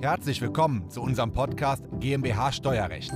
Herzlich 0.00 0.40
willkommen 0.40 0.88
zu 0.90 1.02
unserem 1.02 1.32
Podcast 1.32 1.82
GmbH 1.98 2.52
Steuerrecht. 2.52 3.10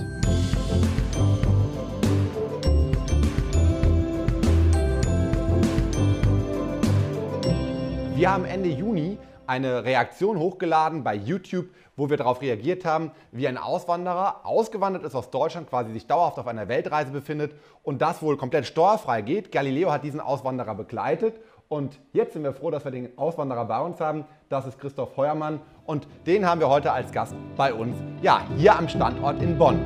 Wir 8.16 8.32
haben 8.32 8.44
Ende 8.44 8.68
Juni 8.68 9.16
eine 9.46 9.84
Reaktion 9.84 10.40
hochgeladen 10.40 11.04
bei 11.04 11.14
YouTube, 11.14 11.66
wo 11.94 12.10
wir 12.10 12.16
darauf 12.16 12.40
reagiert 12.40 12.84
haben, 12.84 13.12
wie 13.30 13.46
ein 13.46 13.58
Auswanderer 13.58 14.44
ausgewandert 14.44 15.04
ist 15.04 15.14
aus 15.14 15.30
Deutschland, 15.30 15.68
quasi 15.68 15.92
sich 15.92 16.08
dauerhaft 16.08 16.38
auf 16.40 16.48
einer 16.48 16.66
Weltreise 16.66 17.12
befindet 17.12 17.52
und 17.84 18.02
das 18.02 18.22
wohl 18.22 18.36
komplett 18.36 18.66
steuerfrei 18.66 19.22
geht. 19.22 19.52
Galileo 19.52 19.92
hat 19.92 20.02
diesen 20.02 20.20
Auswanderer 20.20 20.74
begleitet 20.74 21.38
und 21.72 21.98
jetzt 22.12 22.34
sind 22.34 22.42
wir 22.42 22.52
froh, 22.52 22.70
dass 22.70 22.84
wir 22.84 22.90
den 22.90 23.16
Auswanderer 23.16 23.64
bei 23.64 23.80
uns 23.80 23.98
haben. 23.98 24.26
Das 24.50 24.66
ist 24.66 24.78
Christoph 24.78 25.16
Heuermann 25.16 25.58
und 25.86 26.06
den 26.26 26.44
haben 26.44 26.60
wir 26.60 26.68
heute 26.68 26.92
als 26.92 27.10
Gast 27.10 27.34
bei 27.56 27.72
uns, 27.72 27.96
ja, 28.20 28.46
hier 28.58 28.76
am 28.76 28.86
Standort 28.90 29.40
in 29.40 29.56
Bonn. 29.56 29.80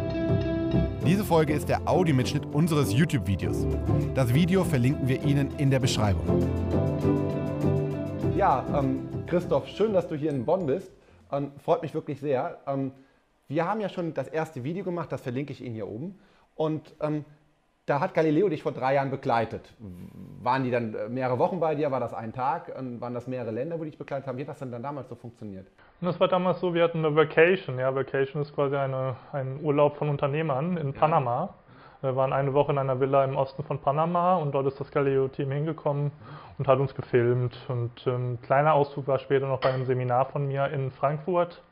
Diese 1.07 1.25
Folge 1.25 1.53
ist 1.53 1.69
der 1.69 1.87
Audiomitschnitt 1.87 2.45
unseres 2.47 2.93
YouTube-Videos. 2.93 3.69
Das 4.17 4.35
Video 4.35 4.65
verlinken 4.65 5.07
wir 5.07 5.23
Ihnen 5.23 5.57
in 5.59 5.71
der 5.71 5.79
Beschreibung. 5.79 6.27
Ja, 8.37 8.65
ähm, 8.77 9.09
Christoph, 9.29 9.69
schön, 9.69 9.93
dass 9.93 10.09
du 10.09 10.17
hier 10.17 10.31
in 10.31 10.45
Bonn 10.45 10.67
bist. 10.67 10.91
Ähm, 11.31 11.53
freut 11.65 11.83
mich 11.83 11.95
wirklich 11.95 12.19
sehr. 12.19 12.59
Ähm, 12.67 12.91
wir 13.47 13.65
haben 13.65 13.81
ja 13.81 13.89
schon 13.89 14.13
das 14.13 14.27
erste 14.27 14.65
Video 14.65 14.83
gemacht, 14.83 15.13
das 15.13 15.21
verlinke 15.21 15.53
ich 15.53 15.63
Ihnen 15.63 15.77
hier 15.77 15.87
oben. 15.87 16.19
Und 16.57 16.97
ähm, 17.01 17.25
da 17.87 18.01
hat 18.01 18.15
Galileo 18.15 18.49
dich 18.49 18.65
vor 18.65 18.73
drei 18.73 18.95
Jahren 18.95 19.11
begleitet. 19.11 19.73
Waren 20.43 20.65
die 20.65 20.73
dann 20.73 20.95
äh, 20.95 21.09
mehrere 21.09 21.39
Wochen 21.39 21.61
bei 21.61 21.77
dir? 21.77 21.91
War 21.93 22.01
das 22.01 22.13
ein 22.13 22.33
Tag? 22.33 22.73
Ähm, 22.77 23.01
waren 23.01 23.15
das 23.15 23.29
mehrere 23.29 23.53
Länder, 23.53 23.79
wo 23.79 23.85
die 23.85 23.91
dich 23.91 23.99
begleitet 23.99 24.27
haben? 24.27 24.37
Wie 24.39 24.43
hat 24.43 24.49
das 24.49 24.59
denn 24.59 24.73
dann 24.73 24.83
damals 24.83 25.09
so 25.09 25.15
funktioniert? 25.15 25.67
das 26.01 26.21
war 26.21 26.29
damals 26.29 26.61
so, 26.61 26.75
wir 26.75 26.83
hatten 26.83 26.99
eine 26.99 27.15
Vacation. 27.15 27.79
Ja, 27.79 27.95
Vacation 27.95 28.43
ist 28.43 28.55
quasi 28.55 28.77
eine, 28.77 29.17
ein 29.33 29.61
Urlaub 29.63 29.97
von 29.97 30.09
Unternehmern 30.09 30.77
in 30.77 30.93
ja. 30.93 30.99
Panama. 30.99 31.55
Wir 32.03 32.15
waren 32.15 32.33
eine 32.33 32.53
Woche 32.53 32.73
in 32.73 32.79
einer 32.79 33.01
Villa 33.01 33.25
im 33.25 33.37
Osten 33.37 33.63
von 33.63 33.79
Panama 33.79 34.37
und 34.37 34.53
dort 34.53 34.67
ist 34.67 34.79
das 34.79 34.91
Galileo-Team 34.91 35.51
hingekommen 35.51 36.11
und 36.59 36.69
hat 36.69 36.79
uns 36.79 36.95
gefilmt. 36.95 37.57
Und 37.69 38.07
ähm, 38.07 38.39
kleiner 38.43 38.75
Auszug 38.75 39.07
war 39.07 39.19
später 39.19 39.47
noch 39.47 39.61
bei 39.61 39.73
einem 39.73 39.87
Seminar 39.87 40.27
von 40.27 40.47
mir 40.47 40.67
in 40.69 40.91
Frankfurt. 40.91 41.63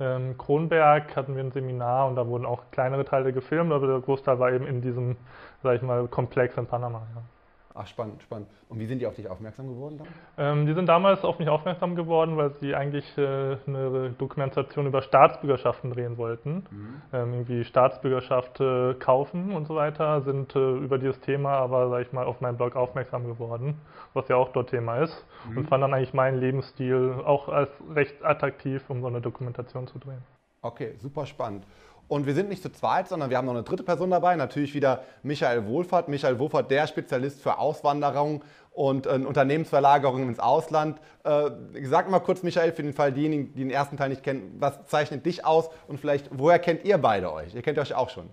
Ähm, 0.00 0.38
Kronberg 0.38 1.14
hatten 1.16 1.36
wir 1.36 1.44
ein 1.44 1.52
Seminar 1.52 2.08
und 2.08 2.16
da 2.16 2.26
wurden 2.26 2.46
auch 2.46 2.70
kleinere 2.70 3.04
Teile 3.04 3.32
gefilmt, 3.32 3.72
aber 3.72 3.86
der 3.86 4.00
Großteil 4.00 4.38
war 4.38 4.52
eben 4.52 4.66
in 4.66 4.80
diesem, 4.80 5.16
sag 5.62 5.76
ich 5.76 5.82
mal, 5.82 6.08
Komplex 6.08 6.56
in 6.56 6.66
Panama. 6.66 7.06
Ja. 7.14 7.22
Ach, 7.72 7.86
spannend, 7.86 8.20
spannend. 8.22 8.48
Und 8.68 8.80
wie 8.80 8.86
sind 8.86 8.98
die 8.98 9.06
auf 9.06 9.14
dich 9.14 9.28
aufmerksam 9.28 9.68
geworden? 9.68 10.00
Ähm, 10.36 10.66
die 10.66 10.74
sind 10.74 10.86
damals 10.86 11.22
auf 11.24 11.38
mich 11.38 11.48
aufmerksam 11.48 11.94
geworden, 11.94 12.36
weil 12.36 12.50
sie 12.60 12.74
eigentlich 12.74 13.06
äh, 13.16 13.56
eine 13.66 14.10
Dokumentation 14.18 14.86
über 14.86 15.02
Staatsbürgerschaften 15.02 15.92
drehen 15.92 16.18
wollten. 16.18 16.66
Mhm. 16.70 17.02
Ähm, 17.12 17.32
irgendwie 17.34 17.64
Staatsbürgerschaft 17.64 18.60
äh, 18.60 18.94
kaufen 18.94 19.52
und 19.54 19.66
so 19.66 19.76
weiter, 19.76 20.22
sind 20.22 20.56
äh, 20.56 20.76
über 20.78 20.98
dieses 20.98 21.20
Thema 21.20 21.52
aber, 21.52 21.88
sag 21.90 22.06
ich 22.06 22.12
mal, 22.12 22.26
auf 22.26 22.40
meinem 22.40 22.56
Blog 22.56 22.74
aufmerksam 22.74 23.24
geworden, 23.26 23.80
was 24.14 24.26
ja 24.28 24.34
auch 24.34 24.50
dort 24.50 24.70
Thema 24.70 24.98
ist. 24.98 25.24
Mhm. 25.48 25.58
Und 25.58 25.68
fand 25.68 25.84
dann 25.84 25.94
eigentlich 25.94 26.14
meinen 26.14 26.40
Lebensstil 26.40 27.22
auch 27.24 27.48
als 27.48 27.70
recht 27.94 28.24
attraktiv, 28.24 28.82
um 28.88 29.00
so 29.00 29.06
eine 29.06 29.20
Dokumentation 29.20 29.86
zu 29.86 29.98
drehen. 30.00 30.22
Okay, 30.62 30.94
super 30.98 31.24
spannend. 31.24 31.64
Und 32.10 32.26
wir 32.26 32.34
sind 32.34 32.48
nicht 32.48 32.60
zu 32.60 32.72
zweit, 32.72 33.08
sondern 33.08 33.30
wir 33.30 33.36
haben 33.36 33.46
noch 33.46 33.54
eine 33.54 33.62
dritte 33.62 33.84
Person 33.84 34.10
dabei, 34.10 34.34
natürlich 34.34 34.74
wieder 34.74 35.04
Michael 35.22 35.64
Wohlfahrt. 35.66 36.08
Michael 36.08 36.40
Wohlfahrt, 36.40 36.68
der 36.68 36.88
Spezialist 36.88 37.40
für 37.40 37.58
Auswanderung 37.58 38.42
und 38.72 39.06
äh, 39.06 39.10
Unternehmensverlagerung 39.10 40.26
ins 40.26 40.40
Ausland. 40.40 40.98
Äh, 41.22 41.50
sag 41.84 42.10
mal 42.10 42.18
kurz, 42.18 42.42
Michael, 42.42 42.72
für 42.72 42.82
den 42.82 42.94
Fall 42.94 43.12
diejenigen, 43.12 43.54
die 43.54 43.60
den 43.60 43.70
ersten 43.70 43.96
Teil 43.96 44.08
nicht 44.08 44.24
kennen, 44.24 44.56
was 44.58 44.86
zeichnet 44.86 45.24
dich 45.24 45.44
aus 45.44 45.70
und 45.86 46.00
vielleicht, 46.00 46.30
woher 46.32 46.58
kennt 46.58 46.84
ihr 46.84 46.98
beide 46.98 47.32
euch? 47.32 47.54
Ihr 47.54 47.62
kennt 47.62 47.78
euch 47.78 47.94
auch 47.94 48.10
schon. 48.10 48.28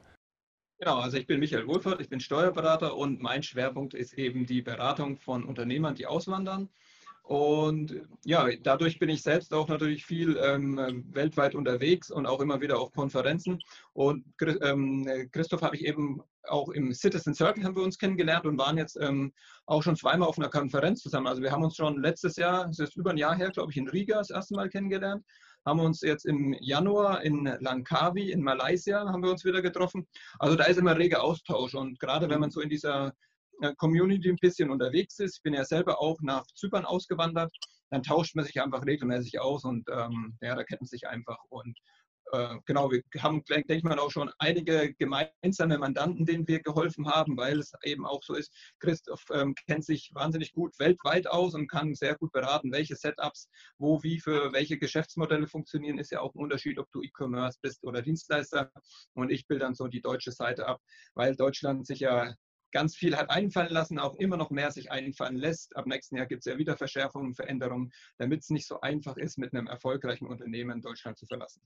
Genau, 0.80 0.98
also 0.98 1.18
ich 1.18 1.28
bin 1.28 1.40
Michael 1.40 1.68
Wohlfahrt, 1.68 2.02
ich 2.02 2.10
bin 2.10 2.20
Steuerberater 2.20 2.98
und 2.98 3.22
mein 3.22 3.44
Schwerpunkt 3.44 3.94
ist 3.94 4.14
eben 4.16 4.48
die 4.48 4.64
Beratung 4.64 5.18
von 5.18 5.44
Unternehmern, 5.44 5.94
die 5.94 6.08
auswandern. 6.08 6.70
Und 7.28 7.94
ja, 8.24 8.48
dadurch 8.64 9.00
bin 9.00 9.10
ich 9.10 9.22
selbst 9.22 9.54
auch 9.54 9.68
natürlich 9.68 10.06
viel 10.06 10.38
ähm, 10.42 11.04
weltweit 11.14 11.56
unterwegs 11.56 12.10
und 12.10 12.26
auch 12.26 12.40
immer 12.40 12.62
wieder 12.62 12.80
auf 12.80 12.94
Konferenzen. 12.94 13.60
Und 13.92 14.24
ähm, 14.62 15.06
Christoph 15.34 15.62
habe 15.62 15.76
ich 15.76 15.84
eben 15.84 16.24
auch 16.48 16.70
im 16.70 16.94
Citizen 16.94 17.34
Circle 17.34 17.66
haben 17.66 17.76
wir 17.76 17.84
uns 17.84 17.98
kennengelernt 17.98 18.46
und 18.46 18.58
waren 18.58 18.78
jetzt 18.78 18.98
ähm, 19.02 19.34
auch 19.66 19.84
schon 19.84 19.98
zweimal 19.98 20.30
auf 20.30 20.40
einer 20.40 20.48
Konferenz 20.48 21.02
zusammen. 21.02 21.28
Also 21.28 21.42
wir 21.42 21.52
haben 21.52 21.66
uns 21.66 21.76
schon 21.76 22.02
letztes 22.02 22.38
Jahr, 22.38 22.68
das 22.68 22.80
ist 22.80 22.96
über 22.96 23.10
ein 23.10 23.18
Jahr 23.18 23.36
her, 23.36 23.50
glaube 23.50 23.74
ich, 23.74 23.78
in 23.78 23.90
Riga 23.90 24.20
das 24.20 24.30
erste 24.30 24.56
Mal 24.56 24.70
kennengelernt. 24.70 25.26
Haben 25.66 25.82
uns 25.82 26.00
jetzt 26.00 26.26
im 26.26 26.56
Januar 26.62 27.24
in 27.24 27.44
Langkawi 27.60 28.32
in 28.32 28.42
Malaysia 28.42 29.00
haben 29.06 29.22
wir 29.22 29.32
uns 29.32 29.44
wieder 29.44 29.62
getroffen. 29.62 30.08
Also 30.40 30.56
da 30.56 30.64
ist 30.64 30.78
immer 30.78 30.98
reger 30.98 31.22
Austausch 31.22 31.76
und 31.76 32.00
gerade 32.00 32.30
wenn 32.30 32.40
man 32.40 32.52
so 32.52 32.62
in 32.62 32.70
dieser 32.70 33.14
Community 33.78 34.30
ein 34.30 34.38
bisschen 34.38 34.70
unterwegs 34.70 35.20
ist, 35.20 35.38
ich 35.38 35.44
bin 35.44 35.54
ja 35.54 35.66
selber 35.66 36.00
auch 36.00 36.20
nach 36.22 36.46
Zypern 36.56 36.86
ausgewandert, 36.86 37.52
dann 37.90 38.04
tauscht 38.04 38.36
man 38.36 38.46
sich 38.46 38.62
einfach 38.62 38.86
regelmäßig 38.86 39.40
aus 39.40 39.64
und 39.64 39.88
ähm, 39.90 40.38
ja, 40.42 40.56
da 40.56 40.64
kennt 40.64 40.82
man 40.82 40.88
sich 40.88 41.08
einfach. 41.08 41.38
Und 41.50 41.78
äh, 42.34 42.58
genau, 42.66 42.92
wir 42.92 43.02
haben, 43.20 43.44
denke 43.46 43.76
ich 43.76 43.84
mal, 43.84 44.00
auch 44.00 44.12
schon 44.12 44.30
einige 44.40 44.94
gemeinsame 44.96 45.78
Mandanten, 45.78 46.26
denen 46.26 46.48
wir 46.48 46.62
geholfen 46.62 47.08
haben, 47.08 47.38
weil 47.38 47.60
es 47.60 47.72
eben 47.84 48.06
auch 48.06 48.22
so 48.24 48.34
ist, 48.34 48.54
Christoph 48.80 49.24
ähm, 49.32 49.56
kennt 49.68 49.86
sich 49.86 50.12
wahnsinnig 50.14 50.52
gut 50.52 50.78
weltweit 50.80 51.28
aus 51.28 51.54
und 51.54 51.70
kann 51.70 51.96
sehr 51.96 52.16
gut 52.16 52.34
beraten, 52.34 52.72
welche 52.72 52.96
Setups, 52.96 53.50
wo, 53.78 54.04
wie 54.04 54.20
für 54.20 54.52
welche 54.52 54.78
Geschäftsmodelle 54.78 55.48
funktionieren, 55.48 56.00
ist 56.00 56.12
ja 56.12 56.20
auch 56.20 56.36
ein 56.36 56.40
Unterschied, 56.40 56.80
ob 56.80 56.92
du 56.92 57.02
E-Commerce 57.02 57.60
bist 57.62 57.84
oder 57.86 58.02
Dienstleister. 58.02 58.72
Und 59.14 59.32
ich 59.32 59.48
bilde 59.48 59.64
dann 59.64 59.76
so 59.76 59.88
die 59.88 60.02
deutsche 60.02 60.32
Seite 60.32 60.68
ab, 60.68 60.82
weil 61.14 61.36
Deutschland 61.36 61.88
sich 61.88 62.02
ja 62.02 62.34
ganz 62.72 62.96
viel 62.96 63.16
hat 63.16 63.30
einfallen 63.30 63.72
lassen, 63.72 64.00
auch 64.00 64.16
immer 64.16 64.38
noch 64.38 64.50
mehr 64.50 64.72
sich 64.72 64.92
einfallen 64.92 65.38
lässt. 65.38 65.76
Ab 65.76 65.86
nächsten 65.88 66.18
Jahr 66.18 66.26
gibt 66.26 66.46
es 66.46 66.52
ja 66.52 66.58
wieder 66.58 66.78
Verschärfungen, 66.78 67.34
Veränderungen, 67.34 67.92
damit 68.18 68.42
es 68.42 68.50
nicht 68.50 68.68
so 68.68 68.82
einfach 68.82 69.18
ist, 69.18 69.38
mit 69.38 69.54
einem 69.54 69.68
erfolgreichen 69.68 70.28
Unternehmen 70.28 70.82
Deutschland 70.82 71.18
zu 71.18 71.26
verlassen. 71.26 71.62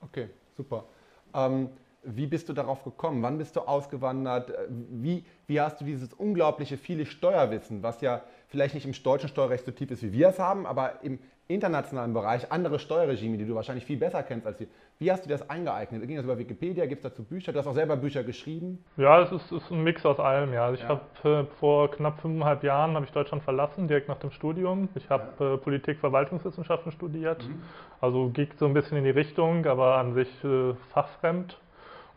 Okay, 0.00 0.28
super. 0.54 0.86
Ähm, 1.34 1.70
wie 2.02 2.26
bist 2.26 2.48
du 2.48 2.52
darauf 2.52 2.84
gekommen? 2.84 3.22
Wann 3.22 3.38
bist 3.38 3.56
du 3.56 3.60
ausgewandert? 3.60 4.50
Äh, 4.50 4.68
wie, 4.68 5.24
wie 5.46 5.60
hast 5.60 5.80
du 5.80 5.84
dieses 5.84 6.12
unglaubliche 6.12 6.76
viele 6.76 7.04
Steuerwissen, 7.04 7.82
was 7.82 8.00
ja 8.00 8.22
vielleicht 8.48 8.74
nicht 8.74 8.86
im 8.86 8.92
deutschen 9.02 9.28
Steuerrecht 9.28 9.64
so 9.64 9.72
tief 9.72 9.90
ist, 9.90 10.02
wie 10.02 10.12
wir 10.12 10.28
es 10.28 10.38
haben, 10.38 10.66
aber 10.66 11.02
im 11.02 11.18
internationalen 11.48 12.12
Bereich 12.12 12.50
andere 12.50 12.78
Steuerregime, 12.78 13.36
die 13.36 13.46
du 13.46 13.54
wahrscheinlich 13.54 13.84
viel 13.84 13.98
besser 13.98 14.22
kennst 14.22 14.46
als 14.46 14.58
wir. 14.58 14.66
Wie 14.98 15.12
hast 15.12 15.24
du 15.24 15.28
das 15.28 15.48
eingeeignet? 15.48 16.06
Ging 16.06 16.16
das 16.16 16.24
über 16.24 16.38
Wikipedia? 16.38 16.86
Gibt 16.86 17.04
es 17.04 17.10
dazu 17.10 17.22
Bücher? 17.22 17.52
Du 17.52 17.58
hast 17.58 17.66
auch 17.66 17.74
selber 17.74 17.96
Bücher 17.96 18.24
geschrieben? 18.24 18.84
Ja, 18.96 19.22
es 19.22 19.30
ist, 19.30 19.52
ist 19.52 19.70
ein 19.70 19.84
Mix 19.84 20.04
aus 20.04 20.18
allem. 20.18 20.52
Ja. 20.52 20.64
Also 20.66 20.74
ich 20.74 20.82
ja. 20.82 20.88
habe 20.88 21.28
äh, 21.28 21.44
vor 21.60 21.90
knapp 21.90 22.20
fünfeinhalb 22.20 22.64
Jahren 22.64 22.94
habe 22.94 23.04
ich 23.04 23.12
Deutschland 23.12 23.44
verlassen, 23.44 23.86
direkt 23.86 24.08
nach 24.08 24.18
dem 24.18 24.32
Studium. 24.32 24.88
Ich 24.94 25.08
habe 25.08 25.28
ja. 25.38 25.54
äh, 25.54 25.58
Politik, 25.58 25.98
Verwaltungswissenschaften 26.00 26.90
studiert. 26.90 27.46
Mhm. 27.46 27.62
Also 28.00 28.28
ging 28.30 28.48
so 28.56 28.66
ein 28.66 28.74
bisschen 28.74 28.98
in 28.98 29.04
die 29.04 29.10
Richtung, 29.10 29.66
aber 29.66 29.98
an 29.98 30.14
sich 30.14 30.28
äh, 30.44 30.74
fachfremd 30.92 31.58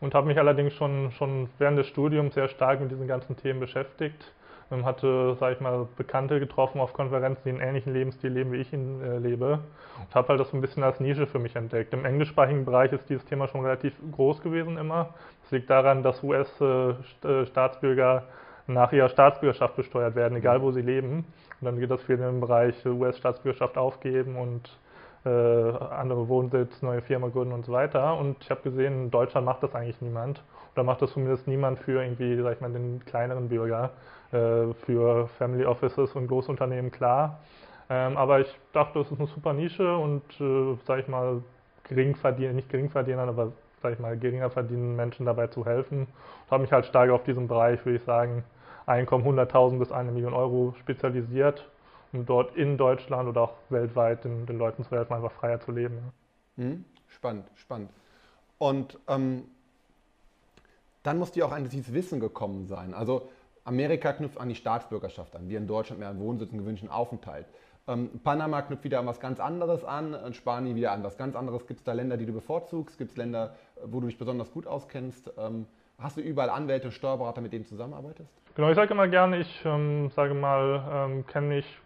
und 0.00 0.14
habe 0.14 0.26
mich 0.26 0.38
allerdings 0.38 0.72
schon, 0.72 1.12
schon 1.12 1.48
während 1.58 1.78
des 1.78 1.86
Studiums 1.86 2.34
sehr 2.34 2.48
stark 2.48 2.80
mit 2.80 2.90
diesen 2.90 3.06
ganzen 3.06 3.36
Themen 3.36 3.60
beschäftigt 3.60 4.32
hatte, 4.84 5.36
sage 5.38 5.54
ich 5.54 5.60
mal, 5.60 5.86
Bekannte 5.96 6.38
getroffen 6.40 6.80
auf 6.80 6.92
Konferenzen, 6.92 7.42
die 7.44 7.50
einen 7.50 7.60
ähnlichen 7.60 7.92
Lebensstil 7.92 8.30
leben, 8.32 8.52
wie 8.52 8.58
ich 8.58 8.72
ihn 8.72 9.02
äh, 9.02 9.18
lebe. 9.18 9.58
Und 9.98 10.14
habe 10.14 10.28
halt 10.28 10.40
das 10.40 10.50
so 10.50 10.56
ein 10.56 10.60
bisschen 10.60 10.82
als 10.84 11.00
Nische 11.00 11.26
für 11.26 11.38
mich 11.38 11.56
entdeckt. 11.56 11.92
Im 11.92 12.04
englischsprachigen 12.04 12.64
Bereich 12.64 12.92
ist 12.92 13.08
dieses 13.08 13.24
Thema 13.24 13.48
schon 13.48 13.62
relativ 13.62 13.94
groß 14.12 14.40
gewesen 14.42 14.78
immer. 14.78 15.14
Das 15.42 15.50
liegt 15.50 15.68
daran, 15.70 16.02
dass 16.02 16.22
US-Staatsbürger 16.22 18.16
äh, 18.18 18.72
nach 18.72 18.92
ihrer 18.92 19.08
Staatsbürgerschaft 19.08 19.76
besteuert 19.76 20.14
werden, 20.14 20.36
egal 20.36 20.62
wo 20.62 20.70
sie 20.70 20.82
leben. 20.82 21.24
Und 21.60 21.64
dann 21.64 21.78
geht 21.80 21.90
das 21.90 22.02
viel 22.02 22.18
im 22.20 22.40
Bereich 22.40 22.86
US-Staatsbürgerschaft 22.86 23.76
aufgeben 23.76 24.36
und 24.36 24.70
äh, 25.24 25.28
andere 25.28 26.28
Wohnsitz, 26.28 26.80
neue 26.80 27.02
Firma 27.02 27.28
gründen 27.28 27.52
und 27.52 27.66
so 27.66 27.72
weiter. 27.72 28.16
Und 28.16 28.36
ich 28.42 28.50
habe 28.50 28.62
gesehen, 28.62 29.04
in 29.04 29.10
Deutschland 29.10 29.44
macht 29.44 29.62
das 29.62 29.74
eigentlich 29.74 30.00
niemand. 30.00 30.42
Oder 30.74 30.84
macht 30.84 31.02
das 31.02 31.12
zumindest 31.12 31.46
niemand 31.46 31.78
für 31.80 32.02
irgendwie, 32.02 32.40
sag 32.40 32.54
ich 32.54 32.60
mal, 32.60 32.72
den 32.72 33.04
kleineren 33.04 33.48
Bürger. 33.48 33.90
Äh, 34.32 34.74
für 34.84 35.26
Family 35.38 35.64
Offices 35.64 36.12
und 36.14 36.28
Großunternehmen 36.28 36.92
klar. 36.92 37.40
Ähm, 37.88 38.16
aber 38.16 38.40
ich 38.40 38.58
dachte, 38.72 39.00
das 39.00 39.10
ist 39.10 39.18
eine 39.18 39.26
super 39.26 39.52
Nische 39.52 39.96
und, 39.96 40.22
äh, 40.40 40.76
sag 40.86 41.00
ich 41.00 41.08
mal, 41.08 41.42
gering 41.82 42.14
verdienen, 42.14 42.54
nicht 42.54 42.68
gering 42.68 42.90
verdienen, 42.90 43.18
aber 43.18 43.50
sag 43.82 43.94
ich 43.94 43.98
mal, 43.98 44.16
geringer 44.16 44.48
verdienen 44.48 44.94
Menschen 44.94 45.26
dabei 45.26 45.48
zu 45.48 45.66
helfen. 45.66 46.02
Und 46.02 46.50
habe 46.50 46.62
mich 46.62 46.70
halt 46.70 46.86
stark 46.86 47.10
auf 47.10 47.24
diesen 47.24 47.48
Bereich, 47.48 47.84
würde 47.84 47.96
ich 47.98 48.04
sagen, 48.04 48.44
Einkommen 48.86 49.24
100.000 49.24 49.78
bis 49.78 49.92
1 49.92 50.12
Million 50.12 50.32
Euro 50.32 50.74
spezialisiert, 50.80 51.68
um 52.12 52.24
dort 52.24 52.56
in 52.56 52.76
Deutschland 52.76 53.28
oder 53.28 53.42
auch 53.42 53.54
weltweit 53.68 54.24
den, 54.24 54.46
den 54.46 54.58
Leuten 54.58 54.84
zu 54.84 54.90
helfen, 54.92 55.12
einfach 55.12 55.32
freier 55.32 55.60
zu 55.60 55.72
leben. 55.72 55.98
Mhm. 56.56 56.84
Spannend, 57.08 57.46
spannend. 57.56 57.90
Und 58.58 58.98
ähm, 59.08 59.44
dann 61.02 61.18
muss 61.18 61.32
dir 61.32 61.46
auch 61.46 61.52
ein 61.52 61.68
dieses 61.68 61.92
Wissen 61.92 62.20
gekommen 62.20 62.66
sein. 62.66 62.94
Also 62.94 63.28
Amerika 63.70 64.12
knüpft 64.12 64.38
an 64.40 64.48
die 64.48 64.56
Staatsbürgerschaft 64.56 65.36
an, 65.36 65.48
wir 65.48 65.56
in 65.56 65.68
Deutschland 65.68 66.00
mehr 66.00 66.10
einen 66.10 66.18
Wohnsitz, 66.18 66.50
einen 66.50 66.58
gewünschten 66.58 66.90
Aufenthalt. 66.90 67.46
Ähm, 67.86 68.10
Panama 68.24 68.62
knüpft 68.62 68.82
wieder 68.82 68.98
an 68.98 69.06
was 69.06 69.20
ganz 69.20 69.38
anderes 69.38 69.84
an, 69.84 70.16
Spanien 70.34 70.74
wieder 70.74 70.90
an 70.90 71.04
was 71.04 71.16
ganz 71.16 71.36
anderes. 71.36 71.68
Gibt 71.68 71.78
es 71.78 71.84
da 71.84 71.92
Länder, 71.92 72.16
die 72.16 72.26
du 72.26 72.32
bevorzugst? 72.32 72.98
Gibt 72.98 73.12
es 73.12 73.16
Länder, 73.16 73.54
wo 73.84 74.00
du 74.00 74.08
dich 74.08 74.18
besonders 74.18 74.50
gut 74.50 74.66
auskennst? 74.66 75.32
Ähm, 75.38 75.66
hast 75.98 76.16
du 76.16 76.20
überall 76.20 76.50
Anwälte 76.50 76.88
und 76.88 76.92
Steuerberater, 76.92 77.40
mit 77.40 77.52
denen 77.52 77.62
du 77.62 77.68
zusammenarbeitest? 77.68 78.28
Genau, 78.56 78.70
ich 78.70 78.76
sage 78.76 78.92
immer 78.92 79.06
gerne, 79.06 79.38
ich 79.38 79.62
ähm, 79.64 80.10
sage 80.16 80.34
mal, 80.34 80.82
ähm, 80.92 81.26
kenne 81.28 81.46
mich 81.46 81.78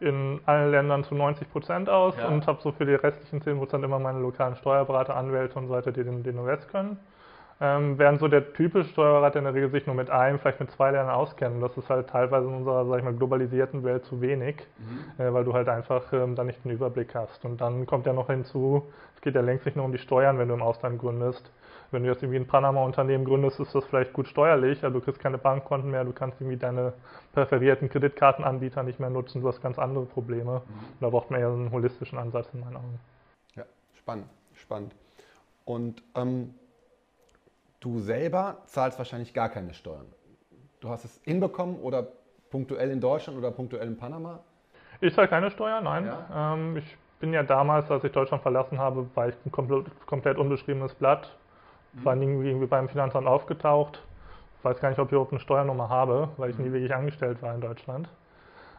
in 0.00 0.40
allen 0.44 0.72
Ländern 0.72 1.04
zu 1.04 1.14
90 1.14 1.50
Prozent 1.52 1.88
aus 1.88 2.16
ja. 2.16 2.26
und 2.26 2.46
habe 2.48 2.60
so 2.60 2.72
für 2.72 2.84
die 2.84 2.94
restlichen 2.94 3.42
10 3.42 3.58
Prozent 3.58 3.84
immer 3.84 4.00
meine 4.00 4.18
lokalen 4.18 4.56
Steuerberater, 4.56 5.14
Anwälte 5.14 5.56
und 5.56 5.68
so 5.68 5.72
weiter, 5.72 5.92
die 5.92 6.02
den, 6.02 6.24
den 6.24 6.38
Rest 6.40 6.68
können. 6.68 6.98
Ähm, 7.60 7.98
während 7.98 8.20
so 8.20 8.28
der 8.28 8.52
typische 8.52 8.88
Steuerberater 8.90 9.40
in 9.40 9.44
der 9.44 9.54
Regel 9.54 9.70
sich 9.70 9.84
nur 9.84 9.96
mit 9.96 10.10
einem, 10.10 10.38
vielleicht 10.38 10.60
mit 10.60 10.70
zwei 10.70 10.92
Ländern 10.92 11.10
auskennen. 11.10 11.60
Das 11.60 11.76
ist 11.76 11.90
halt 11.90 12.08
teilweise 12.08 12.46
in 12.46 12.54
unserer, 12.54 12.86
sag 12.86 12.98
ich 12.98 13.04
mal, 13.04 13.14
globalisierten 13.14 13.82
Welt 13.82 14.04
zu 14.04 14.20
wenig, 14.20 14.56
mhm. 14.78 15.22
äh, 15.22 15.32
weil 15.32 15.44
du 15.44 15.52
halt 15.52 15.68
einfach 15.68 16.12
ähm, 16.12 16.36
da 16.36 16.44
nicht 16.44 16.64
den 16.64 16.70
Überblick 16.70 17.16
hast. 17.16 17.44
Und 17.44 17.60
dann 17.60 17.84
kommt 17.86 18.06
ja 18.06 18.12
noch 18.12 18.28
hinzu, 18.28 18.84
es 19.16 19.22
geht 19.22 19.34
ja 19.34 19.40
längst 19.40 19.66
nicht 19.66 19.74
nur 19.76 19.84
um 19.84 19.90
die 19.90 19.98
Steuern, 19.98 20.38
wenn 20.38 20.46
du 20.46 20.54
im 20.54 20.62
Ausland 20.62 21.00
gründest. 21.00 21.50
Wenn 21.90 22.04
du 22.04 22.10
jetzt 22.10 22.22
irgendwie 22.22 22.38
ein 22.38 22.46
Panama-Unternehmen 22.46 23.24
gründest, 23.24 23.58
ist 23.58 23.74
das 23.74 23.84
vielleicht 23.86 24.12
gut 24.12 24.28
steuerlich, 24.28 24.84
aber 24.84 24.94
du 24.94 25.00
kriegst 25.00 25.20
keine 25.20 25.38
Bankkonten 25.38 25.90
mehr, 25.90 26.04
du 26.04 26.12
kannst 26.12 26.40
irgendwie 26.40 26.58
deine 26.58 26.92
präferierten 27.32 27.88
Kreditkartenanbieter 27.88 28.82
nicht 28.82 29.00
mehr 29.00 29.10
nutzen, 29.10 29.40
du 29.40 29.48
hast 29.48 29.62
ganz 29.62 29.78
andere 29.78 30.04
Probleme. 30.04 30.62
Mhm. 30.64 30.72
Da 31.00 31.08
braucht 31.08 31.30
man 31.30 31.40
eher 31.40 31.48
einen 31.48 31.72
holistischen 31.72 32.18
Ansatz 32.18 32.46
in 32.52 32.60
meinen 32.60 32.76
Augen. 32.76 33.00
Ja, 33.56 33.64
spannend, 33.94 34.26
spannend. 34.54 34.94
Und 35.64 36.02
ähm, 36.14 36.54
du 37.80 37.98
selber 38.00 38.58
zahlst 38.66 38.98
wahrscheinlich 38.98 39.34
gar 39.34 39.48
keine 39.48 39.74
Steuern. 39.74 40.06
Du 40.80 40.88
hast 40.88 41.04
es 41.04 41.20
hinbekommen 41.24 41.76
oder 41.80 42.06
punktuell 42.50 42.90
in 42.90 43.00
Deutschland 43.00 43.38
oder 43.38 43.50
punktuell 43.50 43.86
in 43.86 43.96
Panama? 43.96 44.40
Ich 45.00 45.14
zahle 45.14 45.28
keine 45.28 45.50
Steuern, 45.50 45.84
nein. 45.84 46.06
Ja. 46.06 46.54
Ähm, 46.54 46.76
ich 46.76 46.96
bin 47.20 47.32
ja 47.32 47.42
damals, 47.42 47.90
als 47.90 48.04
ich 48.04 48.12
Deutschland 48.12 48.42
verlassen 48.42 48.78
habe, 48.78 49.08
war 49.14 49.28
ich 49.28 49.34
ein 49.44 49.52
komplett, 49.52 49.86
komplett 50.06 50.38
unbeschriebenes 50.38 50.94
Blatt. 50.94 51.36
Mhm. 51.92 52.04
War 52.04 52.16
irgendwie 52.16 52.66
beim 52.66 52.88
Finanzamt 52.88 53.26
aufgetaucht. 53.26 54.02
Ich 54.58 54.64
weiß 54.64 54.80
gar 54.80 54.88
nicht, 54.88 54.98
ob 54.98 55.08
ich 55.08 55.12
überhaupt 55.12 55.32
eine 55.32 55.40
Steuernummer 55.40 55.88
habe, 55.88 56.30
weil 56.36 56.50
ich 56.50 56.58
nie 56.58 56.68
mhm. 56.68 56.74
wirklich 56.74 56.94
angestellt 56.94 57.42
war 57.42 57.54
in 57.54 57.60
Deutschland. 57.60 58.08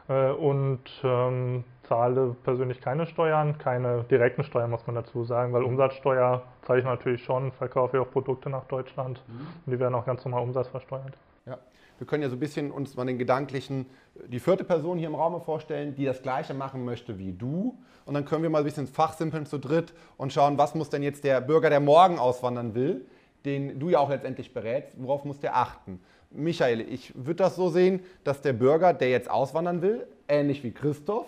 Äh, 0.07 0.31
und 0.31 0.81
ähm, 1.03 1.63
zahle 1.89 2.35
persönlich 2.43 2.79
keine 2.79 3.07
Steuern, 3.07 3.57
keine 3.57 4.03
direkten 4.03 4.43
Steuern, 4.43 4.69
muss 4.69 4.85
man 4.85 4.95
dazu 4.95 5.23
sagen, 5.23 5.51
weil 5.51 5.63
Umsatzsteuer 5.63 6.43
zahle 6.61 6.79
ich 6.79 6.85
natürlich 6.85 7.23
schon, 7.23 7.51
verkaufe 7.51 7.97
ich 7.97 8.03
auch 8.03 8.11
Produkte 8.11 8.49
nach 8.49 8.65
Deutschland 8.65 9.23
mhm. 9.27 9.47
und 9.65 9.71
die 9.73 9.79
werden 9.79 9.95
auch 9.95 10.05
ganz 10.05 10.23
normal 10.23 10.43
umsatzversteuert. 10.43 11.17
Ja. 11.47 11.57
Wir 11.97 12.07
können 12.07 12.21
ja 12.21 12.29
so 12.29 12.35
ein 12.35 12.39
bisschen 12.39 12.71
uns 12.71 12.95
mal 12.95 13.05
den 13.05 13.17
gedanklichen, 13.17 13.87
die 14.27 14.39
vierte 14.39 14.63
Person 14.63 14.99
hier 14.99 15.07
im 15.07 15.15
Raum 15.15 15.41
vorstellen, 15.41 15.95
die 15.95 16.05
das 16.05 16.21
Gleiche 16.21 16.53
machen 16.53 16.85
möchte 16.85 17.17
wie 17.17 17.33
du. 17.33 17.77
Und 18.05 18.13
dann 18.13 18.23
können 18.23 18.43
wir 18.43 18.49
mal 18.49 18.59
ein 18.59 18.63
bisschen 18.63 18.87
fachsimpeln 18.87 19.45
zu 19.45 19.57
dritt 19.57 19.93
und 20.15 20.31
schauen, 20.31 20.57
was 20.57 20.75
muss 20.75 20.89
denn 20.89 21.03
jetzt 21.03 21.23
der 21.23 21.41
Bürger, 21.41 21.69
der 21.69 21.79
morgen 21.79 22.17
auswandern 22.17 22.73
will, 22.75 23.05
den 23.45 23.79
du 23.79 23.89
ja 23.89 23.99
auch 23.99 24.09
letztendlich 24.09 24.53
berätst, 24.53 24.95
worauf 25.01 25.25
muss 25.25 25.39
der 25.39 25.57
achten? 25.57 25.99
Michael, 26.31 26.81
ich 26.81 27.13
würde 27.15 27.43
das 27.43 27.55
so 27.55 27.69
sehen, 27.69 28.01
dass 28.23 28.41
der 28.41 28.53
Bürger, 28.53 28.93
der 28.93 29.09
jetzt 29.09 29.29
auswandern 29.29 29.81
will, 29.81 30.07
ähnlich 30.27 30.63
wie 30.63 30.71
Christoph, 30.71 31.25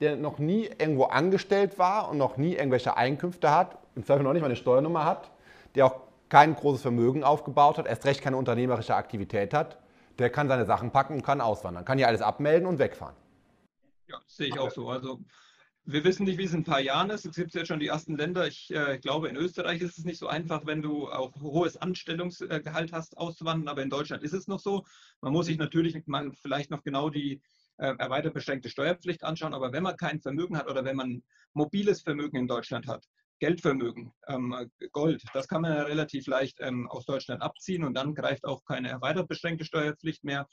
der 0.00 0.16
noch 0.16 0.38
nie 0.38 0.64
irgendwo 0.64 1.04
angestellt 1.04 1.78
war 1.78 2.10
und 2.10 2.18
noch 2.18 2.36
nie 2.36 2.54
irgendwelche 2.54 2.96
Einkünfte 2.96 3.50
hat, 3.50 3.78
im 3.94 4.04
Zweifel 4.04 4.22
noch 4.22 4.32
nicht 4.32 4.42
mal 4.42 4.46
eine 4.46 4.56
Steuernummer 4.56 5.04
hat, 5.04 5.30
der 5.74 5.86
auch 5.86 6.00
kein 6.28 6.54
großes 6.54 6.82
Vermögen 6.82 7.24
aufgebaut 7.24 7.78
hat, 7.78 7.86
erst 7.86 8.04
recht 8.06 8.22
keine 8.22 8.36
unternehmerische 8.36 8.94
Aktivität 8.94 9.52
hat, 9.52 9.78
der 10.18 10.30
kann 10.30 10.48
seine 10.48 10.64
Sachen 10.64 10.90
packen 10.90 11.14
und 11.14 11.22
kann 11.22 11.40
auswandern, 11.40 11.84
kann 11.84 11.98
hier 11.98 12.08
alles 12.08 12.22
abmelden 12.22 12.66
und 12.66 12.78
wegfahren. 12.78 13.16
Ja, 14.08 14.18
sehe 14.26 14.48
ich 14.48 14.58
auch 14.58 14.70
so. 14.70 14.88
Also 14.88 15.20
wir 15.84 16.04
wissen 16.04 16.24
nicht, 16.24 16.38
wie 16.38 16.44
es 16.44 16.52
in 16.52 16.60
ein 16.60 16.64
paar 16.64 16.80
Jahren 16.80 17.10
ist. 17.10 17.24
Es 17.24 17.36
gibt 17.36 17.54
jetzt 17.54 17.68
schon 17.68 17.80
die 17.80 17.88
ersten 17.88 18.16
Länder. 18.16 18.46
Ich 18.46 18.70
äh, 18.72 18.98
glaube, 18.98 19.28
in 19.28 19.36
Österreich 19.36 19.80
ist 19.80 19.98
es 19.98 20.04
nicht 20.04 20.18
so 20.18 20.28
einfach, 20.28 20.66
wenn 20.66 20.82
du 20.82 21.08
auch 21.08 21.32
hohes 21.40 21.76
Anstellungsgehalt 21.76 22.92
hast, 22.92 23.16
auszuwandern. 23.16 23.68
Aber 23.68 23.82
in 23.82 23.90
Deutschland 23.90 24.22
ist 24.22 24.32
es 24.32 24.46
noch 24.46 24.60
so. 24.60 24.84
Man 25.20 25.32
muss 25.32 25.46
sich 25.46 25.58
natürlich 25.58 25.96
vielleicht 26.42 26.70
noch 26.70 26.82
genau 26.82 27.08
die 27.10 27.40
äh, 27.80 27.94
erweitert 27.98 28.34
beschränkte 28.34 28.68
Steuerpflicht 28.68 29.24
anschauen. 29.24 29.54
Aber 29.54 29.72
wenn 29.72 29.82
man 29.82 29.96
kein 29.96 30.20
Vermögen 30.20 30.56
hat 30.56 30.68
oder 30.70 30.84
wenn 30.84 30.96
man 30.96 31.22
mobiles 31.54 32.02
Vermögen 32.02 32.36
in 32.36 32.46
Deutschland 32.46 32.86
hat, 32.86 33.04
Geldvermögen, 33.40 34.12
ähm, 34.28 34.54
Gold, 34.92 35.22
das 35.32 35.48
kann 35.48 35.62
man 35.62 35.72
ja 35.72 35.82
relativ 35.84 36.26
leicht 36.26 36.58
ähm, 36.60 36.88
aus 36.90 37.06
Deutschland 37.06 37.42
abziehen 37.42 37.84
und 37.84 37.94
dann 37.94 38.14
greift 38.14 38.44
auch 38.44 38.64
keine 38.64 38.90
erweitert 38.90 39.28
beschränkte 39.28 39.64
Steuerpflicht 39.64 40.24
mehr. 40.24 40.46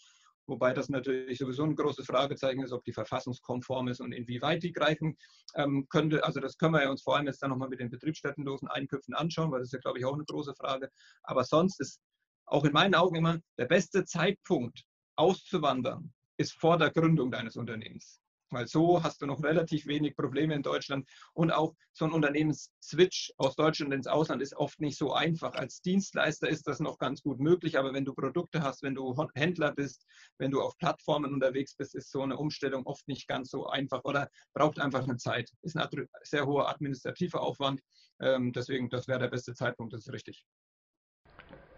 Wobei 0.50 0.71
das 0.74 0.88
natürlich 0.88 1.39
sowieso 1.39 1.65
ein 1.65 1.75
großes 1.75 2.06
Fragezeichen 2.06 2.63
ist, 2.63 2.71
ob 2.71 2.85
die 2.85 2.94
verfassungskonform 2.94 3.89
ist 3.89 4.00
und 4.00 4.13
inwieweit 4.13 4.63
die 4.63 4.71
greifen 4.71 5.18
ähm, 5.56 5.85
könnte. 5.89 6.23
Also 6.23 6.39
das 6.39 6.57
können 6.57 6.75
wir 6.75 6.89
uns 6.89 7.03
vor 7.03 7.18
allem 7.18 7.27
jetzt 7.27 7.44
dann 7.44 7.50
nochmal 7.50 7.68
mit 7.68 7.81
den 7.81 7.89
betriebsstättenlosen 7.89 8.69
Einkünften 8.69 9.13
anschauen, 9.13 9.51
weil 9.51 9.59
das 9.59 9.68
ist 9.68 9.73
ja, 9.73 9.80
glaube 9.80 10.00
ich, 10.00 10.06
auch 10.06 10.13
eine 10.13 10.23
große 10.23 10.56
Frage. 10.56 10.89
Aber 11.23 11.44
sonst 11.44 11.81
ist 11.81 12.00
auch 12.45 12.63
in 12.63 12.71
meinen 12.71 12.95
Augen 12.95 13.18
immer 13.18 13.38
der 13.57 13.65
beste 13.65 14.06
Zeitpunkt 14.06 14.85
auszuwandern, 15.18 16.13
ist 16.38 16.54
vor 16.54 16.78
der 16.78 16.92
Gründung 16.92 17.31
deines 17.31 17.57
Unternehmens. 17.57 18.22
Weil 18.50 18.68
so 18.68 19.04
hast 19.04 19.22
du 19.22 19.25
noch 19.25 19.44
relativ 19.44 19.88
wenig 19.88 20.16
Probleme 20.16 20.56
in 20.56 20.63
Deutschland. 20.63 21.07
Und 21.34 21.51
auch 21.51 21.75
so 21.92 22.06
ein 22.06 22.12
Unternehmensswitch 22.12 23.34
aus 23.38 23.56
Deutschland 23.56 23.94
ins 23.94 24.07
Ausland 24.07 24.42
ist 24.42 24.56
oft 24.56 24.80
nicht 24.80 24.98
so 24.98 25.13
einfach. 25.13 25.54
Als 25.56 25.81
Dienstleister 25.81 26.48
ist 26.48 26.68
das 26.68 26.80
noch 26.80 26.98
ganz 26.98 27.22
gut 27.22 27.39
möglich, 27.39 27.78
aber 27.78 27.94
wenn 27.94 28.06
du 28.06 28.13
Produkte 28.13 28.62
hast, 28.62 28.84
wenn 28.84 28.95
du 28.95 29.16
Händler 29.36 29.74
bist, 29.74 30.06
wenn 30.38 30.51
du 30.51 30.62
auf 30.62 30.78
Plattformen 30.78 31.34
unterwegs 31.34 31.75
bist, 31.75 31.94
ist 31.95 32.10
so 32.10 32.22
eine 32.22 32.38
Umstellung 32.38 32.86
oft 32.86 33.06
nicht 33.07 33.28
ganz 33.28 33.50
so 33.50 33.68
einfach 33.68 34.04
oder 34.06 34.30
braucht 34.54 34.80
einfach 34.80 35.04
eine 35.04 35.18
Zeit. 35.18 35.51
Ist 35.62 35.75
ein 35.75 36.07
sehr 36.24 36.45
hoher 36.45 36.69
administrativer 36.69 37.42
Aufwand. 37.42 37.81
Ähm, 38.19 38.54
deswegen, 38.54 38.90
das 38.90 39.07
wäre 39.07 39.19
der 39.19 39.28
beste 39.28 39.54
Zeitpunkt, 39.54 39.94
das 39.94 40.07
ist 40.07 40.13
richtig. 40.13 40.45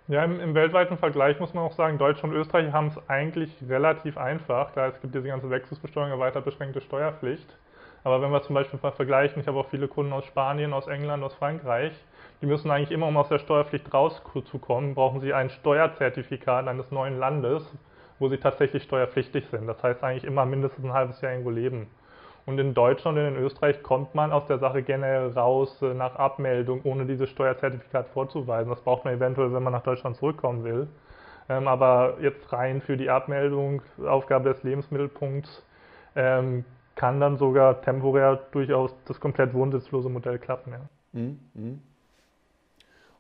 Ja, 0.10 0.24
im, 0.24 0.40
im, 0.40 0.56
weltweiten 0.56 0.98
Vergleich 0.98 1.40
muss 1.40 1.54
man 1.54 1.64
auch 1.64 1.74
sagen, 1.74 2.00
Deutschland 2.00 2.34
und 2.34 2.42
Österreich 2.42 2.74
haben 2.74 2.88
es 2.88 3.10
eigentlich 3.10 3.52
relativ 3.70 4.18
einfach. 4.18 4.74
Klar, 4.74 4.88
es 4.88 5.00
gibt 5.02 5.14
diese 5.14 5.28
ganze 5.28 5.52
Wechselbesteuerung, 5.52 6.10
erweitert 6.10 6.46
beschränkte 6.46 6.82
Steuerpflicht. 6.82 7.48
Aber 8.04 8.20
wenn 8.20 8.32
wir 8.32 8.42
zum 8.42 8.56
Beispiel 8.56 8.80
vergleichen, 8.80 9.40
ich 9.40 9.48
habe 9.48 9.60
auch 9.60 9.70
viele 9.70 9.88
Kunden 9.88 10.12
aus 10.12 10.26
Spanien, 10.26 10.74
aus 10.74 10.88
England, 10.88 11.24
aus 11.24 11.36
Frankreich, 11.36 11.94
die 12.42 12.48
müssen 12.48 12.72
eigentlich 12.72 12.90
immer, 12.90 13.08
um 13.08 13.18
aus 13.18 13.30
der 13.30 13.38
Steuerpflicht 13.38 13.94
rauszukommen, 13.94 14.96
brauchen 14.96 15.20
sie 15.22 15.32
ein 15.32 15.52
Steuerzertifikat 15.52 16.68
eines 16.68 16.90
neuen 16.90 17.20
Landes, 17.20 17.72
wo 18.18 18.30
sie 18.30 18.38
tatsächlich 18.38 18.82
steuerpflichtig 18.82 19.46
sind. 19.52 19.68
Das 19.68 19.84
heißt 19.84 20.04
eigentlich 20.04 20.24
immer 20.24 20.44
mindestens 20.44 20.86
ein 20.86 20.94
halbes 20.94 21.22
Jahr 21.22 21.34
irgendwo 21.34 21.52
leben. 21.52 21.86
Und 22.50 22.58
in 22.58 22.74
Deutschland 22.74 23.16
und 23.16 23.26
in 23.26 23.36
Österreich 23.36 23.84
kommt 23.84 24.16
man 24.16 24.32
aus 24.32 24.48
der 24.48 24.58
Sache 24.58 24.82
generell 24.82 25.30
raus 25.30 25.84
äh, 25.84 25.94
nach 25.94 26.16
Abmeldung, 26.16 26.82
ohne 26.84 27.06
dieses 27.06 27.30
Steuerzertifikat 27.30 28.08
vorzuweisen. 28.08 28.72
Das 28.72 28.82
braucht 28.82 29.06
man 29.06 29.14
eventuell, 29.14 29.54
wenn 29.54 29.62
man 29.62 29.72
nach 29.72 29.84
Deutschland 29.84 30.18
zurückkommen 30.18 30.64
will. 30.64 30.88
Ähm, 31.48 31.68
aber 31.68 32.18
jetzt 32.22 32.52
rein 32.52 32.82
für 32.82 32.98
die 32.98 33.08
Abmeldung, 33.08 33.84
Aufgabe 34.04 34.52
des 34.52 34.64
Lebensmittelpunkts, 34.64 35.64
ähm, 36.16 36.66
kann 36.96 37.20
dann 37.20 37.38
sogar 37.38 37.84
temporär 37.84 38.40
durchaus 38.52 38.96
das 39.06 39.20
komplett 39.20 39.54
wohnsitzlose 39.54 40.10
Modell 40.10 40.40
klappen. 40.40 40.74
Ja. 40.74 40.80
Mhm, 41.12 41.40
mhm. 41.54 41.82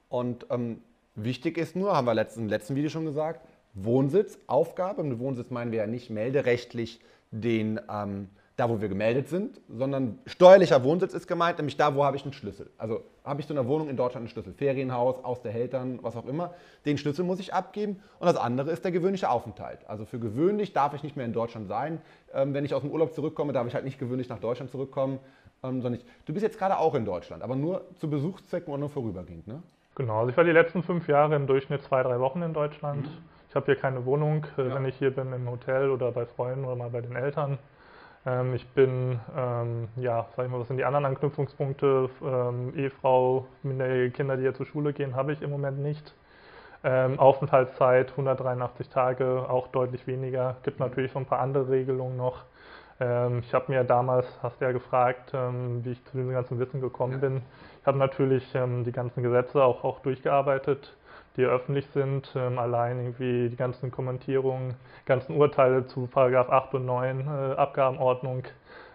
Und 0.09 0.47
ähm, 0.49 0.81
wichtig 1.13 1.59
ist 1.59 1.75
nur, 1.75 1.95
haben 1.95 2.07
wir 2.07 2.27
im 2.35 2.47
letzten 2.47 2.75
Video 2.75 2.89
schon 2.89 3.05
gesagt, 3.05 3.41
Wohnsitz, 3.75 4.39
Aufgabe. 4.47 5.03
Mit 5.03 5.19
Wohnsitz 5.19 5.51
meinen 5.51 5.71
wir 5.71 5.81
ja 5.81 5.87
nicht 5.87 6.09
melderechtlich 6.09 6.99
den 7.29 7.79
ähm, 7.93 8.29
da, 8.59 8.69
wo 8.69 8.81
wir 8.81 8.89
gemeldet 8.89 9.29
sind, 9.29 9.61
sondern 9.69 10.19
steuerlicher 10.25 10.83
Wohnsitz 10.83 11.13
ist 11.13 11.27
gemeint, 11.27 11.57
nämlich 11.57 11.77
da, 11.77 11.95
wo 11.95 12.03
habe 12.03 12.17
ich 12.17 12.23
einen 12.23 12.33
Schlüssel. 12.33 12.69
Also 12.77 13.03
habe 13.23 13.41
ich 13.41 13.47
zu 13.47 13.53
einer 13.53 13.67
Wohnung 13.67 13.89
in 13.89 13.97
Deutschland 13.97 14.23
einen 14.23 14.29
Schlüssel, 14.29 14.53
Ferienhaus, 14.53 15.23
aus 15.23 15.41
der 15.41 15.55
Eltern, 15.55 15.99
was 16.01 16.15
auch 16.15 16.25
immer. 16.25 16.53
Den 16.85 16.97
Schlüssel 16.97 17.23
muss 17.23 17.39
ich 17.39 17.53
abgeben 17.53 18.01
und 18.19 18.27
das 18.27 18.35
andere 18.35 18.71
ist 18.71 18.83
der 18.83 18.91
gewöhnliche 18.91 19.29
Aufenthalt. 19.29 19.79
Also 19.87 20.05
für 20.05 20.19
gewöhnlich 20.19 20.73
darf 20.73 20.93
ich 20.93 21.03
nicht 21.03 21.15
mehr 21.15 21.25
in 21.25 21.33
Deutschland 21.33 21.67
sein. 21.67 22.01
Ähm, 22.33 22.53
wenn 22.53 22.65
ich 22.65 22.73
aus 22.73 22.81
dem 22.81 22.91
Urlaub 22.91 23.13
zurückkomme, 23.13 23.53
darf 23.53 23.67
ich 23.67 23.73
halt 23.73 23.85
nicht 23.85 23.99
gewöhnlich 23.99 24.29
nach 24.29 24.39
Deutschland 24.39 24.71
zurückkommen. 24.71 25.19
Ähm, 25.63 25.81
sondern 25.81 25.99
ich, 25.99 26.05
du 26.25 26.33
bist 26.33 26.43
jetzt 26.43 26.57
gerade 26.57 26.77
auch 26.77 26.95
in 26.95 27.05
Deutschland, 27.05 27.43
aber 27.43 27.55
nur 27.55 27.85
zu 27.97 28.09
Besuchszwecken 28.09 28.73
und 28.73 28.79
nur 28.79 28.89
vorübergehend, 28.89 29.47
ne? 29.47 29.61
Genau, 29.95 30.19
also 30.19 30.29
ich 30.29 30.37
war 30.37 30.45
die 30.45 30.51
letzten 30.51 30.81
fünf 30.81 31.09
Jahre 31.09 31.35
im 31.35 31.45
Durchschnitt 31.45 31.83
zwei, 31.83 32.01
drei 32.03 32.21
Wochen 32.21 32.41
in 32.41 32.53
Deutschland. 32.53 33.05
Mhm. 33.07 33.17
Ich 33.49 33.55
habe 33.55 33.65
hier 33.65 33.75
keine 33.75 34.05
Wohnung, 34.05 34.45
äh, 34.57 34.67
ja. 34.67 34.75
wenn 34.75 34.85
ich 34.85 34.95
hier 34.95 35.11
bin 35.11 35.33
im 35.33 35.49
Hotel 35.49 35.89
oder 35.89 36.11
bei 36.11 36.25
Freunden 36.25 36.63
oder 36.63 36.75
mal 36.75 36.89
bei 36.89 37.01
den 37.01 37.15
Eltern. 37.15 37.57
Ähm, 38.25 38.53
ich 38.53 38.67
bin, 38.69 39.19
ähm, 39.35 39.87
ja, 39.95 40.27
sag 40.35 40.45
ich 40.45 40.51
mal, 40.51 40.59
was 40.59 40.67
sind 40.67 40.77
die 40.77 40.85
anderen 40.85 41.05
Anknüpfungspunkte? 41.05 42.09
Ähm, 42.21 42.73
Ehefrau, 42.75 43.47
minderjährige 43.63 44.11
Kinder, 44.11 44.37
die 44.37 44.43
ja 44.43 44.53
zur 44.53 44.65
Schule 44.65 44.93
gehen, 44.93 45.15
habe 45.15 45.33
ich 45.33 45.41
im 45.41 45.49
Moment 45.49 45.79
nicht. 45.79 46.13
Ähm, 46.83 47.19
Aufenthaltszeit 47.19 48.11
183 48.11 48.89
Tage, 48.89 49.49
auch 49.49 49.67
deutlich 49.67 50.07
weniger. 50.07 50.57
Gibt 50.63 50.79
natürlich 50.79 51.11
so 51.11 51.19
ein 51.19 51.25
paar 51.25 51.39
andere 51.39 51.69
Regelungen 51.69 52.17
noch. 52.17 52.43
Ähm, 53.01 53.39
ich 53.39 53.53
habe 53.53 53.71
mir 53.71 53.83
damals, 53.83 54.27
hast 54.41 54.59
du 54.61 54.65
ja 54.65 54.71
gefragt, 54.71 55.31
ähm, 55.33 55.83
wie 55.83 55.91
ich 55.91 56.05
zu 56.05 56.17
diesem 56.17 56.31
ganzen 56.31 56.59
Wissen 56.59 56.81
gekommen 56.81 57.13
ja. 57.13 57.19
bin. 57.19 57.41
Ich 57.81 57.87
habe 57.87 57.97
natürlich 57.97 58.45
die 58.51 58.91
ganzen 58.91 59.23
Gesetze 59.23 59.63
auch, 59.63 59.83
auch 59.83 59.99
durchgearbeitet 60.01 60.93
die 61.37 61.45
öffentlich 61.45 61.87
sind. 61.87 62.31
Ähm, 62.35 62.59
allein 62.59 62.99
irgendwie 62.99 63.49
die 63.49 63.55
ganzen 63.55 63.91
Kommentierungen, 63.91 64.75
ganzen 65.05 65.35
Urteile 65.35 65.85
zu 65.85 66.07
Paragraph 66.07 66.49
8 66.49 66.75
und 66.75 66.85
9 66.85 67.19
äh, 67.19 67.55
Abgabenordnung 67.55 68.43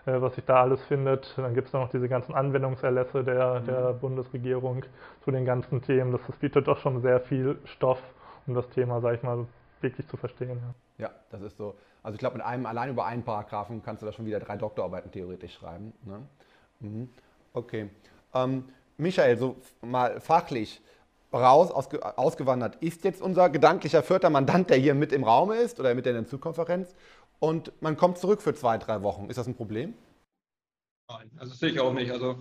äh, 0.06 0.20
was 0.20 0.34
sich 0.34 0.44
da 0.44 0.62
alles 0.62 0.82
findet. 0.84 1.32
Dann 1.36 1.54
gibt 1.54 1.68
es 1.68 1.72
noch 1.72 1.88
diese 1.90 2.08
ganzen 2.08 2.34
Anwendungserlässe 2.34 3.24
der, 3.24 3.60
mhm. 3.60 3.66
der 3.66 3.92
Bundesregierung 3.94 4.84
zu 5.22 5.30
den 5.30 5.44
ganzen 5.44 5.82
Themen. 5.82 6.12
Das, 6.12 6.20
das 6.26 6.36
bietet 6.36 6.68
doch 6.68 6.78
schon 6.78 7.00
sehr 7.00 7.20
viel 7.20 7.58
Stoff, 7.64 8.00
um 8.46 8.54
das 8.54 8.68
Thema, 8.70 9.00
sag 9.00 9.14
ich 9.14 9.22
mal, 9.22 9.46
wirklich 9.80 10.06
zu 10.08 10.16
verstehen. 10.16 10.60
Ja, 10.98 11.06
ja 11.06 11.10
das 11.30 11.42
ist 11.42 11.56
so. 11.56 11.74
Also 12.02 12.16
ich 12.16 12.18
glaube, 12.18 12.36
mit 12.36 12.44
einem, 12.44 12.66
allein 12.66 12.90
über 12.90 13.06
einen 13.06 13.22
Paragraphen 13.22 13.82
kannst 13.82 14.02
du 14.02 14.06
da 14.06 14.12
schon 14.12 14.26
wieder 14.26 14.40
drei 14.40 14.58
Doktorarbeiten 14.58 15.10
theoretisch 15.10 15.54
schreiben. 15.54 15.94
Ne? 16.04 16.20
Mhm. 16.80 17.08
Okay. 17.54 17.88
Ähm, 18.34 18.64
Michael, 18.98 19.38
so 19.38 19.56
mal 19.80 20.20
fachlich 20.20 20.82
raus, 21.34 21.70
ausge, 21.70 22.18
ausgewandert, 22.18 22.76
ist 22.76 23.04
jetzt 23.04 23.20
unser 23.20 23.50
gedanklicher 23.50 24.02
vierter 24.02 24.30
Mandant, 24.30 24.70
der 24.70 24.78
hier 24.78 24.94
mit 24.94 25.12
im 25.12 25.24
Raum 25.24 25.52
ist 25.52 25.80
oder 25.80 25.94
mit 25.94 26.06
der 26.06 26.26
Zugkonferenz 26.26 26.94
und 27.38 27.72
man 27.82 27.96
kommt 27.96 28.18
zurück 28.18 28.42
für 28.42 28.54
zwei, 28.54 28.78
drei 28.78 29.02
Wochen. 29.02 29.28
Ist 29.28 29.36
das 29.36 29.46
ein 29.46 29.54
Problem? 29.54 29.94
Nein, 31.08 31.30
also 31.36 31.54
sehe 31.54 31.70
ich 31.70 31.80
auch 31.80 31.92
nicht. 31.92 32.10
Also 32.10 32.38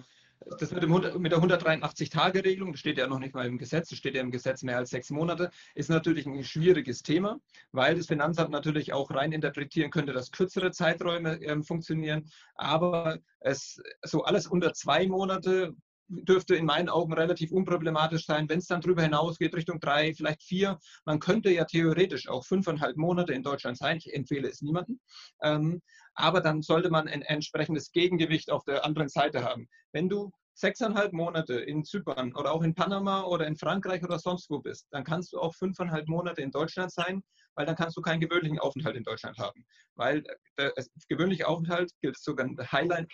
das 0.59 0.71
mit, 0.71 0.83
dem, 0.83 0.91
mit 1.21 1.31
der 1.31 1.39
183-Tage-Regelung, 1.39 2.73
das 2.73 2.79
steht 2.79 2.97
ja 2.97 3.07
noch 3.07 3.19
nicht 3.19 3.33
mal 3.33 3.45
im 3.45 3.57
Gesetz, 3.57 3.89
das 3.89 3.97
steht 3.97 4.15
ja 4.15 4.21
im 4.21 4.31
Gesetz 4.31 4.63
mehr 4.63 4.77
als 4.77 4.89
sechs 4.89 5.09
Monate, 5.09 5.51
ist 5.75 5.89
natürlich 5.89 6.25
ein 6.25 6.43
schwieriges 6.43 7.01
Thema, 7.01 7.39
weil 7.71 7.95
das 7.95 8.07
Finanzamt 8.07 8.51
natürlich 8.51 8.93
auch 8.93 9.11
rein 9.11 9.31
interpretieren 9.31 9.91
könnte, 9.91 10.13
dass 10.13 10.31
kürzere 10.31 10.71
Zeiträume 10.71 11.41
äh, 11.41 11.61
funktionieren. 11.63 12.29
Aber 12.55 13.19
es 13.39 13.81
so 14.03 14.23
alles 14.23 14.47
unter 14.47 14.73
zwei 14.73 15.07
Monate 15.07 15.75
dürfte 16.07 16.55
in 16.55 16.65
meinen 16.65 16.89
Augen 16.89 17.13
relativ 17.13 17.51
unproblematisch 17.51 18.25
sein. 18.25 18.47
Wenn 18.49 18.59
es 18.59 18.67
dann 18.67 18.81
darüber 18.81 19.01
hinausgeht, 19.01 19.55
Richtung 19.55 19.79
drei, 19.79 20.13
vielleicht 20.13 20.43
vier, 20.43 20.79
man 21.05 21.19
könnte 21.19 21.49
ja 21.51 21.65
theoretisch 21.65 22.27
auch 22.27 22.45
fünfeinhalb 22.45 22.97
Monate 22.97 23.33
in 23.33 23.43
Deutschland 23.43 23.77
sein. 23.77 23.97
Ich 23.97 24.13
empfehle 24.13 24.49
es 24.49 24.61
niemandem. 24.61 24.99
Ähm, 25.41 25.81
aber 26.15 26.41
dann 26.41 26.61
sollte 26.61 26.89
man 26.89 27.07
ein 27.07 27.21
entsprechendes 27.21 27.91
Gegengewicht 27.91 28.51
auf 28.51 28.63
der 28.63 28.85
anderen 28.85 29.09
Seite 29.09 29.43
haben. 29.43 29.67
Wenn 29.91 30.09
du 30.09 30.31
sechseinhalb 30.55 31.13
Monate 31.13 31.55
in 31.55 31.83
Zypern 31.83 32.33
oder 32.35 32.51
auch 32.51 32.61
in 32.61 32.75
Panama 32.75 33.23
oder 33.23 33.47
in 33.47 33.55
Frankreich 33.55 34.03
oder 34.03 34.19
sonst 34.19 34.49
wo 34.49 34.59
bist, 34.59 34.87
dann 34.91 35.03
kannst 35.03 35.33
du 35.33 35.39
auch 35.39 35.55
fünfeinhalb 35.55 36.07
Monate 36.07 36.41
in 36.41 36.51
Deutschland 36.51 36.91
sein, 36.91 37.23
weil 37.55 37.65
dann 37.65 37.75
kannst 37.75 37.97
du 37.97 38.01
keinen 38.01 38.19
gewöhnlichen 38.19 38.59
Aufenthalt 38.59 38.95
in 38.95 39.03
Deutschland 39.03 39.37
haben. 39.39 39.65
Weil 39.95 40.23
der 40.57 40.73
gewöhnliche 41.09 41.47
Aufenthalt 41.47 41.91
gilt 42.01 42.17
sogar 42.17 42.45
ein 42.45 42.57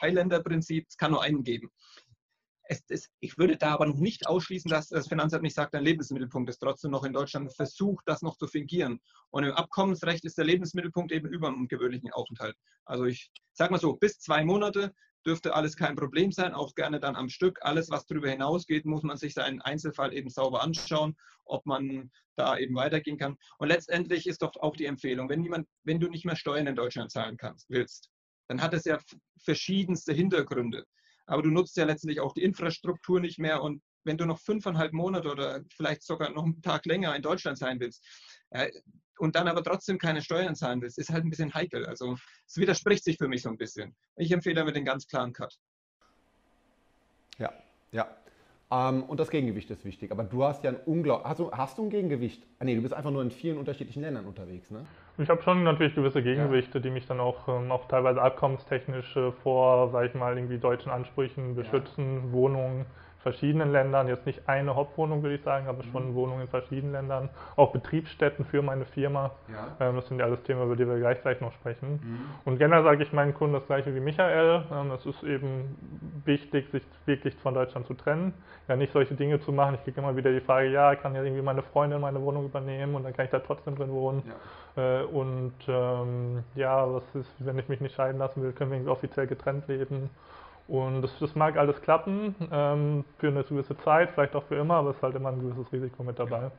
Highlander-Prinzip, 0.01 0.85
es 0.89 0.97
kann 0.97 1.11
nur 1.11 1.23
einen 1.23 1.43
geben. 1.43 1.69
Es, 2.71 3.09
ich 3.19 3.37
würde 3.39 3.57
da 3.57 3.71
aber 3.71 3.87
noch 3.87 3.97
nicht 3.97 4.27
ausschließen, 4.27 4.69
dass 4.69 4.89
das 4.89 5.07
Finanzamt 5.07 5.41
nicht 5.41 5.55
sagt, 5.55 5.73
ein 5.73 5.83
Lebensmittelpunkt 5.83 6.51
ist 6.51 6.59
trotzdem 6.59 6.91
noch 6.91 7.03
in 7.03 7.13
Deutschland 7.13 7.51
versucht, 7.51 8.03
das 8.07 8.21
noch 8.21 8.37
zu 8.37 8.45
fingieren. 8.45 9.01
Und 9.31 9.43
im 9.43 9.53
Abkommensrecht 9.53 10.23
ist 10.23 10.37
der 10.37 10.45
Lebensmittelpunkt 10.45 11.11
eben 11.11 11.27
über 11.27 11.49
dem 11.49 11.67
gewöhnlichen 11.67 12.11
Aufenthalt. 12.11 12.55
Also 12.85 13.05
ich 13.05 13.31
sage 13.53 13.71
mal 13.71 13.79
so, 13.79 13.93
bis 13.93 14.19
zwei 14.19 14.45
Monate 14.45 14.93
dürfte 15.25 15.55
alles 15.55 15.75
kein 15.75 15.95
Problem 15.95 16.31
sein, 16.31 16.53
auch 16.53 16.75
gerne 16.75 16.99
dann 16.99 17.15
am 17.15 17.29
Stück. 17.29 17.57
Alles, 17.61 17.89
was 17.89 18.05
darüber 18.05 18.29
hinausgeht, 18.29 18.85
muss 18.85 19.01
man 19.01 19.17
sich 19.17 19.33
seinen 19.33 19.61
Einzelfall 19.61 20.13
eben 20.13 20.29
sauber 20.29 20.61
anschauen, 20.61 21.17
ob 21.45 21.65
man 21.65 22.11
da 22.35 22.55
eben 22.57 22.75
weitergehen 22.75 23.17
kann. 23.17 23.35
Und 23.57 23.69
letztendlich 23.69 24.27
ist 24.27 24.43
doch 24.43 24.55
auch 24.57 24.75
die 24.75 24.85
Empfehlung, 24.85 25.27
wenn, 25.27 25.43
jemand, 25.43 25.67
wenn 25.83 25.99
du 25.99 26.07
nicht 26.07 26.25
mehr 26.25 26.35
Steuern 26.35 26.67
in 26.67 26.75
Deutschland 26.75 27.11
zahlen 27.11 27.35
kannst, 27.35 27.67
willst, 27.69 28.11
dann 28.47 28.61
hat 28.61 28.75
es 28.75 28.85
ja 28.85 28.99
verschiedenste 29.39 30.13
Hintergründe 30.13 30.85
aber 31.29 31.43
du 31.43 31.49
nutzt 31.49 31.77
ja 31.77 31.85
letztendlich 31.85 32.19
auch 32.19 32.33
die 32.33 32.43
Infrastruktur 32.43 33.19
nicht 33.19 33.39
mehr 33.39 33.61
und 33.61 33.81
wenn 34.03 34.17
du 34.17 34.25
noch 34.25 34.39
fünfeinhalb 34.39 34.93
Monate 34.93 35.29
oder 35.29 35.61
vielleicht 35.69 36.03
sogar 36.03 36.31
noch 36.31 36.43
einen 36.43 36.61
Tag 36.61 36.85
länger 36.85 37.15
in 37.15 37.21
Deutschland 37.21 37.57
sein 37.57 37.79
willst 37.79 38.05
äh, 38.49 38.69
und 39.19 39.35
dann 39.35 39.47
aber 39.47 39.63
trotzdem 39.63 39.97
keine 39.97 40.21
Steuern 40.21 40.55
zahlen 40.55 40.81
willst, 40.81 40.97
ist 40.97 41.11
halt 41.11 41.25
ein 41.25 41.29
bisschen 41.29 41.53
heikel. 41.53 41.85
Also 41.85 42.17
es 42.47 42.57
widerspricht 42.57 43.03
sich 43.03 43.17
für 43.17 43.27
mich 43.27 43.41
so 43.41 43.49
ein 43.49 43.57
bisschen. 43.57 43.95
Ich 44.15 44.31
empfehle 44.31 44.55
damit 44.55 44.75
den 44.75 44.85
ganz 44.85 45.07
klaren 45.07 45.33
Cut. 45.33 45.59
Ja, 47.37 47.53
ja. 47.91 48.09
Ähm, 48.71 49.03
und 49.03 49.19
das 49.19 49.29
Gegengewicht 49.29 49.69
ist 49.69 49.83
wichtig. 49.83 50.11
Aber 50.11 50.23
du 50.23 50.43
hast 50.43 50.63
ja 50.63 50.71
ein 50.71 50.79
unglaublich. 50.85 51.27
Hast 51.27 51.39
hast 51.51 51.77
du 51.77 51.83
ein 51.83 51.89
Gegengewicht? 51.89 52.45
Ah, 52.59 52.65
nee, 52.65 52.75
du 52.75 52.81
bist 52.81 52.93
einfach 52.93 53.11
nur 53.11 53.21
in 53.21 53.31
vielen 53.31 53.57
unterschiedlichen 53.57 54.01
Ländern 54.01 54.25
unterwegs, 54.25 54.71
ne? 54.71 54.85
Ich 55.21 55.29
habe 55.29 55.43
schon 55.43 55.63
natürlich 55.63 55.95
gewisse 55.95 56.23
Gegengewichte, 56.23 56.79
die 56.79 56.89
mich 56.89 57.05
dann 57.05 57.19
auch, 57.19 57.49
ähm, 57.49 57.73
auch 57.73 57.89
teilweise 57.89 58.21
abkommenstechnisch 58.21 59.17
äh, 59.17 59.33
vor, 59.43 59.89
sag 59.91 60.07
ich 60.07 60.13
mal, 60.13 60.37
irgendwie 60.37 60.57
deutschen 60.57 60.91
Ansprüchen 60.93 61.55
beschützen. 61.55 62.31
Wohnungen 62.31 62.85
verschiedenen 63.19 63.71
Ländern, 63.71 64.07
jetzt 64.07 64.25
nicht 64.25 64.47
eine 64.47 64.75
Hauptwohnung, 64.75 65.23
würde 65.23 65.35
ich 65.35 65.43
sagen, 65.43 65.67
aber 65.67 65.83
schon 65.83 66.11
mhm. 66.11 66.15
Wohnungen 66.15 66.41
in 66.41 66.47
verschiedenen 66.47 66.93
Ländern, 66.93 67.29
auch 67.57 67.71
Betriebsstätten 67.71 68.45
für 68.45 68.61
meine 68.61 68.85
Firma. 68.85 69.31
Ja. 69.51 69.87
Ähm, 69.87 69.97
das 69.97 70.07
sind 70.07 70.19
ja 70.19 70.25
alles 70.25 70.41
Themen, 70.43 70.63
über 70.63 70.75
die 70.75 70.87
wir 70.87 70.97
gleich 70.97 71.21
gleich 71.21 71.41
noch 71.41 71.51
sprechen. 71.53 71.99
Mhm. 72.01 72.19
Und 72.45 72.57
generell 72.57 72.83
sage 72.83 73.03
ich 73.03 73.11
meinen 73.11 73.33
Kunden 73.33 73.53
das 73.55 73.65
gleiche 73.67 73.93
wie 73.93 73.99
Michael. 73.99 74.63
Ähm, 74.71 74.91
es 74.91 75.05
ist 75.05 75.23
eben 75.23 75.75
wichtig, 76.25 76.69
sich 76.71 76.83
wirklich 77.05 77.35
von 77.35 77.53
Deutschland 77.53 77.87
zu 77.87 77.93
trennen. 77.93 78.33
Ja, 78.67 78.75
nicht 78.75 78.93
solche 78.93 79.15
Dinge 79.15 79.39
zu 79.41 79.51
machen. 79.51 79.75
Ich 79.75 79.83
kriege 79.83 79.99
immer 79.99 80.15
wieder 80.15 80.31
die 80.31 80.41
Frage, 80.41 80.69
ja, 80.69 80.95
kann 80.95 81.13
ja 81.13 81.23
irgendwie 81.23 81.41
meine 81.41 81.61
Freundin 81.61 81.99
meine 81.99 82.21
Wohnung 82.21 82.45
übernehmen 82.45 82.95
und 82.95 83.03
dann 83.03 83.13
kann 83.13 83.25
ich 83.25 83.31
da 83.31 83.39
trotzdem 83.39 83.75
drin 83.75 83.91
wohnen. 83.91 84.23
Ja. 84.77 85.01
Äh, 85.01 85.03
und 85.03 85.53
ähm, 85.67 86.43
ja, 86.55 86.91
was 86.91 87.03
ist, 87.15 87.29
wenn 87.39 87.59
ich 87.59 87.67
mich 87.67 87.81
nicht 87.81 87.95
scheiden 87.95 88.19
lassen 88.19 88.41
will, 88.41 88.53
können 88.53 88.71
wir 88.71 88.77
irgendwie 88.77 88.91
offiziell 88.91 89.27
getrennt 89.27 89.67
leben. 89.67 90.09
Und 90.69 91.01
das, 91.01 91.11
das 91.19 91.33
mag 91.35 91.57
alles 91.57 91.81
klappen 91.81 92.35
ähm, 92.51 93.03
für 93.17 93.29
eine 93.29 93.43
gewisse 93.43 93.75
Zeit, 93.79 94.11
vielleicht 94.11 94.35
auch 94.35 94.43
für 94.43 94.55
immer, 94.55 94.75
aber 94.75 94.91
es 94.91 94.97
ist 94.97 95.03
halt 95.03 95.15
immer 95.15 95.29
ein 95.29 95.39
gewisses 95.39 95.73
Risiko 95.73 96.03
mit 96.03 96.19
dabei. 96.19 96.51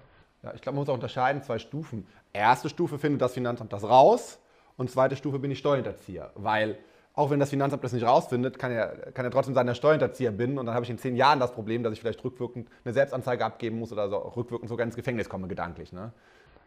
Ja, 0.43 0.52
ich 0.52 0.61
glaube, 0.61 0.75
man 0.75 0.83
muss 0.83 0.88
auch 0.88 0.95
unterscheiden, 0.95 1.43
zwei 1.43 1.61
Stufen. 1.61 2.07
Erste 2.33 2.69
Stufe 2.69 2.99
findet 2.99 3.23
das 3.23 3.35
Finanzamt 3.35 3.73
das 3.73 3.85
raus 3.85 4.40
und 4.76 4.90
zweite 4.90 5.14
Stufe 5.14 5.38
bin 5.38 5.52
ich 5.52 5.59
Steuerhinterzieher. 5.59 6.33
Weil 6.35 6.79
auch 7.14 7.31
wenn 7.31 7.38
das 7.38 7.50
Finanzamt 7.50 7.85
das 7.85 7.93
nicht 7.93 8.05
rausfindet, 8.05 8.59
kann 8.59 8.73
er, 8.73 9.12
kann 9.12 9.25
er 9.25 9.31
trotzdem 9.31 9.55
sein 9.55 9.73
Steuerhinterzieher 9.73 10.33
bin 10.33 10.59
und 10.59 10.67
dann 10.67 10.75
habe 10.75 10.85
ich 10.85 10.90
in 10.90 10.99
zehn 10.99 11.14
Jahren 11.14 11.38
das 11.38 11.52
Problem, 11.52 11.85
dass 11.85 11.93
ich 11.93 12.00
vielleicht 12.00 12.25
rückwirkend 12.25 12.69
eine 12.85 12.93
Selbstanzeige 12.93 13.45
abgeben 13.45 13.79
muss 13.79 13.93
oder 13.93 14.09
so, 14.09 14.17
rückwirkend 14.17 14.69
sogar 14.69 14.87
ins 14.87 14.97
Gefängnis 14.97 15.29
komme, 15.29 15.47
gedanklich. 15.47 15.93
Ne? 15.93 16.12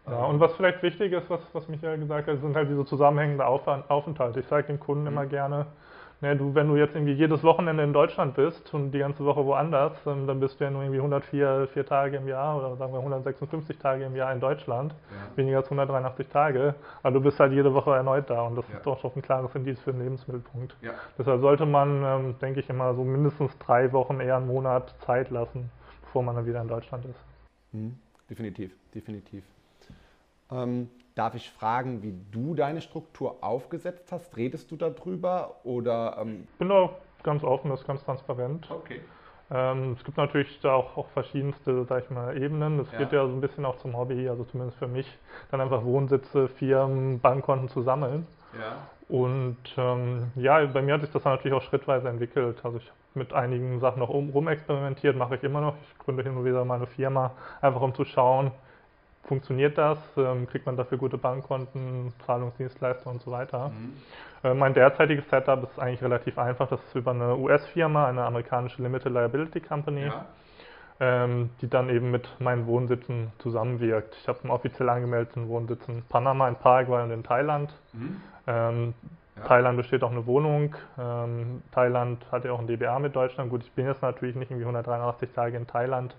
Ja, 0.08 0.24
und 0.26 0.40
was 0.40 0.54
vielleicht 0.54 0.82
wichtig 0.82 1.12
ist, 1.12 1.30
was, 1.30 1.42
was 1.52 1.68
Michael 1.68 1.98
gesagt 1.98 2.28
hat, 2.28 2.40
sind 2.40 2.56
halt 2.56 2.70
diese 2.70 2.86
zusammenhängenden 2.86 3.46
Aufenthalte. 3.46 4.40
Ich 4.40 4.48
sage 4.48 4.68
den 4.68 4.80
Kunden 4.80 5.04
mhm. 5.04 5.10
immer 5.10 5.26
gerne, 5.26 5.66
Ne, 6.24 6.38
du, 6.38 6.56
wenn 6.56 6.70
du 6.70 6.78
jetzt 6.78 6.96
irgendwie 6.96 7.12
jedes 7.12 7.44
Wochenende 7.44 7.84
in 7.84 7.92
Deutschland 7.92 8.36
bist 8.36 8.74
und 8.74 8.92
die 8.92 9.00
ganze 9.00 9.26
Woche 9.26 9.46
woanders, 9.46 9.92
ähm, 10.06 10.26
dann 10.26 10.40
bist 10.40 10.58
du 10.58 10.64
ja 10.64 10.72
nur 10.72 10.82
irgendwie 10.82 11.00
104 11.00 11.68
vier 11.74 11.86
Tage 11.86 12.16
im 12.16 12.30
Jahr 12.30 12.58
oder 12.58 12.78
sagen 12.78 12.94
wir 12.94 13.00
156 13.00 13.78
Tage 13.78 14.06
im 14.06 14.16
Jahr 14.16 14.32
in 14.32 14.40
Deutschland, 14.40 14.94
ja. 14.94 15.36
weniger 15.36 15.58
als 15.58 15.66
183 15.66 16.30
Tage. 16.30 16.76
Aber 17.02 17.14
du 17.14 17.20
bist 17.20 17.42
halt 17.42 17.52
jede 17.52 17.74
Woche 17.74 17.94
erneut 17.94 18.30
da 18.30 18.44
und 18.44 18.56
das 18.56 18.66
ja. 18.70 18.78
ist 18.78 18.86
doch 18.86 19.02
schon 19.02 19.12
ein 19.18 19.22
klares 19.22 19.54
Indiz 19.54 19.82
für 19.82 19.92
den 19.92 20.02
Lebensmittelpunkt. 20.02 20.78
Ja. 20.82 20.92
Deshalb 21.18 21.42
sollte 21.42 21.66
man, 21.66 22.04
ähm, 22.06 22.36
denke 22.40 22.62
ich 22.62 22.70
immer, 22.70 22.94
so 22.96 23.04
mindestens 23.04 23.52
drei 23.58 23.92
Wochen, 23.92 24.22
eher 24.22 24.38
einen 24.38 24.48
Monat 24.48 24.96
Zeit 25.06 25.30
lassen, 25.30 25.70
bevor 26.06 26.24
man 26.24 26.38
dann 26.38 26.46
wieder 26.46 26.62
in 26.62 26.70
Deutschland 26.70 27.04
ist. 27.04 27.20
Mhm. 27.74 28.00
Definitiv, 28.30 28.72
definitiv. 28.96 29.44
Ähm, 30.50 30.88
Darf 31.16 31.36
ich 31.36 31.52
fragen, 31.52 32.02
wie 32.02 32.16
du 32.32 32.56
deine 32.56 32.82
Struktur 32.82 33.38
aufgesetzt 33.42 34.12
hast? 34.12 34.36
Redest 34.36 34.72
du 34.72 34.78
darüber 34.78 35.58
oder? 35.64 36.18
Ähm 36.20 36.48
ich 36.52 36.58
bin 36.58 36.70
da 36.70 36.90
ganz 37.22 37.44
offen, 37.44 37.70
das 37.70 37.82
ist 37.82 37.88
ganz 37.88 38.04
transparent. 38.04 38.70
Okay. 38.72 39.02
Ähm, 39.52 39.94
es 39.98 40.04
gibt 40.04 40.18
natürlich 40.18 40.60
da 40.62 40.74
auch, 40.74 40.98
auch 40.98 41.08
verschiedenste, 41.10 41.86
sag 41.86 42.06
ich 42.06 42.10
mal, 42.10 42.36
Ebenen. 42.42 42.80
Das 42.80 42.92
ja. 42.92 42.98
geht 42.98 43.12
ja 43.12 43.28
so 43.28 43.34
ein 43.34 43.42
bisschen 43.42 43.66
auch 43.66 43.78
zum 43.78 43.96
Hobby, 43.96 44.28
also 44.28 44.44
zumindest 44.46 44.80
für 44.80 44.88
mich, 44.88 45.08
dann 45.52 45.62
einfach 45.62 45.84
Wohnsitze, 45.84 46.48
Firmen, 46.48 47.20
Bankkonten 47.20 47.70
zu 47.70 47.84
sammeln. 47.84 48.26
Ja. 48.58 48.78
Und 49.10 49.58
ähm, 49.78 50.32
ja, 50.36 50.66
bei 50.66 50.82
mir 50.82 50.96
hat 50.96 51.02
sich 51.02 51.12
das 51.12 51.22
dann 51.22 51.34
natürlich 51.34 51.56
auch 51.56 51.62
schrittweise 51.62 52.10
entwickelt. 52.10 52.58
Also 52.64 52.78
ich 52.78 52.88
habe 52.88 52.98
mit 53.14 53.34
einigen 53.34 53.80
Sachen 53.80 54.00
noch 54.00 54.10
um, 54.10 54.30
rumexperimentiert, 54.30 55.16
mache 55.16 55.36
ich 55.36 55.44
immer 55.44 55.62
noch. 55.62 55.76
Ich 55.84 56.00
gründe 56.00 56.24
hin 56.24 56.36
und 56.36 56.46
wieder 56.46 56.66
meine 56.66 56.88
Firma, 56.88 57.32
einfach 57.62 57.82
um 57.82 57.94
zu 57.94 58.06
schauen, 58.06 58.52
funktioniert 59.24 59.78
das? 59.78 59.98
Ähm, 60.18 60.48
kriegt 60.48 60.66
man 60.66 60.78
dafür 60.78 60.98
gute 60.98 61.18
Bankkonten, 61.18 62.14
Zahlungsdienstleister 62.26 63.10
und 63.10 63.22
so 63.22 63.32
weiter? 63.32 63.70
Mhm. 63.70 63.94
Äh, 64.44 64.54
mein 64.54 64.74
derzeitiges 64.74 65.30
Setup 65.30 65.64
ist 65.64 65.80
eigentlich 65.80 66.02
relativ 66.02 66.38
einfach. 66.38 66.68
Das 66.68 66.84
ist 66.84 66.96
über 66.96 67.12
eine 67.12 67.36
US-Firma, 67.38 68.08
eine 68.08 68.24
amerikanische 68.24 68.82
Limited 68.82 69.12
Liability 69.12 69.62
Company, 69.62 70.06
ja. 70.06 70.26
ähm, 71.00 71.50
die 71.62 71.70
dann 71.70 71.90
eben 71.90 72.12
mit 72.12 72.28
meinen 72.40 72.68
Wohnsitzen 72.68 73.32
zusammenwirkt. 73.40 74.16
Ich 74.22 74.28
habe 74.28 74.40
einen 74.44 74.52
offiziell 74.52 74.90
angemeldeten 74.90 75.48
Wohnsitz 75.48 75.88
in 75.88 76.04
Panama, 76.04 76.48
in 76.50 76.56
Paraguay 76.56 77.04
und 77.04 77.12
in 77.12 77.24
Thailand. 77.24 77.74
Mhm. 77.94 78.22
Ähm, 78.46 78.94
ja. 79.38 79.44
Thailand 79.46 79.78
besteht 79.78 80.04
auch 80.04 80.12
eine 80.12 80.26
Wohnung. 80.28 80.76
Ähm, 81.00 81.64
Thailand 81.72 82.24
hat 82.32 82.44
ja 82.46 82.52
auch 82.52 82.60
ein 82.60 82.68
DBA 82.68 83.00
mit 83.00 83.16
Deutschland. 83.16 83.50
Gut, 83.50 83.64
ich 83.64 83.72
bin 83.72 83.86
jetzt 83.86 84.02
natürlich 84.02 84.36
nicht 84.36 84.52
irgendwie 84.52 84.66
183 84.66 85.32
Tage 85.32 85.58
in 85.58 85.66
Thailand 85.66 86.14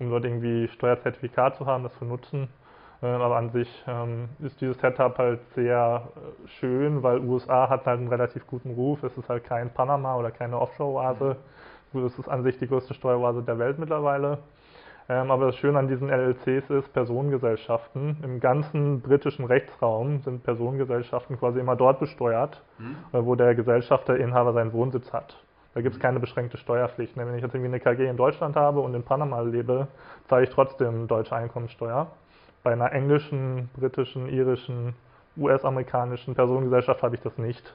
um 0.00 0.10
dort 0.10 0.24
irgendwie 0.24 0.66
Steuerzertifikat 0.68 1.56
zu 1.56 1.66
haben, 1.66 1.84
das 1.84 1.96
zu 1.98 2.04
nutzen. 2.04 2.48
Ähm, 3.02 3.20
aber 3.20 3.36
an 3.36 3.50
sich 3.50 3.68
ähm, 3.86 4.28
ist 4.40 4.60
dieses 4.60 4.78
Setup 4.78 5.16
halt 5.16 5.40
sehr 5.54 6.02
äh, 6.16 6.48
schön, 6.48 7.02
weil 7.02 7.20
USA 7.20 7.68
hat 7.68 7.86
halt 7.86 7.98
einen 7.98 8.08
relativ 8.08 8.46
guten 8.46 8.72
Ruf. 8.72 9.02
Es 9.02 9.16
ist 9.16 9.28
halt 9.28 9.44
kein 9.44 9.70
Panama 9.70 10.16
oder 10.16 10.30
keine 10.30 10.58
Offshore-Oase. 10.58 11.36
Mhm. 11.92 12.04
Es 12.04 12.18
ist 12.18 12.28
an 12.28 12.42
sich 12.42 12.58
die 12.58 12.68
größte 12.68 12.94
Steueroase 12.94 13.42
der 13.42 13.58
Welt 13.58 13.78
mittlerweile. 13.78 14.38
Ähm, 15.08 15.30
aber 15.30 15.46
das 15.46 15.56
Schöne 15.56 15.78
an 15.78 15.88
diesen 15.88 16.08
LLCs 16.08 16.70
ist, 16.70 16.92
Personengesellschaften. 16.92 18.18
Im 18.22 18.38
ganzen 18.38 19.00
britischen 19.00 19.44
Rechtsraum 19.44 20.20
sind 20.20 20.44
Personengesellschaften 20.44 21.38
quasi 21.38 21.58
immer 21.58 21.76
dort 21.76 22.00
besteuert, 22.00 22.62
mhm. 22.78 22.96
wo 23.12 23.34
der 23.34 23.54
Gesellschafter, 23.54 24.16
Inhaber 24.16 24.52
seinen 24.52 24.72
Wohnsitz 24.72 25.12
hat. 25.12 25.36
Da 25.74 25.82
gibt 25.82 25.94
es 25.94 26.00
keine 26.00 26.18
beschränkte 26.18 26.56
Steuerpflicht. 26.56 27.16
Wenn 27.16 27.34
ich 27.36 27.42
jetzt 27.42 27.54
irgendwie 27.54 27.68
eine 27.68 27.80
KG 27.80 28.08
in 28.08 28.16
Deutschland 28.16 28.56
habe 28.56 28.80
und 28.80 28.94
in 28.94 29.02
Panama 29.02 29.40
lebe, 29.40 29.86
zahle 30.28 30.44
ich 30.44 30.50
trotzdem 30.50 31.06
deutsche 31.06 31.34
Einkommensteuer. 31.36 32.10
Bei 32.62 32.72
einer 32.72 32.92
englischen, 32.92 33.70
britischen, 33.74 34.28
irischen, 34.28 34.94
US-amerikanischen 35.36 36.34
Personengesellschaft 36.34 37.02
habe 37.02 37.14
ich 37.14 37.20
das 37.20 37.38
nicht. 37.38 37.74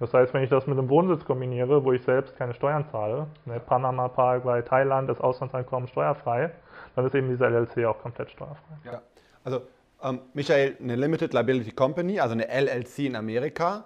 Das 0.00 0.12
heißt, 0.12 0.34
wenn 0.34 0.42
ich 0.42 0.50
das 0.50 0.66
mit 0.66 0.76
einem 0.76 0.88
Wohnsitz 0.88 1.24
kombiniere, 1.24 1.84
wo 1.84 1.92
ich 1.92 2.02
selbst 2.02 2.36
keine 2.36 2.54
Steuern 2.54 2.84
zahle, 2.90 3.28
ne, 3.44 3.60
Panama, 3.60 4.08
Paraguay, 4.08 4.62
Thailand 4.62 5.08
ist 5.08 5.20
Auslandseinkommen 5.20 5.88
steuerfrei, 5.88 6.50
dann 6.96 7.06
ist 7.06 7.14
eben 7.14 7.28
dieser 7.28 7.48
LLC 7.48 7.84
auch 7.84 7.98
komplett 8.00 8.30
steuerfrei. 8.30 8.74
Ja. 8.84 9.02
Also 9.44 9.62
ähm, 10.02 10.20
Michael, 10.32 10.76
eine 10.80 10.96
Limited 10.96 11.32
Liability 11.32 11.70
Company, 11.70 12.18
also 12.18 12.32
eine 12.32 12.48
LLC 12.48 13.00
in 13.00 13.16
Amerika, 13.16 13.84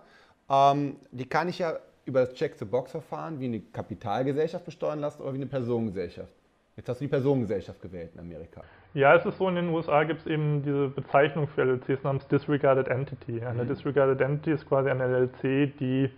ähm, 0.49 0.97
die 1.11 1.29
kann 1.29 1.49
ich 1.49 1.59
ja 1.59 1.75
über 2.09 2.21
das 2.21 2.35
Check-the-Box-Verfahren 2.35 3.39
wie 3.39 3.45
eine 3.45 3.61
Kapitalgesellschaft 3.61 4.65
besteuern 4.65 4.99
lassen 4.99 5.23
oder 5.23 5.33
wie 5.35 5.37
eine 5.37 5.47
Personengesellschaft. 5.47 6.33
Jetzt 6.77 6.89
hast 6.89 7.01
du 7.01 7.05
die 7.05 7.11
Personengesellschaft 7.11 7.83
gewählt 7.83 8.11
in 8.15 8.21
Amerika. 8.21 8.63
Ja, 8.95 9.15
es 9.15 9.27
ist 9.27 9.37
so, 9.37 9.49
in 9.49 9.57
den 9.57 9.69
USA 9.69 10.05
gibt 10.05 10.21
es 10.21 10.27
eben 10.27 10.63
diese 10.63 10.89
Bezeichnung 10.89 11.47
für 11.49 11.63
LLCs 11.63 12.03
namens 12.05 12.27
Disregarded 12.29 12.89
Entity. 12.89 13.43
Eine 13.45 13.65
mhm. 13.65 13.69
Disregarded 13.69 14.21
Entity 14.21 14.53
ist 14.53 14.67
quasi 14.67 14.89
eine 14.89 15.07
LLC, 15.07 15.77
die 15.79 16.11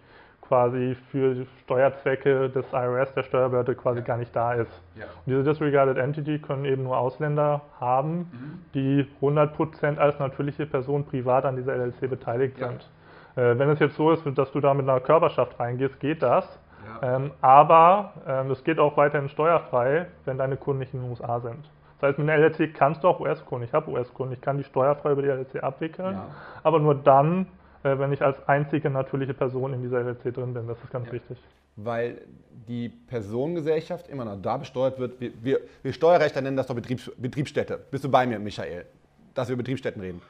quasi 0.43 0.97
für 1.11 1.47
Steuerzwecke 1.63 2.51
des 2.51 2.67
IRS, 2.73 3.15
der 3.15 3.23
Steuerbehörde, 3.23 3.75
quasi 3.75 4.01
ja. 4.01 4.05
gar 4.05 4.17
nicht 4.19 4.35
da 4.35 4.55
ist. 4.55 4.83
Ja. 4.97 5.05
Und 5.05 5.27
diese 5.27 5.45
Disregarded 5.45 5.97
Entity 5.97 6.39
können 6.39 6.65
eben 6.65 6.85
nur 6.85 6.99
Ausländer 6.99 7.63
haben, 7.81 8.19
mhm. 8.19 8.59
die 8.75 9.07
100% 9.23 9.97
als 9.97 10.19
natürliche 10.19 10.67
Person 10.67 11.05
privat 11.05 11.45
an 11.45 11.57
dieser 11.57 11.77
LLC 11.77 12.09
beteiligt 12.11 12.59
ja. 12.59 12.69
sind. 12.69 12.89
Äh, 13.37 13.59
wenn 13.59 13.69
es 13.71 13.79
jetzt 13.79 13.97
so 13.97 14.11
ist, 14.11 14.23
dass 14.37 14.51
du 14.53 14.61
da 14.61 14.75
mit 14.75 14.89
einer 14.89 15.01
Körperschaft 15.01 15.59
reingehst, 15.59 15.99
geht 16.01 16.23
das. 16.23 16.59
Ähm, 17.03 17.31
aber 17.41 18.13
ähm, 18.27 18.51
es 18.51 18.63
geht 18.65 18.79
auch 18.79 18.97
weiterhin 18.97 19.29
steuerfrei, 19.29 20.07
wenn 20.25 20.39
deine 20.39 20.57
Kunden 20.57 20.81
nicht 20.81 20.93
in 20.93 21.01
den 21.01 21.11
USA 21.11 21.41
sind. 21.41 21.71
Das 22.01 22.11
heißt, 22.11 22.19
mit 22.19 22.29
einer 22.29 22.43
LLC 22.43 22.75
kannst 22.75 23.05
du 23.05 23.09
auch 23.09 23.21
US-Kunden. 23.21 23.65
Ich 23.65 23.73
habe 23.73 23.91
US-Kunden, 23.91 24.33
ich 24.33 24.41
kann 24.41 24.59
die 24.59 24.65
steuerfrei 24.65 25.13
über 25.13 25.23
die 25.23 25.29
LLC 25.29 25.63
abwickeln, 25.63 26.15
ja. 26.15 26.27
aber 26.63 26.79
nur 26.79 26.95
dann, 26.95 27.47
äh, 27.83 27.99
wenn 27.99 28.13
ich 28.13 28.23
als 28.23 28.37
einzige 28.49 28.91
natürliche 28.91 29.35
Person 29.35 29.75
in 29.75 29.83
dieser 29.83 30.01
LLC 30.01 30.35
drin 30.35 30.55
bin. 30.55 30.67
Das 30.67 30.79
ist 30.83 30.91
ganz 30.91 31.07
ja. 31.07 31.13
wichtig. 31.13 31.39
Weil 31.77 32.23
die 32.69 32.89
Personengesellschaft 32.89 34.09
immer 34.09 34.25
noch 34.25 34.41
da 34.41 34.57
besteuert 34.57 34.99
wird. 34.99 35.21
Wir, 35.21 35.33
wir, 35.41 35.61
wir 35.83 35.93
Steuerrechtler 35.93 36.43
nennen 36.43 36.57
das 36.57 36.67
doch 36.67 36.75
Betriebs, 36.75 37.11
Betriebsstätte. 37.17 37.79
Bist 37.91 38.05
du 38.05 38.11
bei 38.11 38.27
mir, 38.27 38.39
Michael, 38.39 38.87
dass 39.35 39.49
wir 39.49 39.55
über 39.55 39.63
Betriebsstätten 39.63 40.01
reden? 40.01 40.23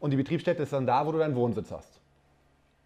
Und 0.00 0.12
die 0.12 0.16
Betriebsstätte 0.16 0.62
ist 0.62 0.72
dann 0.72 0.86
da, 0.86 1.04
wo 1.06 1.12
du 1.12 1.18
deinen 1.18 1.34
Wohnsitz 1.34 1.70
hast. 1.72 1.97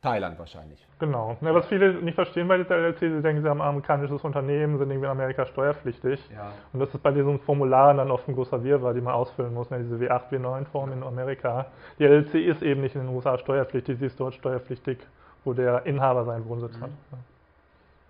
Thailand 0.02 0.36
wahrscheinlich. 0.36 0.84
Genau. 0.98 1.36
Ja, 1.40 1.54
was 1.54 1.66
viele 1.66 1.94
nicht 1.94 2.16
verstehen 2.16 2.48
bei 2.48 2.58
dieser 2.58 2.76
LLC, 2.76 2.98
sie 2.98 3.22
denken, 3.22 3.42
sie 3.42 3.48
haben 3.48 3.60
ein 3.60 3.68
amerikanisches 3.68 4.22
Unternehmen, 4.22 4.76
sind 4.76 4.90
irgendwie 4.90 5.06
in 5.06 5.12
Amerika 5.12 5.46
steuerpflichtig. 5.46 6.20
Ja. 6.34 6.52
Und 6.72 6.80
das 6.80 6.92
ist 6.92 7.02
bei 7.02 7.12
diesen 7.12 7.38
Formularen 7.38 7.98
dann 7.98 8.10
oft 8.10 8.28
ein 8.28 8.34
großer 8.34 8.64
Wirrwarr, 8.64 8.94
die 8.94 9.00
man 9.00 9.14
ausfüllen 9.14 9.54
muss, 9.54 9.70
ne? 9.70 9.78
diese 9.78 9.94
W8, 9.96 10.30
W9-Form 10.30 10.92
in 10.92 11.04
Amerika. 11.04 11.66
Die 12.00 12.04
LLC 12.04 12.34
ist 12.34 12.62
eben 12.62 12.80
nicht 12.80 12.96
in 12.96 13.02
den 13.02 13.14
USA 13.14 13.38
steuerpflichtig, 13.38 14.00
sie 14.00 14.06
ist 14.06 14.18
dort 14.18 14.34
steuerpflichtig, 14.34 14.98
wo 15.44 15.52
der 15.52 15.86
Inhaber 15.86 16.24
seinen 16.24 16.48
Wohnsitz 16.48 16.76
mhm. 16.76 16.82
hat. 16.82 16.90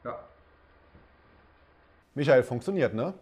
Ja. 0.04 0.18
Michael, 2.14 2.42
funktioniert, 2.42 2.94
ne? 2.94 3.12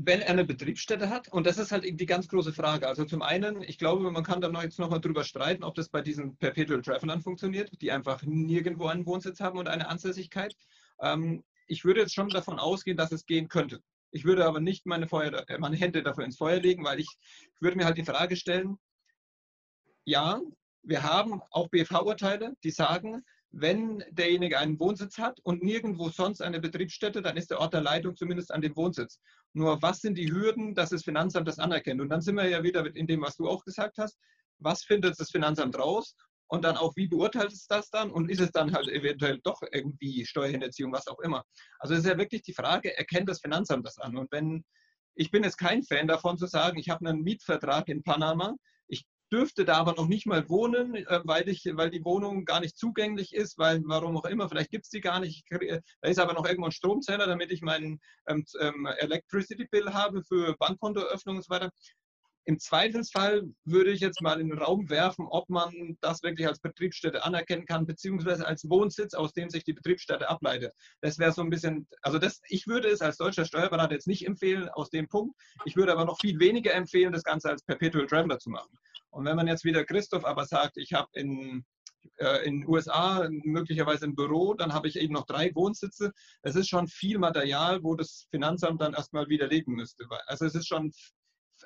Wenn 0.00 0.20
er 0.20 0.30
eine 0.30 0.44
Betriebsstätte 0.44 1.10
hat. 1.10 1.28
Und 1.28 1.46
das 1.46 1.58
ist 1.58 1.72
halt 1.72 1.84
die 1.84 2.06
ganz 2.06 2.28
große 2.28 2.52
Frage. 2.52 2.86
Also 2.86 3.04
zum 3.04 3.20
einen, 3.20 3.62
ich 3.62 3.78
glaube, 3.78 4.08
man 4.10 4.22
kann 4.22 4.40
da 4.40 4.48
noch 4.48 4.62
jetzt 4.62 4.78
nochmal 4.78 5.00
drüber 5.00 5.24
streiten, 5.24 5.64
ob 5.64 5.74
das 5.74 5.88
bei 5.88 6.02
diesen 6.02 6.36
Perpetual 6.36 6.82
Travelern 6.82 7.20
funktioniert, 7.20 7.70
die 7.82 7.90
einfach 7.90 8.22
nirgendwo 8.22 8.86
einen 8.86 9.06
Wohnsitz 9.06 9.40
haben 9.40 9.58
und 9.58 9.66
eine 9.66 9.88
Ansässigkeit. 9.88 10.54
Ähm, 11.00 11.42
ich 11.66 11.84
würde 11.84 12.00
jetzt 12.00 12.14
schon 12.14 12.28
davon 12.28 12.60
ausgehen, 12.60 12.96
dass 12.96 13.10
es 13.10 13.26
gehen 13.26 13.48
könnte. 13.48 13.82
Ich 14.12 14.24
würde 14.24 14.46
aber 14.46 14.60
nicht 14.60 14.86
meine, 14.86 15.08
Feuer, 15.08 15.44
äh, 15.48 15.58
meine 15.58 15.76
Hände 15.76 16.04
dafür 16.04 16.24
ins 16.24 16.36
Feuer 16.36 16.60
legen, 16.60 16.84
weil 16.84 17.00
ich, 17.00 17.08
ich 17.20 17.60
würde 17.60 17.76
mir 17.76 17.84
halt 17.84 17.98
die 17.98 18.04
Frage 18.04 18.36
stellen, 18.36 18.78
ja, 20.04 20.40
wir 20.84 21.02
haben 21.02 21.42
auch 21.50 21.68
BV-Urteile, 21.68 22.54
die 22.62 22.70
sagen, 22.70 23.24
wenn 23.50 24.04
derjenige 24.10 24.58
einen 24.58 24.78
Wohnsitz 24.78 25.18
hat 25.18 25.40
und 25.40 25.62
nirgendwo 25.62 26.10
sonst 26.10 26.42
eine 26.42 26.60
Betriebsstätte, 26.60 27.22
dann 27.22 27.36
ist 27.36 27.50
der 27.50 27.60
Ort 27.60 27.72
der 27.72 27.80
Leitung 27.80 28.14
zumindest 28.14 28.52
an 28.52 28.60
dem 28.60 28.76
Wohnsitz. 28.76 29.20
Nur 29.54 29.80
was 29.80 30.00
sind 30.00 30.18
die 30.18 30.30
Hürden, 30.30 30.74
dass 30.74 30.90
das 30.90 31.04
Finanzamt 31.04 31.48
das 31.48 31.58
anerkennt? 31.58 32.00
Und 32.00 32.10
dann 32.10 32.20
sind 32.20 32.36
wir 32.36 32.48
ja 32.48 32.62
wieder 32.62 32.84
in 32.94 33.06
dem, 33.06 33.22
was 33.22 33.36
du 33.36 33.48
auch 33.48 33.64
gesagt 33.64 33.98
hast. 33.98 34.18
Was 34.58 34.82
findet 34.82 35.18
das 35.18 35.30
Finanzamt 35.30 35.78
raus? 35.78 36.14
Und 36.50 36.64
dann 36.64 36.76
auch, 36.76 36.96
wie 36.96 37.08
beurteilt 37.08 37.52
es 37.52 37.66
das 37.66 37.90
dann? 37.90 38.10
Und 38.10 38.30
ist 38.30 38.40
es 38.40 38.50
dann 38.52 38.72
halt 38.72 38.88
eventuell 38.88 39.38
doch 39.42 39.60
irgendwie 39.70 40.24
Steuerhinterziehung, 40.24 40.92
was 40.92 41.06
auch 41.06 41.20
immer? 41.20 41.44
Also 41.78 41.94
es 41.94 42.00
ist 42.00 42.06
ja 42.06 42.18
wirklich 42.18 42.42
die 42.42 42.54
Frage, 42.54 42.96
erkennt 42.96 43.28
das 43.28 43.40
Finanzamt 43.40 43.86
das 43.86 43.98
an? 43.98 44.16
Und 44.16 44.32
wenn, 44.32 44.64
ich 45.14 45.30
bin 45.30 45.44
jetzt 45.44 45.58
kein 45.58 45.82
Fan 45.82 46.08
davon 46.08 46.38
zu 46.38 46.46
sagen, 46.46 46.78
ich 46.78 46.88
habe 46.88 47.06
einen 47.06 47.22
Mietvertrag 47.22 47.88
in 47.88 48.02
Panama, 48.02 48.54
dürfte 49.32 49.64
da 49.64 49.76
aber 49.76 49.94
noch 49.94 50.08
nicht 50.08 50.26
mal 50.26 50.48
wohnen, 50.48 50.94
äh, 50.94 51.20
weil, 51.24 51.48
ich, 51.48 51.64
weil 51.72 51.90
die 51.90 52.04
Wohnung 52.04 52.44
gar 52.44 52.60
nicht 52.60 52.76
zugänglich 52.76 53.34
ist, 53.34 53.58
weil 53.58 53.82
warum 53.84 54.16
auch 54.16 54.24
immer, 54.24 54.48
vielleicht 54.48 54.70
gibt 54.70 54.84
es 54.84 54.90
die 54.90 55.00
gar 55.00 55.20
nicht. 55.20 55.44
Da 55.50 56.08
ist 56.08 56.18
aber 56.18 56.34
noch 56.34 56.46
irgendwo 56.46 56.66
ein 56.66 56.72
Stromzähler, 56.72 57.26
damit 57.26 57.50
ich 57.50 57.62
meinen 57.62 58.00
ähm, 58.26 58.44
ähm, 58.60 58.86
Electricity 58.98 59.66
Bill 59.70 59.92
habe 59.92 60.22
für 60.22 60.56
Bankkontoeröffnung 60.58 61.36
und 61.36 61.44
so 61.44 61.50
weiter. 61.50 61.70
Im 62.48 62.58
Zweifelsfall 62.58 63.42
würde 63.66 63.90
ich 63.90 64.00
jetzt 64.00 64.22
mal 64.22 64.40
in 64.40 64.48
den 64.48 64.56
Raum 64.56 64.88
werfen, 64.88 65.26
ob 65.28 65.50
man 65.50 65.98
das 66.00 66.22
wirklich 66.22 66.48
als 66.48 66.60
Betriebsstätte 66.60 67.22
anerkennen 67.22 67.66
kann, 67.66 67.84
beziehungsweise 67.84 68.46
als 68.46 68.66
Wohnsitz, 68.70 69.12
aus 69.12 69.34
dem 69.34 69.50
sich 69.50 69.64
die 69.64 69.74
Betriebsstätte 69.74 70.30
ableitet. 70.30 70.72
Das 71.02 71.18
wäre 71.18 71.32
so 71.32 71.42
ein 71.42 71.50
bisschen, 71.50 71.86
also 72.00 72.18
das, 72.18 72.40
ich 72.48 72.66
würde 72.66 72.88
es 72.88 73.02
als 73.02 73.18
deutscher 73.18 73.44
Steuerberater 73.44 73.92
jetzt 73.92 74.06
nicht 74.06 74.26
empfehlen 74.26 74.70
aus 74.70 74.88
dem 74.88 75.08
Punkt. 75.08 75.38
Ich 75.66 75.76
würde 75.76 75.92
aber 75.92 76.06
noch 76.06 76.18
viel 76.18 76.40
weniger 76.40 76.72
empfehlen, 76.72 77.12
das 77.12 77.22
Ganze 77.22 77.50
als 77.50 77.62
Perpetual 77.64 78.06
Traveler 78.06 78.38
zu 78.38 78.48
machen. 78.48 78.70
Und 79.10 79.24
wenn 79.24 79.36
man 79.36 79.46
jetzt 79.46 79.64
wieder 79.64 79.84
Christoph 79.84 80.24
aber 80.24 80.44
sagt, 80.44 80.76
ich 80.76 80.92
habe 80.92 81.08
in 81.12 81.64
äh, 82.16 82.46
in 82.46 82.60
den 82.60 82.68
USA 82.68 83.28
möglicherweise 83.30 84.06
ein 84.06 84.14
Büro, 84.14 84.54
dann 84.54 84.72
habe 84.72 84.88
ich 84.88 84.96
eben 84.96 85.14
noch 85.14 85.26
drei 85.26 85.54
Wohnsitze. 85.54 86.12
Es 86.42 86.56
ist 86.56 86.68
schon 86.68 86.88
viel 86.88 87.18
Material, 87.18 87.82
wo 87.82 87.94
das 87.94 88.26
Finanzamt 88.30 88.80
dann 88.80 88.94
erstmal 88.94 89.28
widerlegen 89.28 89.74
müsste. 89.74 90.06
Also 90.26 90.46
es 90.46 90.54
ist 90.54 90.68
schon 90.68 90.92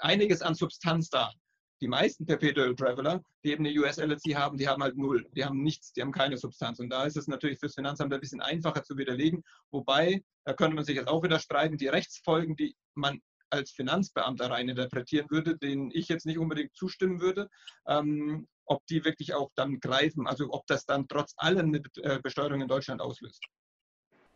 einiges 0.00 0.42
an 0.42 0.54
Substanz 0.54 1.08
da. 1.08 1.32
Die 1.80 1.88
meisten 1.88 2.24
Perpetual 2.26 2.76
Traveler, 2.76 3.20
die 3.44 3.50
eben 3.50 3.66
eine 3.66 3.76
US-LLC 3.76 4.36
haben, 4.36 4.56
die 4.56 4.68
haben 4.68 4.82
halt 4.82 4.96
null. 4.96 5.28
Die 5.34 5.44
haben 5.44 5.62
nichts, 5.62 5.92
die 5.92 6.00
haben 6.00 6.12
keine 6.12 6.36
Substanz. 6.36 6.78
Und 6.78 6.90
da 6.90 7.04
ist 7.04 7.16
es 7.16 7.26
natürlich 7.26 7.58
fürs 7.58 7.74
Finanzamt 7.74 8.14
ein 8.14 8.20
bisschen 8.20 8.40
einfacher 8.40 8.84
zu 8.84 8.96
widerlegen. 8.96 9.42
Wobei, 9.72 10.22
da 10.44 10.54
könnte 10.54 10.76
man 10.76 10.84
sich 10.84 10.94
jetzt 10.94 11.08
auch 11.08 11.24
wieder 11.24 11.40
streiten, 11.40 11.78
die 11.78 11.88
Rechtsfolgen, 11.88 12.54
die 12.54 12.76
man 12.94 13.20
als 13.52 13.70
Finanzbeamter 13.70 14.50
rein 14.50 14.68
interpretieren 14.68 15.30
würde, 15.30 15.56
denen 15.58 15.90
ich 15.92 16.08
jetzt 16.08 16.26
nicht 16.26 16.38
unbedingt 16.38 16.74
zustimmen 16.74 17.20
würde, 17.20 17.48
ähm, 17.86 18.48
ob 18.64 18.86
die 18.86 19.04
wirklich 19.04 19.34
auch 19.34 19.50
dann 19.54 19.80
greifen, 19.80 20.26
also 20.26 20.48
ob 20.50 20.66
das 20.66 20.86
dann 20.86 21.06
trotz 21.08 21.34
allem 21.36 21.68
eine 21.68 21.82
äh, 22.02 22.20
Besteuerung 22.20 22.60
in 22.60 22.68
Deutschland 22.68 23.00
auslöst. 23.00 23.44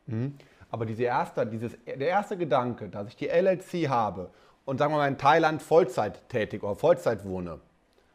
Mhm. 0.06 0.36
Aber 0.68 0.84
diese 0.84 1.04
erste, 1.04 1.46
dieses, 1.46 1.76
der 1.86 2.08
erste 2.08 2.36
Gedanke, 2.36 2.88
dass 2.88 3.08
ich 3.08 3.16
die 3.16 3.28
LLC 3.28 3.88
habe 3.88 4.30
und 4.64 4.78
sagen 4.78 4.92
wir 4.92 4.98
mal 4.98 5.08
in 5.08 5.18
Thailand 5.18 5.62
Vollzeit 5.62 6.28
tätig 6.28 6.62
oder 6.62 6.76
Vollzeit 6.76 7.24
wohne 7.24 7.60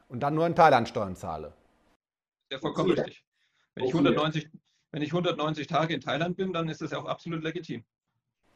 und 0.09 0.19
dann 0.19 0.35
nur 0.35 0.45
in 0.45 0.55
Thailand 0.55 0.87
Steuern 0.87 1.15
zahle. 1.15 1.53
Ja, 2.51 2.59
vollkommen 2.59 2.91
richtig. 2.91 3.23
Wenn 3.75 3.85
ich, 3.85 3.93
190, 3.93 4.49
wenn 4.91 5.01
ich 5.01 5.09
190 5.09 5.67
Tage 5.67 5.93
in 5.93 6.01
Thailand 6.01 6.35
bin, 6.35 6.51
dann 6.51 6.67
ist 6.67 6.81
das 6.81 6.91
ja 6.91 6.99
auch 6.99 7.05
absolut 7.05 7.41
legitim. 7.41 7.85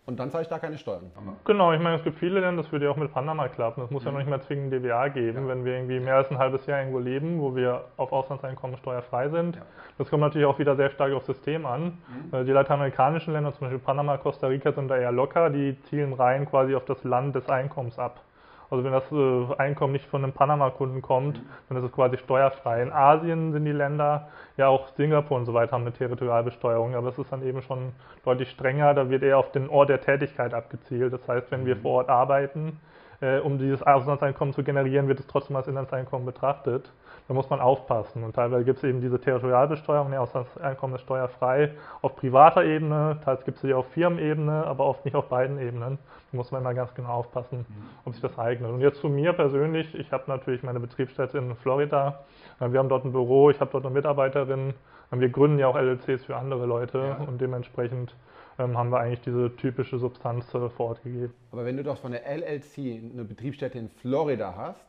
Und 0.07 0.19
dann 0.19 0.29
zahle 0.29 0.43
ich 0.43 0.49
da 0.49 0.59
keine 0.59 0.77
Steuern. 0.77 1.11
Genau, 1.45 1.73
ich 1.73 1.79
meine, 1.79 1.95
es 1.95 2.03
gibt 2.03 2.19
viele 2.19 2.39
Länder, 2.39 2.61
das 2.61 2.71
würde 2.71 2.85
ja 2.85 2.91
auch 2.91 2.95
mit 2.95 3.11
Panama 3.11 3.47
klappen. 3.47 3.83
Es 3.83 3.89
muss 3.89 4.03
mhm. 4.03 4.07
ja 4.07 4.11
noch 4.11 4.19
nicht 4.19 4.29
mal 4.29 4.41
zwingend 4.41 4.71
DWA 4.71 5.07
geben, 5.07 5.43
ja. 5.43 5.47
wenn 5.47 5.65
wir 5.65 5.73
irgendwie 5.73 5.99
mehr 5.99 6.17
als 6.17 6.29
ein 6.29 6.37
halbes 6.37 6.65
Jahr 6.67 6.79
irgendwo 6.79 6.99
leben, 6.99 7.41
wo 7.41 7.55
wir 7.55 7.85
auf 7.97 8.11
Auslandseinkommen 8.11 8.77
steuerfrei 8.77 9.29
sind. 9.29 9.55
Ja. 9.55 9.63
Das 9.97 10.09
kommt 10.09 10.21
natürlich 10.21 10.45
auch 10.45 10.59
wieder 10.59 10.75
sehr 10.75 10.91
stark 10.91 11.11
aufs 11.13 11.25
System 11.25 11.65
an. 11.65 11.97
Mhm. 12.31 12.45
Die 12.45 12.51
lateinamerikanischen 12.51 13.33
Länder, 13.33 13.51
zum 13.53 13.61
Beispiel 13.61 13.79
Panama, 13.79 14.17
Costa 14.17 14.45
Rica, 14.45 14.71
sind 14.73 14.89
da 14.89 14.97
eher 14.97 15.11
locker. 15.11 15.49
Die 15.49 15.75
zielen 15.89 16.13
rein 16.13 16.47
quasi 16.47 16.75
auf 16.75 16.85
das 16.85 17.03
Land 17.03 17.35
des 17.35 17.49
Einkommens 17.49 17.97
ab. 17.97 18.21
Also 18.69 18.84
wenn 18.84 18.91
das 18.91 19.12
äh, 19.12 19.62
Einkommen 19.62 19.93
nicht 19.93 20.06
von 20.06 20.23
einem 20.23 20.34
Panama-Kunden 20.34 21.01
kommt, 21.01 21.38
mhm. 21.38 21.47
dann 21.69 21.78
ist 21.78 21.84
es 21.84 21.91
quasi 21.91 22.17
steuerfrei. 22.17 22.82
In 22.82 22.91
Asien 22.91 23.51
sind 23.51 23.65
die 23.65 23.71
Länder, 23.71 24.28
ja 24.58 24.67
auch 24.67 24.88
Singapur 24.95 25.38
und 25.38 25.45
so 25.45 25.54
weiter, 25.54 25.73
haben 25.73 25.82
eine 25.82 25.93
Territorialbesteuerung, 25.93 26.95
aber 26.95 27.10
es 27.10 27.17
ist 27.17 27.32
dann 27.32 27.43
eben 27.43 27.62
schon 27.62 27.93
deutlich 28.23 28.49
strenger. 28.49 28.93
Da 28.93 29.10
wird 29.10 29.23
eher 29.23 29.38
auf 29.38 29.51
den 29.51 29.69
Ort 29.69 29.89
der 29.89 30.01
Tätigkeit 30.01 30.54
abgezielt. 30.54 31.13
Das 31.13 31.28
heißt, 31.28 31.51
wenn 31.51 31.65
wir 31.65 31.75
mhm. 31.75 31.82
vor 31.82 31.91
Ort 31.93 32.10
arbeiten, 32.10 32.80
äh, 33.21 33.39
um 33.39 33.58
dieses 33.58 33.84
Auslandseinkommen 33.84 34.54
zu 34.54 34.63
generieren, 34.63 35.08
wird 35.08 35.19
es 35.19 35.28
trotzdem 35.28 35.56
als 35.56 35.67
Inlandseinkommen 35.67 36.25
betrachtet. 36.25 36.91
Da 37.27 37.33
muss 37.33 37.49
man 37.49 37.59
aufpassen. 37.59 38.23
Und 38.23 38.35
teilweise 38.35 38.63
gibt 38.65 38.77
es 38.77 38.83
eben 38.83 39.01
diese 39.01 39.19
Territorialbesteuerung, 39.19 40.13
aus 40.13 40.31
das 40.31 40.57
Einkommen 40.57 40.95
ist 40.95 41.01
steuerfrei 41.01 41.71
auf 42.01 42.15
privater 42.15 42.63
Ebene, 42.63 43.19
teils 43.23 43.43
gibt 43.45 43.57
es 43.57 43.61
sie 43.61 43.73
auf 43.73 43.88
Firmenebene, 43.93 44.65
aber 44.65 44.85
oft 44.85 45.05
nicht 45.05 45.15
auf 45.15 45.27
beiden 45.27 45.59
Ebenen. 45.59 45.97
Da 46.31 46.38
muss 46.38 46.51
man 46.51 46.61
immer 46.61 46.73
ganz 46.73 46.93
genau 46.93 47.09
aufpassen, 47.09 47.65
mhm. 47.67 47.89
ob 48.05 48.13
sich 48.13 48.21
das 48.21 48.38
eignet. 48.38 48.71
Und 48.71 48.81
jetzt 48.81 48.99
zu 48.99 49.09
mir 49.09 49.33
persönlich, 49.33 49.95
ich 49.95 50.11
habe 50.11 50.25
natürlich 50.27 50.63
meine 50.63 50.79
Betriebsstätte 50.79 51.38
in 51.38 51.55
Florida, 51.55 52.25
wir 52.59 52.79
haben 52.79 52.89
dort 52.89 53.05
ein 53.05 53.11
Büro, 53.11 53.49
ich 53.49 53.59
habe 53.59 53.71
dort 53.71 53.85
eine 53.85 53.93
Mitarbeiterin, 53.93 54.73
wir 55.11 55.29
gründen 55.29 55.59
ja 55.59 55.67
auch 55.67 55.75
LLCs 55.75 56.25
für 56.25 56.35
andere 56.35 56.65
Leute 56.65 56.97
ja. 56.97 57.15
und 57.27 57.39
dementsprechend 57.39 58.15
ähm, 58.57 58.77
haben 58.77 58.89
wir 58.89 58.99
eigentlich 58.99 59.21
diese 59.21 59.55
typische 59.55 59.97
Substanz 59.97 60.53
äh, 60.53 60.69
vor 60.69 60.88
Ort 60.88 61.03
gegeben. 61.03 61.33
Aber 61.51 61.65
wenn 61.65 61.77
du 61.77 61.83
doch 61.83 61.97
von 61.97 62.11
der 62.11 62.25
LLC 62.25 62.77
eine 63.13 63.23
Betriebsstätte 63.23 63.77
in 63.77 63.89
Florida 63.89 64.55
hast, 64.55 64.88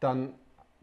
dann 0.00 0.34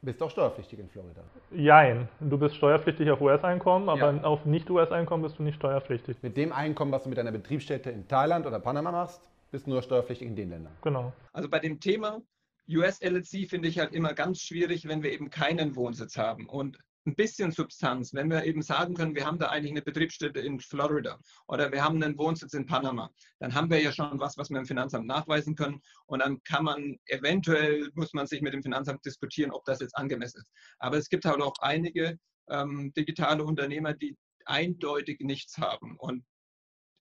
bist 0.01 0.21
du 0.21 0.25
auch 0.25 0.31
steuerpflichtig 0.31 0.79
in 0.79 0.89
Florida. 0.89 1.21
Jein, 1.51 2.07
du 2.19 2.37
bist 2.37 2.55
steuerpflichtig 2.55 3.09
auf 3.11 3.21
US-Einkommen, 3.21 3.89
aber 3.89 4.13
ja. 4.13 4.23
auf 4.23 4.45
Nicht-US-Einkommen 4.45 5.23
bist 5.23 5.39
du 5.39 5.43
nicht 5.43 5.55
steuerpflichtig. 5.55 6.17
Mit 6.21 6.37
dem 6.37 6.51
Einkommen, 6.51 6.91
was 6.91 7.03
du 7.03 7.09
mit 7.09 7.17
deiner 7.17 7.31
Betriebsstätte 7.31 7.89
in 7.89 8.07
Thailand 8.07 8.45
oder 8.45 8.59
Panama 8.59 8.91
machst, 8.91 9.21
bist 9.51 9.65
du 9.65 9.71
nur 9.71 9.81
steuerpflichtig 9.81 10.27
in 10.27 10.35
den 10.35 10.49
Ländern. 10.49 10.73
Genau. 10.81 11.13
Also 11.33 11.49
bei 11.49 11.59
dem 11.59 11.79
Thema 11.79 12.21
US-LLC 12.69 13.49
finde 13.49 13.67
ich 13.67 13.79
halt 13.79 13.93
immer 13.93 14.13
ganz 14.13 14.41
schwierig, 14.41 14.87
wenn 14.87 15.01
wir 15.03 15.11
eben 15.11 15.29
keinen 15.29 15.75
Wohnsitz 15.75 16.17
haben. 16.17 16.47
Und 16.47 16.77
ein 17.05 17.15
bisschen 17.15 17.51
Substanz, 17.51 18.13
wenn 18.13 18.29
wir 18.29 18.43
eben 18.43 18.61
sagen 18.61 18.93
können, 18.93 19.15
wir 19.15 19.25
haben 19.25 19.39
da 19.39 19.47
eigentlich 19.47 19.71
eine 19.71 19.81
Betriebsstätte 19.81 20.39
in 20.39 20.59
Florida 20.59 21.19
oder 21.47 21.71
wir 21.71 21.83
haben 21.83 22.01
einen 22.01 22.17
Wohnsitz 22.17 22.53
in 22.53 22.65
Panama, 22.65 23.09
dann 23.39 23.53
haben 23.53 23.69
wir 23.69 23.81
ja 23.81 23.91
schon 23.91 24.19
was, 24.19 24.37
was 24.37 24.49
wir 24.49 24.59
im 24.59 24.65
Finanzamt 24.65 25.07
nachweisen 25.07 25.55
können 25.55 25.81
und 26.05 26.19
dann 26.19 26.43
kann 26.43 26.65
man 26.65 26.97
eventuell, 27.05 27.89
muss 27.95 28.13
man 28.13 28.27
sich 28.27 28.41
mit 28.41 28.53
dem 28.53 28.63
Finanzamt 28.63 29.05
diskutieren, 29.05 29.51
ob 29.51 29.63
das 29.65 29.79
jetzt 29.79 29.95
angemessen 29.95 30.41
ist. 30.41 30.51
Aber 30.79 30.97
es 30.97 31.09
gibt 31.09 31.25
halt 31.25 31.41
auch 31.41 31.55
einige 31.59 32.17
ähm, 32.49 32.93
digitale 32.95 33.43
Unternehmer, 33.43 33.93
die 33.93 34.17
eindeutig 34.45 35.19
nichts 35.21 35.57
haben 35.57 35.97
und 35.97 36.25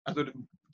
also 0.04 0.24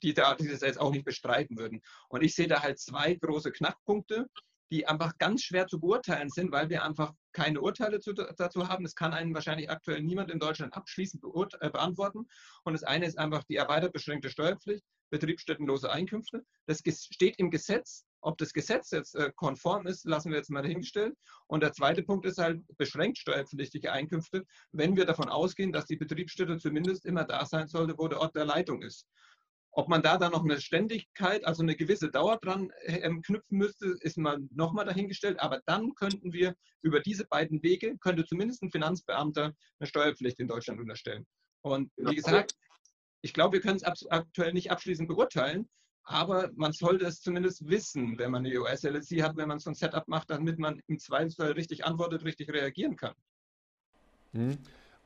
die, 0.03 0.13
da, 0.13 0.35
die 0.35 0.45
jetzt 0.45 0.79
auch 0.79 0.91
nicht 0.91 1.05
bestreiten 1.05 1.57
würden. 1.57 1.81
Und 2.09 2.23
ich 2.23 2.35
sehe 2.35 2.47
da 2.47 2.61
halt 2.61 2.79
zwei 2.79 3.15
große 3.15 3.51
Knackpunkte 3.51 4.27
die 4.71 4.87
einfach 4.87 5.17
ganz 5.17 5.43
schwer 5.43 5.67
zu 5.67 5.79
beurteilen 5.79 6.29
sind, 6.29 6.51
weil 6.51 6.69
wir 6.69 6.83
einfach 6.83 7.13
keine 7.33 7.61
Urteile 7.61 7.99
zu, 7.99 8.13
dazu 8.13 8.67
haben. 8.67 8.83
Das 8.83 8.95
kann 8.95 9.13
einen 9.13 9.33
wahrscheinlich 9.33 9.69
aktuell 9.69 10.01
niemand 10.01 10.31
in 10.31 10.39
Deutschland 10.39 10.73
abschließend 10.73 11.23
äh, 11.59 11.69
beantworten. 11.69 12.27
Und 12.63 12.73
das 12.73 12.83
eine 12.83 13.05
ist 13.05 13.17
einfach 13.17 13.43
die 13.43 13.57
erweitert 13.57 13.93
beschränkte 13.93 14.29
Steuerpflicht, 14.29 14.83
betriebsstättenlose 15.11 15.91
Einkünfte. 15.91 16.43
Das 16.65 16.79
steht 16.79 17.37
im 17.37 17.51
Gesetz. 17.51 18.05
Ob 18.21 18.39
das 18.39 18.53
Gesetz 18.53 18.89
jetzt 18.89 19.15
äh, 19.15 19.31
konform 19.35 19.85
ist, 19.85 20.03
lassen 20.05 20.31
wir 20.31 20.37
jetzt 20.37 20.49
mal 20.49 20.63
dahingestellt. 20.63 21.13
Und 21.45 21.61
der 21.61 21.73
zweite 21.73 22.01
Punkt 22.01 22.25
ist 22.25 22.39
halt 22.39 22.63
beschränkt 22.77 23.19
steuerpflichtige 23.19 23.91
Einkünfte, 23.91 24.45
wenn 24.71 24.95
wir 24.95 25.05
davon 25.05 25.29
ausgehen, 25.29 25.71
dass 25.71 25.85
die 25.85 25.95
Betriebsstätte 25.95 26.57
zumindest 26.57 27.05
immer 27.05 27.23
da 27.23 27.45
sein 27.45 27.67
sollte, 27.67 27.95
wo 27.99 28.07
der 28.07 28.19
Ort 28.19 28.35
der 28.35 28.45
Leitung 28.45 28.81
ist. 28.81 29.05
Ob 29.77 29.89
man 29.89 30.01
da 30.01 30.17
dann 30.17 30.31
noch 30.31 30.45
eine 30.45 30.61
Ständigkeit, 30.61 31.43
also 31.45 31.61
eine 31.61 31.75
gewisse 31.75 32.09
Dauer 32.09 32.37
dran 32.37 32.71
äh, 32.83 33.09
knüpfen 33.09 33.57
müsste, 33.57 33.87
ist 33.99 34.17
mal 34.17 34.39
nochmal 34.51 34.85
dahingestellt. 34.85 35.41
Aber 35.41 35.61
dann 35.65 35.93
könnten 35.95 36.31
wir 36.31 36.55
über 36.81 37.01
diese 37.01 37.25
beiden 37.25 37.61
Wege, 37.61 37.97
könnte 37.97 38.25
zumindest 38.25 38.63
ein 38.63 38.71
Finanzbeamter 38.71 39.53
eine 39.79 39.87
Steuerpflicht 39.87 40.39
in 40.39 40.47
Deutschland 40.47 40.79
unterstellen. 40.79 41.25
Und 41.61 41.91
wie 41.97 42.15
gesagt, 42.15 42.55
ich 43.21 43.33
glaube, 43.33 43.57
wir 43.57 43.61
können 43.61 43.75
es 43.75 44.05
aktuell 44.09 44.53
nicht 44.53 44.71
abschließend 44.71 45.09
beurteilen, 45.09 45.67
aber 46.03 46.51
man 46.55 46.71
sollte 46.71 47.05
es 47.05 47.19
zumindest 47.19 47.67
wissen, 47.67 48.17
wenn 48.17 48.31
man 48.31 48.45
eine 48.45 48.57
US-LLC 48.57 49.23
hat, 49.23 49.35
wenn 49.35 49.49
man 49.49 49.59
so 49.59 49.71
ein 49.71 49.75
Setup 49.75 50.07
macht, 50.07 50.29
damit 50.29 50.57
man 50.57 50.79
im 50.87 50.99
Zweifelsfall 50.99 51.51
richtig 51.51 51.83
antwortet, 51.83 52.23
richtig 52.23 52.49
reagieren 52.53 52.95
kann. 52.95 53.13
Hm. 54.31 54.57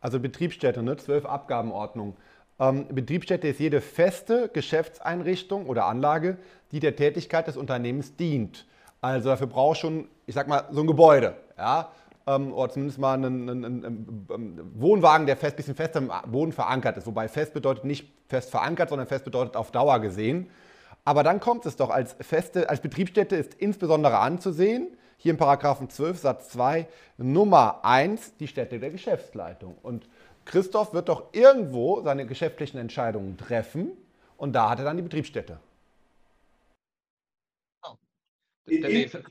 Also 0.01 0.19
Betriebsstätte, 0.19 0.83
ne? 0.83 0.95
zwölf 0.97 1.25
Abgabenordnungen. 1.25 2.15
Ähm, 2.59 2.87
Betriebsstätte 2.89 3.47
ist 3.47 3.59
jede 3.59 3.81
feste 3.81 4.49
Geschäftseinrichtung 4.49 5.65
oder 5.67 5.85
Anlage, 5.85 6.37
die 6.71 6.79
der 6.79 6.95
Tätigkeit 6.95 7.47
des 7.47 7.57
Unternehmens 7.57 8.15
dient. 8.15 8.65
Also 9.01 9.29
dafür 9.29 9.47
braucht 9.47 9.77
schon, 9.77 10.07
ich 10.25 10.35
sag 10.35 10.47
mal, 10.47 10.65
so 10.71 10.81
ein 10.81 10.87
Gebäude. 10.87 11.35
Ja? 11.57 11.91
Ähm, 12.27 12.53
oder 12.53 12.71
zumindest 12.71 12.99
mal 12.99 13.13
einen, 13.13 13.49
einen, 13.49 13.65
einen, 13.65 14.27
einen 14.29 14.71
Wohnwagen, 14.75 15.25
der 15.25 15.37
fest, 15.37 15.55
bisschen 15.55 15.75
fest 15.75 15.95
am 15.95 16.11
Boden 16.27 16.51
verankert 16.51 16.97
ist. 16.97 17.07
Wobei 17.07 17.27
fest 17.27 17.53
bedeutet 17.53 17.85
nicht 17.85 18.11
fest 18.27 18.49
verankert, 18.51 18.89
sondern 18.89 19.07
fest 19.07 19.23
bedeutet 19.23 19.55
auf 19.55 19.71
Dauer 19.71 19.99
gesehen. 19.99 20.49
Aber 21.05 21.23
dann 21.23 21.39
kommt 21.39 21.65
es 21.65 21.77
doch 21.77 21.89
als 21.89 22.15
feste, 22.19 22.69
als 22.69 22.81
Betriebsstätte 22.81 23.37
ist 23.37 23.53
insbesondere 23.53 24.19
anzusehen, 24.19 24.89
hier 25.17 25.31
im 25.31 25.37
Paragraphen 25.37 25.89
12 25.89 26.19
Satz 26.19 26.49
2 26.49 26.87
Nummer 27.17 27.83
1 27.83 28.37
die 28.37 28.47
Stätte 28.47 28.79
der 28.79 28.89
Geschäftsleitung. 28.89 29.75
Und 29.81 30.07
Christoph 30.49 30.93
wird 30.93 31.09
doch 31.09 31.31
irgendwo 31.31 32.01
seine 32.01 32.25
geschäftlichen 32.25 32.79
Entscheidungen 32.79 33.37
treffen 33.37 33.91
und 34.35 34.53
da 34.53 34.71
hat 34.71 34.79
er 34.79 34.85
dann 34.85 34.97
die 34.97 35.03
Betriebsstätte. 35.03 35.59
Der, 38.65 38.87
BF, 38.87 39.23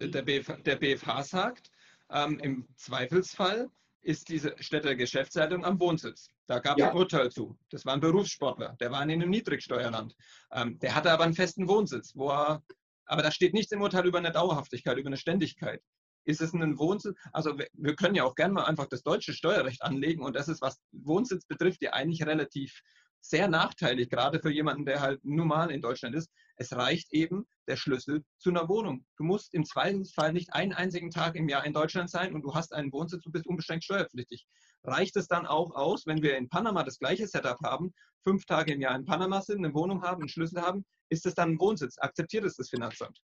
der, 0.00 0.22
BF, 0.22 0.62
der 0.62 0.76
BFH 0.76 1.22
sagt, 1.24 1.70
ähm, 2.10 2.38
im 2.38 2.66
Zweifelsfall 2.76 3.68
ist 4.00 4.30
diese 4.30 4.54
Städte 4.58 4.88
der 4.88 4.96
Geschäftsleitung 4.96 5.66
am 5.66 5.78
Wohnsitz. 5.80 6.28
Da 6.46 6.60
gab 6.60 6.78
es 6.78 6.82
ja. 6.84 6.90
ein 6.90 6.96
Urteil 6.96 7.30
zu. 7.30 7.58
Das 7.68 7.84
war 7.84 7.92
ein 7.92 8.00
Berufssportler, 8.00 8.74
der 8.80 8.90
war 8.90 9.02
in 9.02 9.10
einem 9.10 9.28
Niedrigsteuerland. 9.28 10.16
Ähm, 10.52 10.78
der 10.78 10.94
hatte 10.94 11.12
aber 11.12 11.24
einen 11.24 11.34
festen 11.34 11.68
Wohnsitz, 11.68 12.16
wo 12.16 12.30
er, 12.30 12.62
aber 13.04 13.22
da 13.22 13.30
steht 13.30 13.52
nichts 13.52 13.72
im 13.72 13.82
Urteil 13.82 14.06
über 14.06 14.18
eine 14.18 14.32
Dauerhaftigkeit, 14.32 14.96
über 14.96 15.08
eine 15.08 15.18
Ständigkeit. 15.18 15.82
Ist 16.28 16.42
es 16.42 16.52
ein 16.52 16.78
Wohnsitz? 16.78 17.16
Also 17.32 17.56
wir 17.56 17.96
können 17.96 18.14
ja 18.14 18.24
auch 18.24 18.34
gerne 18.34 18.52
mal 18.52 18.66
einfach 18.66 18.86
das 18.86 19.02
deutsche 19.02 19.32
Steuerrecht 19.32 19.82
anlegen 19.82 20.22
und 20.22 20.36
das 20.36 20.48
ist, 20.48 20.60
was 20.60 20.78
Wohnsitz 20.92 21.46
betrifft, 21.46 21.80
ja 21.80 21.94
eigentlich 21.94 22.26
relativ 22.26 22.82
sehr 23.22 23.48
nachteilig, 23.48 24.10
gerade 24.10 24.38
für 24.38 24.50
jemanden, 24.50 24.84
der 24.84 25.00
halt 25.00 25.24
normal 25.24 25.70
in 25.70 25.80
Deutschland 25.80 26.14
ist. 26.14 26.30
Es 26.56 26.74
reicht 26.74 27.14
eben 27.14 27.46
der 27.66 27.76
Schlüssel 27.76 28.24
zu 28.36 28.50
einer 28.50 28.68
Wohnung. 28.68 29.06
Du 29.16 29.24
musst 29.24 29.54
im 29.54 29.64
Zweifelsfall 29.64 30.34
nicht 30.34 30.52
einen 30.52 30.74
einzigen 30.74 31.10
Tag 31.10 31.34
im 31.34 31.48
Jahr 31.48 31.64
in 31.64 31.72
Deutschland 31.72 32.10
sein 32.10 32.34
und 32.34 32.42
du 32.42 32.54
hast 32.54 32.74
einen 32.74 32.92
Wohnsitz 32.92 33.24
und 33.24 33.32
bist 33.32 33.46
unbeschränkt 33.46 33.84
steuerpflichtig. 33.84 34.46
Reicht 34.84 35.16
es 35.16 35.28
dann 35.28 35.46
auch 35.46 35.74
aus, 35.74 36.04
wenn 36.04 36.22
wir 36.22 36.36
in 36.36 36.50
Panama 36.50 36.84
das 36.84 36.98
gleiche 36.98 37.26
Setup 37.26 37.58
haben, 37.64 37.94
fünf 38.22 38.44
Tage 38.44 38.74
im 38.74 38.82
Jahr 38.82 38.96
in 38.96 39.06
Panama 39.06 39.40
sind, 39.40 39.64
eine 39.64 39.72
Wohnung 39.72 40.02
haben, 40.02 40.20
einen 40.20 40.28
Schlüssel 40.28 40.60
haben, 40.60 40.84
ist 41.08 41.24
es 41.24 41.34
dann 41.34 41.52
ein 41.52 41.58
Wohnsitz? 41.58 41.96
Akzeptiert 41.98 42.44
es 42.44 42.56
das 42.56 42.68
Finanzamt? 42.68 43.18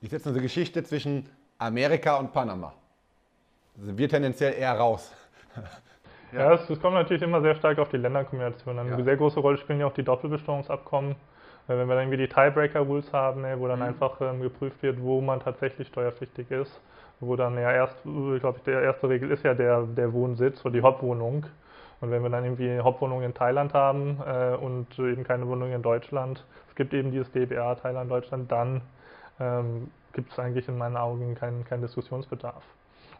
Ist 0.00 0.12
jetzt 0.12 0.26
eine 0.26 0.40
Geschichte 0.40 0.82
zwischen 0.82 1.28
Amerika 1.58 2.16
und 2.16 2.32
Panama. 2.32 2.72
Sind 3.76 3.98
wir 3.98 4.08
tendenziell 4.08 4.54
eher 4.54 4.72
raus. 4.72 5.14
Ja, 6.32 6.54
es, 6.54 6.66
kommt 6.80 6.94
natürlich 6.94 7.22
immer 7.22 7.40
sehr 7.40 7.56
stark 7.56 7.80
auf 7.80 7.88
die 7.88 7.96
Länderkombination 7.96 8.78
an. 8.78 8.86
Eine 8.86 8.98
ja. 8.98 9.04
sehr 9.04 9.16
große 9.16 9.40
Rolle 9.40 9.58
spielen 9.58 9.80
ja 9.80 9.86
auch 9.86 9.94
die 9.94 10.04
Doppelbesteuerungsabkommen. 10.04 11.16
Wenn 11.66 11.88
wir 11.88 11.94
dann 11.94 12.04
irgendwie 12.04 12.18
die 12.18 12.28
Tiebreaker-Rules 12.28 13.12
haben, 13.12 13.42
ne, 13.42 13.58
wo 13.58 13.66
dann 13.66 13.80
mhm. 13.80 13.86
einfach 13.86 14.20
ähm, 14.20 14.40
geprüft 14.40 14.80
wird, 14.82 15.02
wo 15.02 15.20
man 15.20 15.40
tatsächlich 15.40 15.88
steuerpflichtig 15.88 16.50
ist, 16.50 16.80
wo 17.18 17.34
dann 17.34 17.56
ja 17.56 17.72
erst, 17.72 17.96
ich 18.04 18.40
glaube, 18.40 18.60
der 18.64 18.82
erste 18.82 19.08
Regel 19.08 19.30
ist 19.30 19.44
ja 19.44 19.54
der, 19.54 19.82
der 19.82 20.12
Wohnsitz 20.12 20.64
oder 20.64 20.72
die 20.72 20.82
Hauptwohnung. 20.82 21.46
Und 22.00 22.10
wenn 22.10 22.22
wir 22.22 22.30
dann 22.30 22.44
irgendwie 22.44 22.70
eine 22.70 22.84
Hauptwohnung 22.84 23.22
in 23.22 23.34
Thailand 23.34 23.74
haben 23.74 24.18
äh, 24.24 24.54
und 24.54 24.98
eben 24.98 25.24
keine 25.24 25.46
Wohnung 25.48 25.72
in 25.72 25.82
Deutschland, 25.82 26.44
es 26.68 26.74
gibt 26.76 26.94
eben 26.94 27.10
dieses 27.10 27.30
DBA 27.32 27.74
Thailand, 27.74 28.10
Deutschland, 28.10 28.50
dann 28.50 28.82
ähm, 29.40 29.90
gibt 30.12 30.32
es 30.32 30.38
eigentlich 30.38 30.68
in 30.68 30.78
meinen 30.78 30.96
Augen 30.96 31.34
keinen 31.34 31.64
kein 31.64 31.80
Diskussionsbedarf. 31.80 32.62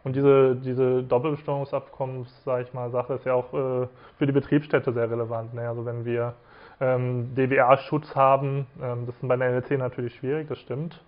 Und 0.03 0.15
diese, 0.15 0.55
diese 0.55 1.03
Doppelbesteuerungsabkommens, 1.03 2.43
sage 2.43 2.63
ich 2.63 2.73
mal, 2.73 2.89
Sache 2.89 3.13
ist 3.13 3.25
ja 3.25 3.33
auch 3.33 3.53
äh, 3.53 3.87
für 4.17 4.25
die 4.25 4.31
Betriebsstätte 4.31 4.93
sehr 4.93 5.09
relevant. 5.09 5.53
Ne? 5.53 5.67
Also 5.67 5.85
wenn 5.85 6.05
wir 6.05 6.33
ähm, 6.79 7.35
DBA-Schutz 7.35 8.15
haben, 8.15 8.65
ähm, 8.81 9.05
das 9.05 9.15
ist 9.15 9.27
bei 9.27 9.35
der 9.35 9.51
LLC 9.51 9.77
natürlich 9.77 10.15
schwierig, 10.15 10.47
das 10.47 10.57
stimmt. 10.59 10.99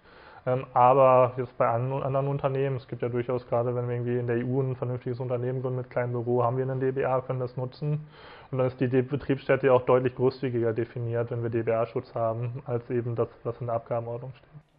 Ähm, 0.45 0.65
aber 0.73 1.33
jetzt 1.37 1.57
bei 1.57 1.67
anderen, 1.67 2.03
anderen 2.03 2.27
Unternehmen, 2.27 2.75
es 2.75 2.87
gibt 2.87 3.01
ja 3.01 3.09
durchaus 3.09 3.47
gerade, 3.47 3.73
wenn 3.75 3.87
wir 3.87 3.95
irgendwie 3.95 4.17
in 4.19 4.27
der 4.27 4.45
EU 4.45 4.61
ein 4.61 4.75
vernünftiges 4.75 5.19
Unternehmen 5.19 5.61
gründen 5.61 5.77
mit 5.77 5.89
kleinem 5.89 6.11
Büro, 6.11 6.43
haben 6.43 6.57
wir 6.57 6.69
einen 6.69 6.79
DBA, 6.79 7.21
können 7.21 7.39
das 7.39 7.57
nutzen. 7.57 8.05
Und 8.51 8.57
dann 8.59 8.67
ist 8.67 8.79
die 8.79 8.87
Betriebsstätte 8.87 9.67
ja 9.67 9.73
auch 9.73 9.85
deutlich 9.85 10.13
großzügiger 10.15 10.73
definiert, 10.73 11.31
wenn 11.31 11.41
wir 11.41 11.49
DBA-Schutz 11.49 12.13
haben, 12.13 12.61
als 12.65 12.87
eben 12.91 13.15
das, 13.15 13.29
was 13.43 13.59
in 13.59 13.67
der 13.67 13.75
Abgabenordnung 13.77 14.33
steht. 14.35 14.72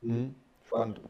Mhm. 0.00 0.34
Spannend. 0.66 1.00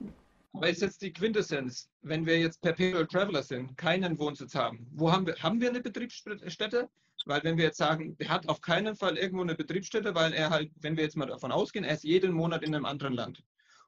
Aber 0.53 0.69
ist 0.69 0.83
jetzt 0.83 1.03
die 1.03 1.13
Quintessenz, 1.13 1.89
wenn 2.03 2.27
wir 2.27 2.39
jetzt 2.39 2.61
Perpetual 2.63 3.07
Traveler 3.07 3.43
sind, 3.43 3.77
keinen 3.77 4.19
Wohnsitz 4.19 4.55
haben, 4.55 4.87
wo 4.93 5.13
haben 5.13 5.27
wir, 5.27 5.37
haben 5.37 5.61
wir 5.61 5.69
eine 5.69 5.81
Betriebsstätte? 5.81 6.89
Weil 7.27 7.45
wenn 7.45 7.59
wir 7.59 7.65
jetzt 7.65 7.77
sagen, 7.77 8.17
er 8.19 8.29
hat 8.31 8.49
auf 8.49 8.61
keinen 8.61 8.97
Fall 8.97 9.19
irgendwo 9.19 9.43
eine 9.43 9.55
Betriebsstätte, 9.55 10.15
weil 10.15 10.33
er 10.33 10.51
halt, 10.51 10.71
wenn 10.81 10.97
wir 10.97 11.05
jetzt 11.05 11.17
mal 11.17 11.27
davon 11.27 11.53
ausgehen, 11.53 11.85
er 11.85 11.95
ist 11.95 12.05
jeden 12.05 12.33
Monat 12.33 12.63
in 12.63 12.75
einem 12.75 12.87
anderen 12.87 13.13
Land. 13.13 13.45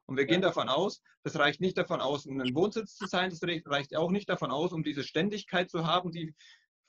Und 0.06 0.16
wir 0.16 0.26
gehen 0.26 0.42
davon 0.42 0.68
aus, 0.68 1.02
das 1.22 1.38
reicht 1.38 1.60
nicht 1.60 1.78
davon 1.78 2.00
aus, 2.00 2.26
ein 2.26 2.54
Wohnsitz 2.54 2.96
zu 2.96 3.06
sein, 3.06 3.30
das 3.30 3.40
reicht 3.42 3.96
auch 3.96 4.10
nicht 4.10 4.28
davon 4.28 4.50
aus, 4.50 4.72
um 4.72 4.82
diese 4.82 5.04
Ständigkeit 5.04 5.70
zu 5.70 5.86
haben, 5.86 6.10
die 6.10 6.34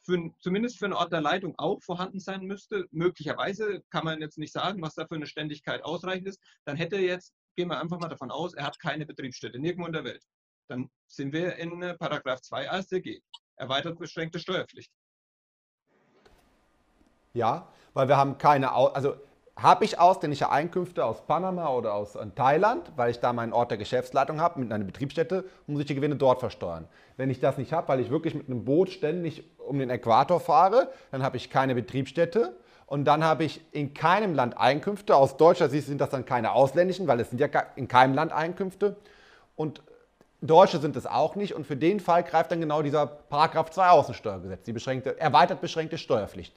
für, 0.04 0.32
zumindest 0.40 0.80
für 0.80 0.86
einen 0.86 0.96
Ort 0.96 1.14
der 1.14 1.22
Leitung 1.22 1.54
auch 1.58 1.82
vorhanden 1.82 2.20
sein 2.20 2.42
müsste. 2.42 2.88
Möglicherweise 2.92 3.84
kann 3.90 4.06
man 4.06 4.20
jetzt 4.22 4.38
nicht 4.38 4.52
sagen, 4.52 4.82
was 4.82 4.96
da 4.96 5.06
für 5.06 5.16
eine 5.16 5.28
Ständigkeit 5.28 5.84
ausreichend 5.84 6.28
ist. 6.28 6.42
Dann 6.66 6.76
hätte 6.76 6.98
jetzt 6.98 7.34
gehen 7.56 7.70
wir 7.70 7.80
einfach 7.80 8.00
mal 8.00 8.08
davon 8.08 8.32
aus, 8.32 8.54
er 8.54 8.66
hat 8.66 8.80
keine 8.80 9.06
Betriebsstätte, 9.06 9.60
nirgendwo 9.60 9.88
in 9.88 9.94
der 9.94 10.04
Welt. 10.04 10.24
Dann 10.68 10.90
sind 11.08 11.34
wir 11.34 11.56
in 11.58 11.82
äh, 11.82 11.96
Paragraph 11.96 12.42
2 12.42 12.70
AStG, 12.70 13.22
erweitert 13.58 14.00
beschränkte 14.00 14.40
Steuerpflicht. 14.40 14.92
Ja, 17.34 17.68
weil 17.94 18.08
wir 18.08 18.18
haben 18.18 18.38
keine, 18.38 18.72
also 18.72 19.16
habe 19.56 19.86
ich 19.86 20.00
ausländische 20.00 20.50
Einkünfte 20.50 21.06
aus 21.06 21.26
Panama 21.26 21.70
oder 21.70 21.94
aus 21.94 22.16
äh, 22.16 22.26
Thailand, 22.36 22.92
weil 22.96 23.12
ich 23.12 23.20
da 23.20 23.34
meinen 23.34 23.54
Ort 23.54 23.72
der 23.72 23.78
Geschäftsleitung 23.78 24.40
habe 24.40 24.60
mit 24.60 24.72
einer 24.72 24.84
Betriebsstätte, 24.84 25.46
muss 25.68 25.82
ich 25.82 25.88
die 25.88 25.96
Gewinne 25.96 26.16
dort 26.16 26.40
versteuern. 26.40 26.88
Wenn 27.18 27.30
ich 27.30 27.40
das 27.40 27.58
nicht 27.58 27.74
habe, 27.74 27.88
weil 27.90 28.00
ich 28.00 28.10
wirklich 28.10 28.34
mit 28.34 28.48
einem 28.48 28.66
Boot 28.66 28.90
ständig 28.90 29.44
um 29.58 29.78
den 29.78 29.90
Äquator 29.90 30.40
fahre, 30.40 30.92
dann 31.12 31.22
habe 31.22 31.38
ich 31.38 31.50
keine 31.50 31.76
Betriebsstätte 31.76 32.56
und 32.92 33.06
dann 33.06 33.24
habe 33.24 33.44
ich 33.44 33.62
in 33.72 33.94
keinem 33.94 34.36
Land 34.36 34.58
Einkünfte. 34.58 35.16
Aus 35.16 35.38
Deutschland 35.38 35.72
sind 35.72 36.02
das 36.02 36.10
dann 36.10 36.26
keine 36.26 36.52
ausländischen, 36.52 37.08
weil 37.08 37.20
es 37.20 37.30
sind 37.30 37.40
ja 37.40 37.48
in 37.76 37.88
keinem 37.88 38.14
Land 38.14 38.32
Einkünfte. 38.32 38.98
Und 39.56 39.82
Deutsche 40.42 40.80
sind 40.80 40.96
es 40.96 41.06
auch 41.06 41.36
nicht. 41.36 41.56
Und 41.56 41.66
für 41.66 41.78
den 41.78 42.00
Fall 42.00 42.24
greift 42.24 42.52
dann 42.52 42.60
genau 42.60 42.82
dieser 42.82 43.06
Paragraph 43.06 43.70
2 43.70 43.88
Außensteuergesetz, 43.88 44.64
die 44.64 44.74
beschränkte, 44.74 45.20
erweitert 45.20 45.62
beschränkte 45.62 45.98
Steuerpflicht 45.98 46.54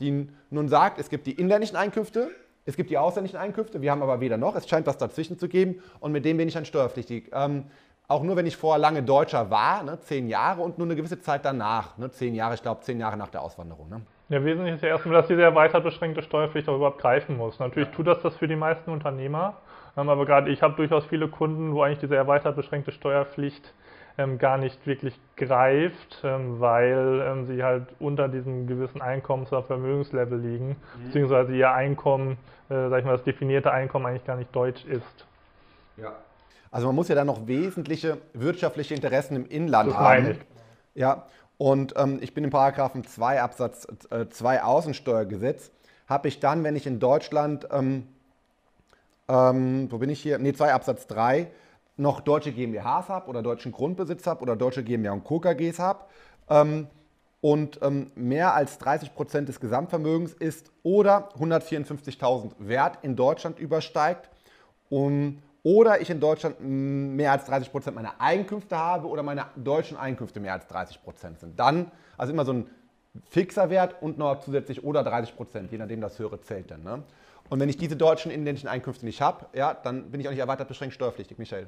die 0.00 0.28
nun 0.50 0.68
sagt, 0.68 0.98
es 0.98 1.08
gibt 1.08 1.26
die 1.26 1.32
inländischen 1.32 1.76
Einkünfte, 1.76 2.30
es 2.64 2.76
gibt 2.76 2.90
die 2.90 2.98
ausländischen 2.98 3.36
Einkünfte, 3.36 3.80
wir 3.80 3.90
haben 3.90 4.02
aber 4.02 4.20
weder 4.20 4.36
noch, 4.36 4.56
es 4.56 4.68
scheint 4.68 4.86
was 4.86 4.98
dazwischen 4.98 5.38
zu 5.38 5.48
geben 5.48 5.82
und 6.00 6.12
mit 6.12 6.24
dem 6.24 6.36
bin 6.36 6.48
ich 6.48 6.54
dann 6.54 6.64
steuerpflichtig. 6.64 7.30
Ähm, 7.32 7.64
auch 8.08 8.22
nur 8.22 8.36
wenn 8.36 8.46
ich 8.46 8.56
vorher 8.56 8.78
lange 8.78 9.02
Deutscher 9.02 9.50
war, 9.50 9.82
ne, 9.82 9.98
zehn 10.00 10.28
Jahre 10.28 10.62
und 10.62 10.78
nur 10.78 10.86
eine 10.86 10.96
gewisse 10.96 11.20
Zeit 11.20 11.44
danach, 11.44 11.96
ne, 11.98 12.10
zehn 12.10 12.34
Jahre, 12.34 12.54
ich 12.54 12.62
glaube 12.62 12.82
zehn 12.82 13.00
Jahre 13.00 13.16
nach 13.16 13.28
der 13.28 13.42
Auswanderung. 13.42 13.88
Ne. 13.88 14.02
Ja, 14.28 14.44
wesentlich 14.44 14.74
ist 14.74 14.82
ja 14.82 14.88
erstmal, 14.88 15.14
dass 15.14 15.28
diese 15.28 15.42
erweitert 15.42 15.84
beschränkte 15.84 16.22
Steuerpflicht 16.22 16.68
auch 16.68 16.76
überhaupt 16.76 17.00
greifen 17.00 17.36
muss. 17.36 17.58
Natürlich 17.60 17.90
tut 17.90 18.08
das 18.08 18.20
das 18.22 18.36
für 18.36 18.48
die 18.48 18.56
meisten 18.56 18.90
Unternehmer, 18.90 19.54
ähm, 19.96 20.08
aber 20.08 20.26
gerade 20.26 20.50
ich 20.50 20.62
habe 20.62 20.74
durchaus 20.74 21.06
viele 21.06 21.28
Kunden, 21.28 21.74
wo 21.74 21.82
eigentlich 21.82 22.00
diese 22.00 22.16
erweitert 22.16 22.56
beschränkte 22.56 22.90
Steuerpflicht 22.90 23.72
ähm, 24.18 24.38
gar 24.38 24.58
nicht 24.58 24.84
wirklich 24.86 25.14
greift, 25.36 26.22
ähm, 26.24 26.58
weil 26.58 27.22
ähm, 27.24 27.46
sie 27.46 27.62
halt 27.62 27.86
unter 28.00 28.28
diesem 28.28 28.66
gewissen 28.66 29.00
Einkommens- 29.00 29.52
oder 29.52 29.62
Vermögenslevel 29.62 30.38
liegen, 30.40 30.68
mhm. 30.70 31.04
beziehungsweise 31.04 31.54
ihr 31.54 31.70
Einkommen, 31.72 32.38
äh, 32.68 32.88
sag 32.88 33.00
ich 33.00 33.04
mal, 33.04 33.12
das 33.12 33.24
definierte 33.24 33.70
Einkommen 33.70 34.06
eigentlich 34.06 34.24
gar 34.24 34.36
nicht 34.36 34.54
deutsch 34.54 34.84
ist. 34.86 35.26
Ja. 35.96 36.12
Also 36.70 36.88
man 36.88 36.96
muss 36.96 37.08
ja 37.08 37.14
dann 37.14 37.26
noch 37.26 37.46
wesentliche 37.46 38.18
wirtschaftliche 38.32 38.94
Interessen 38.94 39.36
im 39.36 39.46
Inland 39.46 39.90
das 39.90 39.96
haben. 39.96 40.04
Meine 40.04 40.30
ich. 40.32 40.38
Ja, 40.94 41.26
und 41.58 41.94
ähm, 41.96 42.18
ich 42.20 42.34
bin 42.34 42.44
im 42.44 42.50
Paragraphen 42.50 43.04
2 43.04 43.40
Absatz 43.40 43.86
äh, 44.10 44.28
2 44.28 44.62
Außensteuergesetz, 44.62 45.70
habe 46.06 46.28
ich 46.28 46.40
dann, 46.40 46.64
wenn 46.64 46.76
ich 46.76 46.86
in 46.86 47.00
Deutschland, 47.00 47.68
ähm, 47.70 48.06
ähm, 49.28 49.90
wo 49.90 49.98
bin 49.98 50.10
ich 50.10 50.20
hier? 50.20 50.38
Nee, 50.38 50.52
2 50.52 50.72
Absatz 50.72 51.06
3, 51.06 51.50
noch 51.96 52.20
deutsche 52.20 52.52
GmbHs 52.52 53.08
habe 53.08 53.28
oder 53.28 53.42
deutschen 53.42 53.72
Grundbesitz 53.72 54.26
habe 54.26 54.42
oder 54.42 54.56
deutsche 54.56 54.84
GmbH 54.84 55.12
und 55.12 55.24
Co. 55.24 55.40
KGs 55.40 55.78
habe 55.78 56.04
ähm, 56.48 56.88
und 57.40 57.80
ähm, 57.82 58.10
mehr 58.14 58.54
als 58.54 58.78
30 58.78 59.14
Prozent 59.14 59.48
des 59.48 59.60
Gesamtvermögens 59.60 60.34
ist 60.34 60.70
oder 60.82 61.30
154.000 61.38 62.52
Wert 62.58 62.98
in 63.02 63.16
Deutschland 63.16 63.58
übersteigt 63.58 64.28
um, 64.88 65.42
oder 65.66 66.00
ich 66.00 66.10
in 66.10 66.20
Deutschland 66.20 66.60
mehr 66.60 67.32
als 67.32 67.46
30 67.46 67.72
Prozent 67.72 67.96
meiner 67.96 68.20
Einkünfte 68.20 68.76
habe 68.76 69.08
oder 69.08 69.24
meine 69.24 69.46
deutschen 69.56 69.96
Einkünfte 69.96 70.38
mehr 70.38 70.52
als 70.52 70.68
30 70.68 71.02
Prozent 71.02 71.40
sind. 71.40 71.58
Dann, 71.58 71.90
also 72.16 72.32
immer 72.32 72.44
so 72.44 72.52
ein 72.52 72.70
fixer 73.24 73.68
Wert 73.68 73.96
und 74.00 74.16
noch 74.16 74.38
zusätzlich 74.38 74.84
oder 74.84 75.02
30 75.02 75.34
Prozent, 75.34 75.72
je 75.72 75.78
nachdem 75.78 76.00
das 76.00 76.20
höhere 76.20 76.40
zählt 76.40 76.70
dann. 76.70 76.84
Ne? 76.84 77.02
Und 77.48 77.58
wenn 77.58 77.68
ich 77.68 77.76
diese 77.76 77.96
deutschen 77.96 78.30
inländischen 78.30 78.68
Einkünfte 78.68 79.04
nicht 79.04 79.20
habe, 79.20 79.46
ja, 79.54 79.74
dann 79.74 80.12
bin 80.12 80.20
ich 80.20 80.28
auch 80.28 80.30
nicht 80.30 80.38
erweitert 80.38 80.68
beschränkt 80.68 80.94
steuerpflichtig, 80.94 81.36
Michael 81.36 81.66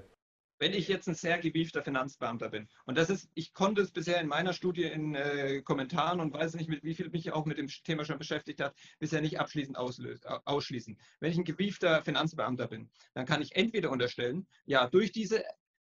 wenn 0.59 0.73
ich 0.73 0.88
jetzt 0.88 1.09
ein 1.09 1.14
sehr 1.14 1.38
gewiefter 1.38 1.83
Finanzbeamter 1.83 2.51
bin. 2.51 2.68
Und 2.85 2.99
das 2.99 3.11
ist, 3.11 3.31
ich 3.35 3.55
konnte 3.55 3.83
es 3.83 3.92
bisher 3.92 4.21
in 4.21 4.27
meiner 4.27 4.53
Studie 4.53 4.85
in 4.85 5.14
äh, 5.14 5.62
Kommentaren 5.62 6.21
und 6.21 6.33
weiß 6.33 6.55
nicht, 6.55 6.68
mit 6.68 6.83
wie 6.85 6.94
viel 6.94 7.11
mich 7.11 7.33
auch 7.33 7.47
mit 7.47 7.59
dem 7.59 7.68
Thema 7.68 8.05
schon 8.05 8.18
beschäftigt 8.18 8.61
hat, 8.61 8.75
bisher 8.99 9.21
nicht 9.21 9.38
abschließend 9.38 9.77
auslöst, 9.77 10.27
ausschließen. 10.27 10.99
Wenn 11.21 11.33
ich 11.33 11.38
ein 11.38 11.44
gewiefter 11.44 12.03
Finanzbeamter 12.03 12.68
bin, 12.68 12.90
dann 13.14 13.27
kann 13.27 13.42
ich 13.42 13.57
entweder 13.57 13.90
unterstellen, 13.90 14.47
ja, 14.66 14.88
durch 14.88 15.12
diese 15.12 15.44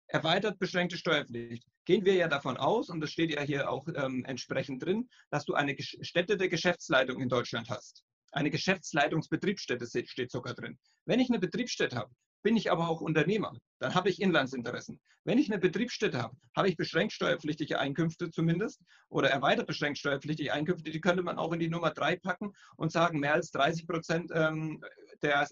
erweitert 0.07 0.59
beschränkte 0.59 0.97
Steuerpflicht 0.97 1.65
gehen 1.85 2.05
wir 2.05 2.15
ja 2.15 2.27
davon 2.27 2.57
aus, 2.57 2.89
und 2.89 2.99
das 2.99 3.11
steht 3.11 3.31
ja 3.31 3.41
hier 3.41 3.69
auch 3.69 3.87
ähm, 3.95 4.25
entsprechend 4.25 4.83
drin, 4.83 5.09
dass 5.29 5.45
du 5.45 5.53
eine 5.53 5.75
gestättete 5.75 6.49
Geschäftsleitung 6.49 7.21
in 7.21 7.29
Deutschland 7.29 7.69
hast. 7.69 8.03
Eine 8.31 8.51
Geschäftsleitungsbetriebsstätte 8.51 9.87
steht 10.05 10.31
sogar 10.31 10.53
drin. 10.53 10.77
Wenn 11.05 11.19
ich 11.19 11.29
eine 11.29 11.39
Betriebsstätte 11.39 11.95
habe, 11.95 12.11
bin 12.41 12.55
ich 12.57 12.71
aber 12.71 12.89
auch 12.89 13.01
Unternehmer. 13.01 13.53
Dann 13.79 13.95
habe 13.95 14.09
ich 14.09 14.21
Inlandsinteressen. 14.21 14.99
Wenn 15.23 15.37
ich 15.37 15.49
eine 15.51 15.59
Betriebsstätte 15.59 16.21
habe, 16.21 16.35
habe 16.55 16.69
ich 16.69 16.77
beschränkt 16.77 17.13
steuerpflichtige 17.13 17.79
Einkünfte 17.79 18.29
zumindest 18.29 18.81
oder 19.09 19.29
erweitert 19.29 19.67
beschränkt 19.67 19.99
steuerpflichtige 19.99 20.53
Einkünfte. 20.53 20.91
Die 20.91 21.01
könnte 21.01 21.23
man 21.23 21.37
auch 21.37 21.53
in 21.53 21.59
die 21.59 21.69
Nummer 21.69 21.91
3 21.91 22.17
packen 22.17 22.53
und 22.77 22.91
sagen, 22.91 23.19
mehr 23.19 23.33
als 23.33 23.51
30 23.51 23.87
Prozent 23.87 24.31
ähm, 24.33 24.83
der 25.21 25.47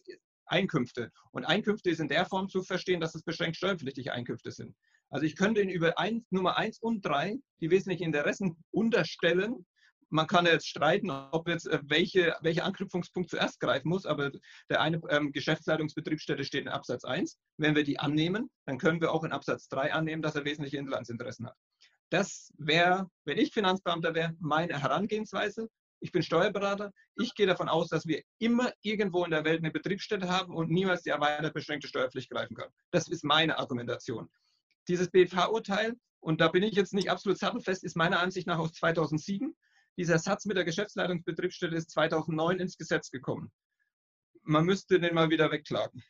Einkünfte. 0.45 1.12
Und 1.32 1.45
Einkünfte 1.45 1.89
ist 1.89 2.00
in 2.00 2.08
der 2.08 2.26
Form 2.26 2.50
zu 2.50 2.63
verstehen, 2.63 3.02
dass 3.02 3.15
es 3.15 3.23
beschränkt 3.23 3.58
steuerpflichtige 3.58 4.13
Einkünfte 4.13 4.52
sind. 4.52 4.76
Also 5.10 5.26
ich 5.26 5.36
könnte 5.36 5.62
in 5.62 5.69
über 5.69 5.97
1, 5.97 6.32
Nummer 6.32 6.58
1 6.58 6.80
und 6.80 7.06
3 7.06 7.38
die 7.62 7.69
wesentlichen 7.69 8.04
Interessen 8.04 8.58
unterstellen 8.71 9.65
man 10.10 10.28
kann 10.28 10.46
jetzt 10.46 10.67
streiten, 10.67 11.10
ob 11.10 11.48
jetzt 11.48 11.67
äh, 11.67 11.80
welche, 11.84 12.36
welcher 12.41 12.65
Anknüpfungspunkt 12.65 13.30
zuerst 13.30 13.60
greifen 13.60 13.89
muss, 13.89 14.06
aber 14.06 14.32
der 14.70 14.82
eine 14.82 15.02
ähm, 15.10 15.32
Geschäftsleitungsbetriebsstätte 15.32 16.43
steht 16.43 16.63
in 16.63 16.72
Absatz 16.72 17.04
1. 17.04 17.38
Wenn 17.58 17.76
wir 17.76 17.84
die 17.84 18.00
annehmen, 18.00 18.50
dann 18.65 18.78
können 18.78 19.02
wir 19.02 19.12
auch 19.12 19.24
in 19.24 19.32
Absatz 19.32 19.67
3 19.70 19.93
annehmen, 19.93 20.22
dass 20.22 20.36
er 20.36 20.46
wesentliche 20.46 20.78
Inlandsinteressen 20.78 21.48
hat. 21.48 21.56
Das 22.10 22.54
wäre, 22.58 23.10
wenn 23.26 23.38
ich 23.38 23.52
Finanzbeamter 23.52 24.13
wäre, 24.13 24.34
meine 24.39 24.82
Herangehensweise. 24.82 25.67
Ich 26.00 26.12
bin 26.12 26.22
Steuerberater. 26.22 26.91
Ich 27.15 27.34
gehe 27.34 27.48
davon 27.48 27.70
aus, 27.70 27.89
dass 27.89 28.06
wir 28.06 28.22
immer 28.38 28.72
irgendwo 28.82 29.26
in 29.26 29.32
der 29.32 29.43
Welt 29.43 29.60
eine 29.60 29.72
Betriebsstätte 29.72 30.30
haben 30.30 30.56
und 30.56 30.70
niemals 30.70 31.02
die 31.02 31.10
erweitert 31.10 31.54
beschränkte 31.54 31.88
Steuerpflicht 31.88 32.30
greifen 32.30 32.56
können. 32.56 32.72
Das 32.91 33.08
ist 33.08 33.24
meine 33.24 33.58
Argumentation. 33.58 34.30
Dieses 34.88 35.10
BFH-Urteil, 35.10 35.96
und 36.20 36.39
da 36.39 36.48
bin 36.48 36.63
ich 36.63 36.76
jetzt 36.76 36.93
nicht 36.93 37.10
absolut 37.10 37.39
sattelfest, 37.39 37.84
ist 37.84 37.98
meiner 37.98 38.20
Ansicht 38.20 38.48
nach 38.48 38.60
aus 38.60 38.74
2007. 38.74 39.56
Dieser 39.97 40.19
Satz 40.19 40.45
mit 40.45 40.57
der 40.57 40.65
Geschäftsleitungsbetriebsstätte 40.65 41.75
ist 41.75 41.91
2009 41.91 42.60
ins 42.60 42.77
Gesetz 42.77 43.10
gekommen. 43.10 43.51
Man 44.43 44.65
müsste 44.65 44.99
den 44.99 45.15
mal 45.15 45.29
wieder 45.29 45.51
wegklagen. 45.51 46.03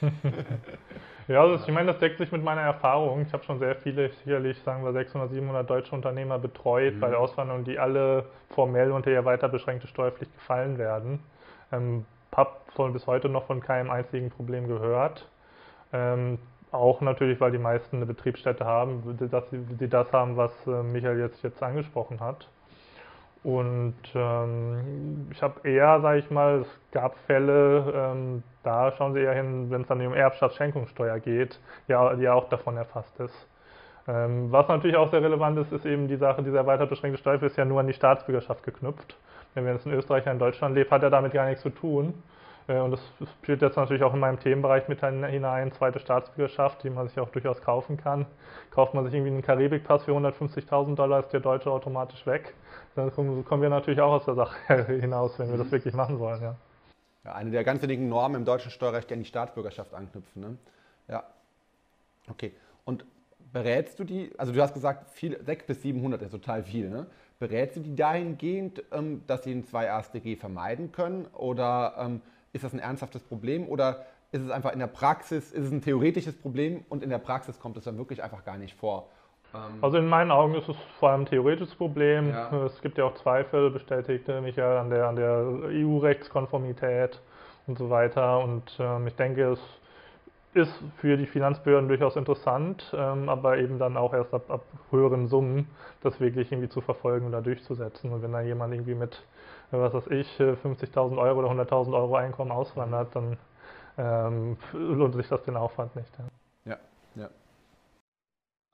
ja, 1.28 1.42
also 1.42 1.64
ich 1.64 1.72
meine, 1.72 1.92
das 1.92 2.00
deckt 2.00 2.18
sich 2.18 2.32
mit 2.32 2.42
meiner 2.42 2.62
Erfahrung. 2.62 3.22
Ich 3.22 3.32
habe 3.32 3.44
schon 3.44 3.58
sehr 3.58 3.76
viele, 3.76 4.10
sicherlich 4.24 4.58
sagen 4.62 4.84
wir 4.84 4.92
600, 4.92 5.30
700 5.30 5.68
deutsche 5.68 5.94
Unternehmer 5.94 6.38
betreut 6.38 6.94
mhm. 6.94 7.00
bei 7.00 7.10
der 7.10 7.20
Auswanderung, 7.20 7.64
die 7.64 7.78
alle 7.78 8.24
formell 8.50 8.90
unter 8.90 9.10
ihr 9.10 9.24
weiter 9.24 9.48
beschränkte 9.48 9.86
Steuerpflicht 9.86 10.32
gefallen 10.34 10.78
werden. 10.78 11.20
Ähm, 11.70 12.06
habe 12.34 12.90
bis 12.92 13.06
heute 13.06 13.28
noch 13.28 13.46
von 13.46 13.60
keinem 13.60 13.90
einzigen 13.90 14.30
Problem 14.30 14.66
gehört. 14.66 15.28
Ähm, 15.92 16.38
auch 16.70 17.02
natürlich, 17.02 17.38
weil 17.38 17.52
die 17.52 17.58
meisten 17.58 17.96
eine 17.96 18.06
Betriebsstätte 18.06 18.64
haben, 18.64 19.18
dass 19.30 19.50
sie, 19.50 19.58
die 19.58 19.88
das 19.88 20.10
haben, 20.12 20.38
was 20.38 20.52
äh, 20.66 20.82
Michael 20.82 21.18
jetzt, 21.18 21.42
jetzt 21.42 21.62
angesprochen 21.62 22.20
hat. 22.20 22.48
Und 23.44 23.96
ähm, 24.14 25.28
ich 25.32 25.42
habe 25.42 25.68
eher, 25.68 26.00
sage 26.00 26.20
ich 26.20 26.30
mal, 26.30 26.60
es 26.60 26.80
gab 26.92 27.16
Fälle, 27.26 27.92
ähm, 27.94 28.42
da 28.62 28.92
schauen 28.92 29.14
Sie 29.14 29.20
eher 29.20 29.34
hin, 29.34 29.70
wenn 29.70 29.82
es 29.82 29.88
dann 29.88 30.04
um 30.06 30.14
Erbschaftsschenkungssteuer 30.14 31.18
geht, 31.18 31.58
ja, 31.88 32.14
die 32.14 32.22
ja 32.22 32.34
auch 32.34 32.48
davon 32.48 32.76
erfasst 32.76 33.18
ist. 33.18 33.48
Ähm, 34.06 34.50
was 34.52 34.68
natürlich 34.68 34.96
auch 34.96 35.10
sehr 35.10 35.22
relevant 35.22 35.58
ist, 35.58 35.72
ist 35.72 35.86
eben 35.86 36.06
die 36.06 36.16
Sache, 36.16 36.42
diese 36.42 36.56
erweitert 36.56 36.90
beschränkte 36.90 37.18
Steuer 37.18 37.42
ist 37.42 37.56
ja 37.56 37.64
nur 37.64 37.80
an 37.80 37.86
die 37.86 37.92
Staatsbürgerschaft 37.92 38.62
geknüpft. 38.64 39.16
Wenn 39.54 39.66
jetzt 39.66 39.86
ein 39.86 39.92
Österreicher 39.92 40.32
in 40.32 40.38
Deutschland 40.38 40.74
lebt, 40.74 40.90
hat 40.90 41.02
er 41.02 41.10
damit 41.10 41.32
gar 41.32 41.46
nichts 41.46 41.62
zu 41.62 41.70
tun. 41.70 42.14
Äh, 42.68 42.78
und 42.78 42.92
das 42.92 43.00
spielt 43.42 43.62
jetzt 43.62 43.76
natürlich 43.76 44.02
auch 44.02 44.14
in 44.14 44.20
meinem 44.20 44.38
Themenbereich 44.38 44.88
mit 44.88 45.00
hinein, 45.00 45.72
zweite 45.72 45.98
Staatsbürgerschaft, 45.98 46.82
die 46.84 46.90
man 46.90 47.08
sich 47.08 47.18
auch 47.18 47.28
durchaus 47.30 47.60
kaufen 47.60 47.96
kann. 47.96 48.26
Kauft 48.70 48.94
man 48.94 49.04
sich 49.04 49.14
irgendwie 49.14 49.32
einen 49.32 49.42
Karibikpass 49.42 50.04
für 50.04 50.12
150.000 50.12 50.94
Dollar, 50.94 51.20
ist 51.20 51.32
der 51.32 51.40
Deutsche 51.40 51.70
automatisch 51.70 52.26
weg. 52.26 52.54
Dann 52.94 53.10
kommen 53.12 53.62
wir 53.62 53.68
natürlich 53.68 54.00
auch 54.00 54.12
aus 54.12 54.24
der 54.24 54.34
Sache 54.34 54.84
hinaus, 55.00 55.38
wenn 55.38 55.50
wir 55.50 55.58
das 55.58 55.70
wirklich 55.70 55.94
machen 55.94 56.18
wollen. 56.18 56.42
Ja. 56.42 56.56
Ja, 57.24 57.34
eine 57.34 57.50
der 57.50 57.62
ganz 57.62 57.82
wenigen 57.82 58.08
Normen 58.08 58.36
im 58.36 58.44
deutschen 58.44 58.70
Steuerrecht, 58.70 59.08
die 59.08 59.14
an 59.14 59.20
die 59.20 59.26
Staatsbürgerschaft 59.26 59.94
anknüpfen. 59.94 60.42
Ne? 60.42 60.56
Ja. 61.08 61.24
Okay. 62.28 62.52
Und 62.84 63.04
berätst 63.52 63.98
du 63.98 64.04
die, 64.04 64.32
also 64.38 64.52
du 64.52 64.60
hast 64.60 64.74
gesagt, 64.74 65.10
viel, 65.10 65.32
600 65.32 65.66
bis 65.66 65.82
700 65.82 66.22
ist 66.22 66.30
total 66.30 66.64
viel, 66.64 66.90
ne? 66.90 67.06
Berätst 67.38 67.76
du 67.76 67.80
die 67.80 67.96
dahingehend, 67.96 68.84
ähm, 68.92 69.22
dass 69.26 69.42
sie 69.42 69.52
ein 69.52 69.64
2 69.64 69.90
ASDG 69.90 70.36
vermeiden 70.36 70.92
können? 70.92 71.26
Oder 71.26 71.94
ähm, 71.98 72.22
ist 72.52 72.62
das 72.62 72.72
ein 72.72 72.78
ernsthaftes 72.78 73.22
Problem 73.22 73.66
oder 73.66 74.06
ist 74.30 74.42
es 74.42 74.50
einfach 74.50 74.72
in 74.72 74.78
der 74.78 74.86
Praxis, 74.86 75.50
ist 75.52 75.64
es 75.64 75.72
ein 75.72 75.82
theoretisches 75.82 76.36
Problem 76.36 76.84
und 76.88 77.02
in 77.02 77.10
der 77.10 77.18
Praxis 77.18 77.58
kommt 77.58 77.76
es 77.76 77.84
dann 77.84 77.98
wirklich 77.98 78.22
einfach 78.22 78.44
gar 78.44 78.58
nicht 78.58 78.76
vor? 78.76 79.08
Ähm, 79.54 79.78
also 79.80 79.98
in 79.98 80.08
meinen 80.08 80.30
Augen 80.30 80.54
ist 80.54 80.68
es 80.68 80.76
vor 80.98 81.10
allem 81.10 81.22
ein 81.22 81.26
theoretisches 81.26 81.74
Problem. 81.74 82.30
Ja. 82.30 82.64
Es 82.64 82.80
gibt 82.80 82.98
ja 82.98 83.04
auch 83.04 83.14
Zweifel, 83.14 83.70
bestätigte 83.70 84.40
Michael, 84.40 84.78
an 84.78 84.90
der, 84.90 85.08
an 85.08 85.16
der 85.16 85.44
EU-Rechtskonformität 85.70 87.20
und 87.66 87.78
so 87.78 87.90
weiter. 87.90 88.40
Und 88.40 88.76
ähm, 88.78 89.06
ich 89.06 89.14
denke, 89.16 89.52
es 89.52 89.60
ist 90.54 90.72
für 90.98 91.16
die 91.16 91.26
Finanzbehörden 91.26 91.88
durchaus 91.88 92.16
interessant, 92.16 92.84
ähm, 92.94 93.28
aber 93.28 93.58
eben 93.58 93.78
dann 93.78 93.96
auch 93.96 94.12
erst 94.12 94.34
ab, 94.34 94.50
ab, 94.50 94.62
höheren 94.90 95.26
Summen 95.26 95.68
das 96.02 96.20
wirklich 96.20 96.52
irgendwie 96.52 96.68
zu 96.68 96.80
verfolgen 96.80 97.26
oder 97.26 97.40
durchzusetzen. 97.40 98.12
Und 98.12 98.22
wenn 98.22 98.32
da 98.32 98.42
jemand 98.42 98.74
irgendwie 98.74 98.94
mit, 98.94 99.14
äh, 99.72 99.78
was 99.78 99.94
weiß 99.94 100.08
ich, 100.08 100.28
50.000 100.38 101.18
Euro 101.18 101.40
oder 101.40 101.48
100.000 101.48 101.94
Euro 101.94 102.16
Einkommen 102.16 102.50
auswandert, 102.50 103.14
dann 103.16 103.38
ähm, 103.96 104.56
lohnt 104.72 105.14
sich 105.14 105.28
das 105.28 105.42
den 105.44 105.56
Aufwand 105.56 105.96
nicht. 105.96 106.10
Ja. 106.18 106.24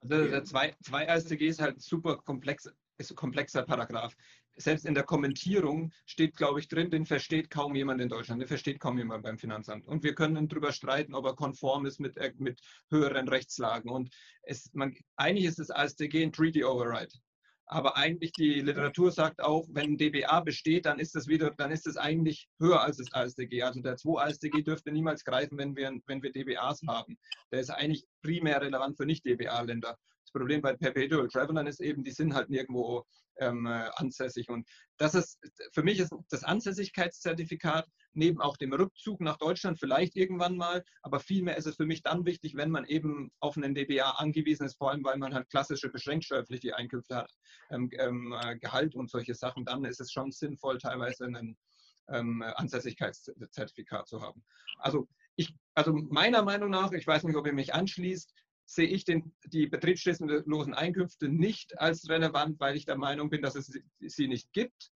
Also 0.01 0.29
der 0.29 0.45
2 0.45 0.77
AStG 1.09 1.49
ist 1.49 1.61
halt 1.61 1.81
super 1.81 2.17
komplex, 2.19 2.71
ist 2.99 3.11
ein 3.11 3.17
komplexer 3.17 3.63
Paragraph 3.63 4.15
selbst 4.59 4.85
in 4.85 4.95
der 4.95 5.05
Kommentierung 5.05 5.93
steht, 6.05 6.37
glaube 6.37 6.61
ich, 6.61 6.69
drin, 6.69 6.91
den 6.91 7.07
versteht 7.07 7.51
kaum 7.51 7.75
jemand 7.75 8.01
in 8.01 8.09
Deutschland, 8.09 8.41
den 8.41 8.49
versteht 8.49 8.81
kaum 8.81 8.99
jemand 8.99 9.23
beim 9.23 9.39
Finanzamt. 9.39 9.87
Und 9.87 10.03
wir 10.03 10.15
können 10.15 10.49
darüber 10.49 10.73
streiten, 10.73 11.15
ob 11.15 11.25
er 11.25 11.35
konform 11.35 11.87
ist 11.87 12.01
mit, 12.01 12.17
äh, 12.17 12.33
mit 12.39 12.61
höheren 12.91 13.29
Rechtslagen. 13.29 13.91
Und 13.91 14.11
es, 14.43 14.71
man, 14.75 14.95
eigentlich 15.17 15.47
ist 15.47 15.59
das 15.59 15.71
ASDG 15.71 16.25
ein 16.25 16.33
Treaty 16.33 16.65
Override. 16.65 17.15
Aber 17.71 17.99
eigentlich 17.99 18.33
die 18.33 18.63
Literatur 18.63 19.13
sagt 19.13 19.43
auch, 19.43 19.67
wenn 19.71 19.93
ein 19.93 19.99
DBA 19.99 20.41
besteht, 20.41 20.87
dann 20.87 20.99
ist 20.99 21.15
das 21.15 21.29
wieder, 21.29 21.51
dann 21.51 21.71
ist 21.71 21.87
es 21.87 21.99
eigentlich 21.99 22.49
höher 22.59 22.81
als 22.81 22.97
das 22.97 23.13
ASDG. 23.13 23.63
Also 23.63 23.83
der 23.83 23.97
2 23.97 24.23
ASDG 24.23 24.63
dürfte 24.63 24.91
niemals 24.91 25.23
greifen, 25.23 25.59
wenn 25.59 25.77
wir, 25.77 25.93
wenn 26.07 26.23
wir 26.23 26.33
DBAs 26.33 26.81
haben. 26.89 27.19
Der 27.53 27.61
ist 27.61 27.69
eigentlich 27.69 28.07
primär 28.29 28.61
relevant 28.61 28.99
für 28.99 29.07
Nicht-DBA-Länder. 29.07 29.97
Das 30.29 30.33
Problem 30.33 30.61
bei 30.61 30.77
Perpetual 30.77 31.29
Travelern 31.29 31.67
ist 31.67 31.81
eben, 31.81 32.05
die 32.05 32.11
sind 32.11 32.35
halt 32.35 32.51
nirgendwo 32.51 33.07
ähm, 33.39 33.65
äh, 33.65 33.89
ansässig. 33.95 34.51
Und 34.51 34.69
das 34.99 35.15
ist, 35.15 35.39
für 35.73 35.83
mich 35.83 35.99
ist 35.99 36.15
das 36.29 36.45
Ansässigkeitszertifikat 36.45 37.89
neben 38.13 38.39
auch 38.43 38.59
dem 38.59 38.75
Rückzug 38.75 39.23
nach 39.23 39.39
Deutschland 39.39 39.79
vielleicht 39.81 40.15
irgendwann 40.17 40.59
mal, 40.59 40.85
aber 41.01 41.21
vielmehr 41.21 41.57
ist 41.57 41.67
es 41.67 41.77
für 41.77 41.87
mich 41.87 42.03
dann 42.03 42.27
wichtig, 42.27 42.55
wenn 42.57 42.71
man 42.71 42.85
eben 42.85 43.31
auf 43.41 43.57
einen 43.57 43.75
DBA 43.75 44.11
angewiesen 44.19 44.67
ist, 44.67 44.77
vor 44.77 44.91
allem 44.91 45.03
weil 45.03 45.17
man 45.17 45.33
halt 45.33 45.49
klassische 45.49 45.89
beschränktsteuerpflichtige 45.89 46.77
Einkünfte 46.77 47.17
hat, 47.17 47.33
ähm, 47.71 47.89
ähm, 47.93 48.35
äh, 48.39 48.59
Gehalt 48.59 48.95
und 48.95 49.11
solche 49.11 49.35
Sachen, 49.35 49.65
dann 49.65 49.87
ist 49.87 50.01
es 50.01 50.13
schon 50.13 50.31
sinnvoll, 50.31 50.77
teilweise 50.77 51.25
einen 51.25 51.57
ähm, 52.11 52.43
Ansässigkeitszertifikat 52.43 54.09
zu 54.09 54.21
haben. 54.21 54.45
Also 54.79 55.09
ich, 55.39 55.55
also 55.75 55.93
meiner 55.93 56.43
Meinung 56.43 56.71
nach, 56.71 56.93
ich 56.93 57.07
weiß 57.07 57.23
nicht, 57.23 57.37
ob 57.37 57.47
ihr 57.47 57.53
mich 57.53 57.73
anschließt, 57.73 58.35
sehe 58.67 58.89
ich 58.89 59.05
den, 59.05 59.35
die 59.47 59.67
betriebsstättenlosen 59.67 60.75
Einkünfte 60.75 61.29
nicht 61.29 61.79
als 61.79 62.09
relevant, 62.11 62.61
weil 62.61 62.77
ich 62.77 62.85
der 62.85 62.99
Meinung 62.99 63.31
bin, 63.31 63.41
dass 63.41 63.55
es 63.55 63.73
sie 64.01 64.29
nicht 64.29 64.53
gibt. 64.53 64.91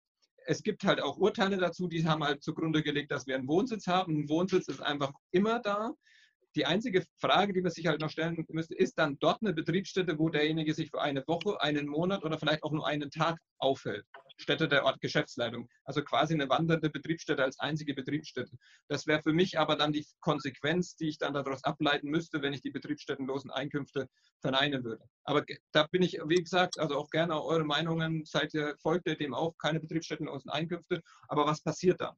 Es 0.45 0.63
gibt 0.63 0.83
halt 0.85 1.01
auch 1.01 1.17
Urteile 1.17 1.57
dazu, 1.57 1.87
die 1.87 2.07
haben 2.07 2.25
halt 2.25 2.43
zugrunde 2.43 2.83
gelegt, 2.83 3.13
dass 3.13 3.27
wir 3.27 3.37
einen 3.37 3.49
Wohnsitz 3.49 3.87
haben. 3.87 4.23
Ein 4.23 4.29
Wohnsitz 4.29 4.67
ist 4.67 4.83
einfach 4.83 5.13
immer 5.31 5.61
da. 5.61 5.93
Die 6.55 6.67
einzige 6.67 7.05
Frage, 7.19 7.53
die 7.53 7.63
man 7.63 7.71
sich 7.71 7.87
halt 7.87 8.01
noch 8.01 8.11
stellen 8.11 8.45
müsste, 8.49 8.75
ist 8.75 8.99
dann 8.99 9.17
dort 9.21 9.41
eine 9.41 9.55
Betriebsstätte, 9.55 10.19
wo 10.19 10.29
derjenige 10.29 10.75
sich 10.75 10.91
für 10.91 11.01
eine 11.01 11.25
Woche, 11.27 11.61
einen 11.63 11.87
Monat 11.87 12.25
oder 12.25 12.39
vielleicht 12.39 12.63
auch 12.63 12.73
nur 12.73 12.87
einen 12.87 13.11
Tag 13.11 13.39
aufhält. 13.59 14.05
Stätte 14.37 14.69
der 14.69 14.85
Ort 14.85 15.01
Geschäftsleitung. 15.01 15.69
Also 15.85 16.03
quasi 16.03 16.35
eine 16.35 16.49
wandernde 16.49 16.91
Betriebsstätte 16.91 17.43
als 17.43 17.59
einzige 17.59 17.95
Betriebsstätte. 17.95 18.57
Das 18.89 19.07
wäre 19.07 19.23
für 19.23 19.33
mich 19.33 19.59
aber 19.59 19.77
dann 19.77 19.93
die 19.93 20.07
Konsequenz, 20.21 20.97
die 20.97 21.09
ich 21.09 21.19
dann 21.19 21.33
daraus 21.33 21.65
ableiten 21.65 22.11
müsste, 22.11 22.43
wenn 22.43 22.53
ich 22.53 22.61
die 22.61 22.71
betriebsstättenlosen 22.71 23.51
Einkünfte 23.51 24.09
verneinen 24.41 24.85
würde. 24.85 25.05
Aber 25.25 25.45
da 25.73 25.87
bin 25.87 26.03
ich, 26.03 26.19
wie 26.27 26.43
gesagt, 26.43 26.79
also 26.79 26.97
auch 26.97 27.09
gerne 27.11 27.43
eure 27.43 27.65
Meinungen. 27.65 28.25
Seid 28.25 28.53
ihr, 28.55 28.77
folgt 28.83 29.07
ihr 29.07 29.17
dem 29.17 29.33
auch, 29.33 29.57
keine 29.59 29.81
betriebsstättenlosen 29.81 30.51
Einkünfte. 30.51 31.03
Aber 31.29 31.47
was 31.47 31.63
passiert 31.63 32.01
dann? 32.01 32.17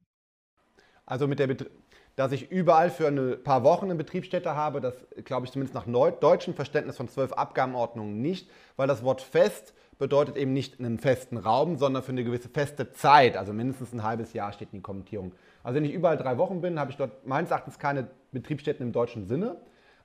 Also 1.05 1.27
mit 1.27 1.37
der 1.37 1.47
Bet 1.47 1.69
dass 2.15 2.31
ich 2.31 2.49
überall 2.49 2.89
für 2.89 3.07
ein 3.07 3.43
paar 3.43 3.63
Wochen 3.63 3.85
eine 3.85 3.95
Betriebsstätte 3.95 4.55
habe, 4.55 4.79
das 4.79 4.93
glaube 5.25 5.45
ich 5.45 5.51
zumindest 5.51 5.75
nach 5.75 5.85
deutschem 6.19 6.53
Verständnis 6.53 6.97
von 6.97 7.09
zwölf 7.09 7.33
Abgabenordnungen 7.33 8.21
nicht, 8.21 8.49
weil 8.77 8.87
das 8.87 9.03
Wort 9.03 9.21
fest 9.21 9.73
bedeutet 9.97 10.35
eben 10.35 10.53
nicht 10.53 10.79
einen 10.79 10.99
festen 10.99 11.37
Raum, 11.37 11.77
sondern 11.77 12.03
für 12.03 12.11
eine 12.11 12.23
gewisse 12.23 12.49
feste 12.49 12.91
Zeit, 12.91 13.37
also 13.37 13.53
mindestens 13.53 13.93
ein 13.93 14.03
halbes 14.03 14.33
Jahr 14.33 14.51
steht 14.51 14.69
in 14.73 14.79
die 14.79 14.83
Kommentierung. 14.83 15.33
Also 15.63 15.77
wenn 15.77 15.85
ich 15.85 15.93
überall 15.93 16.17
drei 16.17 16.37
Wochen 16.37 16.61
bin, 16.61 16.79
habe 16.79 16.91
ich 16.91 16.97
dort 16.97 17.25
meines 17.25 17.51
Erachtens 17.51 17.79
keine 17.79 18.07
Betriebsstätten 18.31 18.85
im 18.85 18.91
deutschen 18.91 19.25
Sinne, 19.25 19.57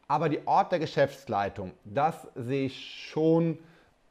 aber 0.06 0.28
die 0.28 0.46
Ort 0.46 0.72
der 0.72 0.78
Geschäftsleitung, 0.78 1.72
das 1.84 2.28
sehe 2.34 2.66
ich 2.66 3.08
schon, 3.10 3.58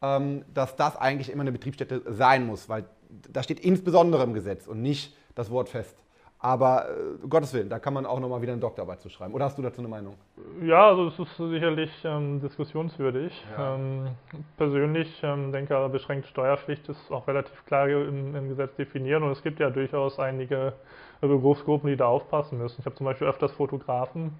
ähm, 0.01 0.45
dass 0.53 0.75
das 0.75 0.95
eigentlich 0.95 1.29
immer 1.29 1.41
eine 1.41 1.51
Betriebsstätte 1.51 2.03
sein 2.07 2.45
muss, 2.45 2.69
weil 2.69 2.85
da 3.31 3.43
steht 3.43 3.59
insbesondere 3.59 4.23
im 4.23 4.33
Gesetz 4.33 4.67
und 4.67 4.81
nicht 4.81 5.15
das 5.35 5.49
Wort 5.49 5.69
fest. 5.69 5.95
Aber 6.41 6.88
äh, 6.89 7.28
Gottes 7.28 7.54
Willen, 7.54 7.69
da 7.69 7.80
kann 7.80 7.93
man 7.93 8.06
auch 8.06 8.19
nochmal 8.19 8.41
wieder 8.41 8.54
eine 8.54 8.62
Doktorarbeit 8.62 9.02
zu 9.02 9.10
schreiben. 9.10 9.34
Oder 9.34 9.45
hast 9.45 9.58
du 9.58 9.62
dazu 9.62 9.82
eine 9.82 9.89
Meinung? 9.89 10.15
Ja, 10.63 10.88
also 10.88 11.08
es 11.08 11.19
ist 11.19 11.36
sicherlich 11.36 11.91
ähm, 12.06 12.39
diskussionswürdig. 12.39 13.45
Ja. 13.58 13.75
Ähm, 13.75 14.08
persönlich 14.56 15.21
ähm, 15.21 15.52
denke 15.52 15.78
ich, 15.86 15.91
beschränkte 15.91 16.30
Steuerpflicht 16.30 16.88
ist 16.88 17.12
auch 17.12 17.28
relativ 17.28 17.65
klar 17.65 17.89
im, 17.89 18.36
im, 18.36 18.47
Gesetz 18.47 18.73
definiert 18.78 19.21
und 19.21 19.32
es 19.32 19.43
gibt 19.43 19.60
ja 19.60 19.69
durchaus 19.69 20.17
einige 20.17 20.73
Berufsgruppen, 21.19 21.89
die 21.89 21.97
da 21.97 22.06
aufpassen 22.06 22.58
müssen. 22.58 22.78
Ich 22.80 22.86
habe 22.86 22.95
zum 22.95 23.06
Beispiel 23.06 23.28
öfters 23.28 23.52
Fotografen. 23.52 24.32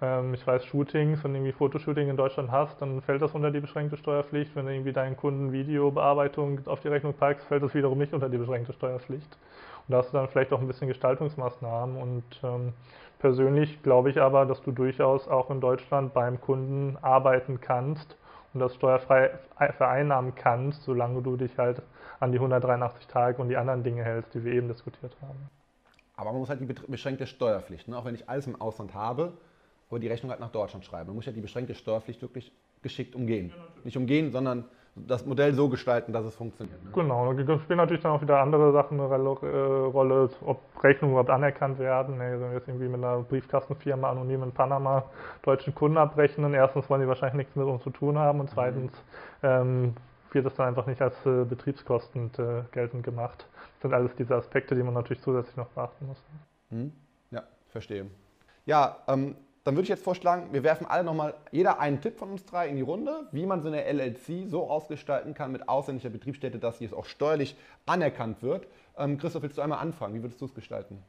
Ähm, 0.00 0.34
ich 0.34 0.46
weiß, 0.46 0.64
Shootings, 0.64 1.24
wenn 1.24 1.32
du 1.32 1.38
irgendwie 1.38 1.52
Fotoshooting 1.52 2.08
in 2.08 2.16
Deutschland 2.16 2.52
hast, 2.52 2.80
dann 2.80 3.02
fällt 3.02 3.20
das 3.20 3.34
unter 3.34 3.50
die 3.50 3.58
beschränkte 3.58 3.96
Steuerpflicht. 3.96 4.54
Wenn 4.54 4.66
du 4.66 4.72
irgendwie 4.72 4.92
deinen 4.92 5.16
Kunden 5.16 5.50
Videobearbeitung 5.50 6.60
auf 6.68 6.78
die 6.78 6.88
Rechnung 6.88 7.14
packst, 7.14 7.48
fällt 7.48 7.64
das 7.64 7.74
wiederum 7.74 7.98
nicht 7.98 8.14
unter 8.14 8.28
die 8.28 8.38
beschränkte 8.38 8.72
Steuerpflicht. 8.72 9.36
Und 9.88 9.92
da 9.92 9.98
hast 9.98 10.12
du 10.12 10.18
dann 10.18 10.28
vielleicht 10.28 10.52
auch 10.52 10.60
ein 10.60 10.66
bisschen 10.66 10.88
Gestaltungsmaßnahmen. 10.88 11.96
Und 11.96 12.24
ähm, 12.42 12.74
persönlich 13.18 13.82
glaube 13.82 14.10
ich 14.10 14.20
aber, 14.20 14.44
dass 14.44 14.62
du 14.62 14.70
durchaus 14.70 15.26
auch 15.28 15.50
in 15.50 15.60
Deutschland 15.60 16.12
beim 16.12 16.40
Kunden 16.40 16.98
arbeiten 17.00 17.60
kannst 17.60 18.16
und 18.52 18.60
das 18.60 18.74
steuerfrei 18.74 19.30
vereinnahmen 19.76 20.34
kannst, 20.34 20.82
solange 20.82 21.22
du 21.22 21.36
dich 21.36 21.56
halt 21.56 21.82
an 22.20 22.32
die 22.32 22.38
183 22.38 23.06
Tage 23.06 23.40
und 23.40 23.48
die 23.48 23.56
anderen 23.56 23.82
Dinge 23.82 24.04
hältst, 24.04 24.34
die 24.34 24.44
wir 24.44 24.52
eben 24.52 24.68
diskutiert 24.68 25.16
haben. 25.22 25.38
Aber 26.16 26.32
man 26.32 26.40
muss 26.40 26.48
halt 26.48 26.60
die 26.60 26.66
beschränkte 26.66 27.26
Steuerpflicht, 27.26 27.88
ne? 27.88 27.96
auch 27.96 28.04
wenn 28.04 28.14
ich 28.14 28.28
alles 28.28 28.46
im 28.46 28.60
Ausland 28.60 28.92
habe, 28.92 29.32
aber 29.88 30.00
die 30.00 30.08
Rechnung 30.08 30.30
halt 30.30 30.40
nach 30.40 30.50
Deutschland 30.50 30.84
schreiben. 30.84 31.06
Man 31.06 31.16
muss 31.16 31.26
ja 31.26 31.32
die 31.32 31.40
beschränkte 31.40 31.74
Steuerpflicht 31.74 32.20
wirklich 32.20 32.52
geschickt 32.82 33.14
umgehen. 33.14 33.52
Ja, 33.56 33.64
Nicht 33.84 33.96
umgehen, 33.96 34.32
sondern 34.32 34.64
das 35.06 35.24
Modell 35.26 35.54
so 35.54 35.68
gestalten, 35.68 36.12
dass 36.12 36.24
es 36.24 36.34
funktioniert. 36.34 36.82
Ne? 36.84 36.90
Genau, 36.94 37.32
da 37.32 37.58
spielen 37.58 37.76
natürlich 37.76 38.02
dann 38.02 38.12
auch 38.12 38.22
wieder 38.22 38.40
andere 38.40 38.72
Sachen 38.72 39.00
eine 39.00 39.14
äh, 39.14 39.16
Rolle, 39.16 40.30
ob 40.44 40.60
Rechnungen 40.82 41.12
überhaupt 41.12 41.30
anerkannt 41.30 41.78
werden. 41.78 42.18
wenn 42.18 42.40
wir 42.40 42.52
jetzt 42.52 42.68
irgendwie 42.68 42.88
mit 42.88 43.02
einer 43.02 43.20
Briefkastenfirma 43.20 44.10
anonym 44.10 44.42
in 44.42 44.52
Panama 44.52 45.04
deutschen 45.42 45.74
Kunden 45.74 45.98
abrechnen, 45.98 46.54
erstens 46.54 46.88
wollen 46.90 47.02
die 47.02 47.08
wahrscheinlich 47.08 47.36
nichts 47.36 47.56
mit 47.56 47.66
uns 47.66 47.82
zu 47.82 47.90
tun 47.90 48.18
haben 48.18 48.40
und 48.40 48.50
zweitens 48.50 48.92
ähm, 49.42 49.94
wird 50.32 50.46
das 50.46 50.54
dann 50.54 50.68
einfach 50.68 50.86
nicht 50.86 51.00
als 51.00 51.14
äh, 51.26 51.44
Betriebskosten 51.44 52.30
äh, 52.38 52.62
geltend 52.72 53.04
gemacht. 53.04 53.46
Das 53.74 53.82
sind 53.82 53.94
alles 53.94 54.14
diese 54.16 54.34
Aspekte, 54.34 54.74
die 54.74 54.82
man 54.82 54.94
natürlich 54.94 55.22
zusätzlich 55.22 55.56
noch 55.56 55.68
beachten 55.68 56.06
muss. 56.06 56.22
Hm? 56.70 56.92
Ja, 57.30 57.44
verstehe. 57.70 58.06
Ja, 58.66 58.98
ähm, 59.08 59.36
dann 59.68 59.76
würde 59.76 59.82
ich 59.82 59.90
jetzt 59.90 60.02
vorschlagen, 60.02 60.48
wir 60.50 60.64
werfen 60.64 60.86
alle 60.86 61.04
nochmal, 61.04 61.34
jeder 61.50 61.78
einen 61.78 62.00
Tipp 62.00 62.18
von 62.18 62.30
uns 62.30 62.46
drei 62.46 62.68
in 62.68 62.76
die 62.76 62.82
Runde, 62.82 63.28
wie 63.32 63.44
man 63.44 63.60
so 63.60 63.68
eine 63.68 63.84
LLC 63.84 64.48
so 64.48 64.70
ausgestalten 64.70 65.34
kann 65.34 65.52
mit 65.52 65.68
ausländischer 65.68 66.08
Betriebsstätte, 66.08 66.58
dass 66.58 66.78
sie 66.78 66.86
es 66.86 66.94
auch 66.94 67.04
steuerlich 67.04 67.54
anerkannt 67.84 68.42
wird. 68.42 68.66
Ähm, 68.96 69.18
Christoph, 69.18 69.42
willst 69.42 69.58
du 69.58 69.62
einmal 69.62 69.80
anfangen? 69.80 70.14
Wie 70.14 70.22
würdest 70.22 70.40
du 70.40 70.46
es 70.46 70.54
gestalten? 70.54 71.02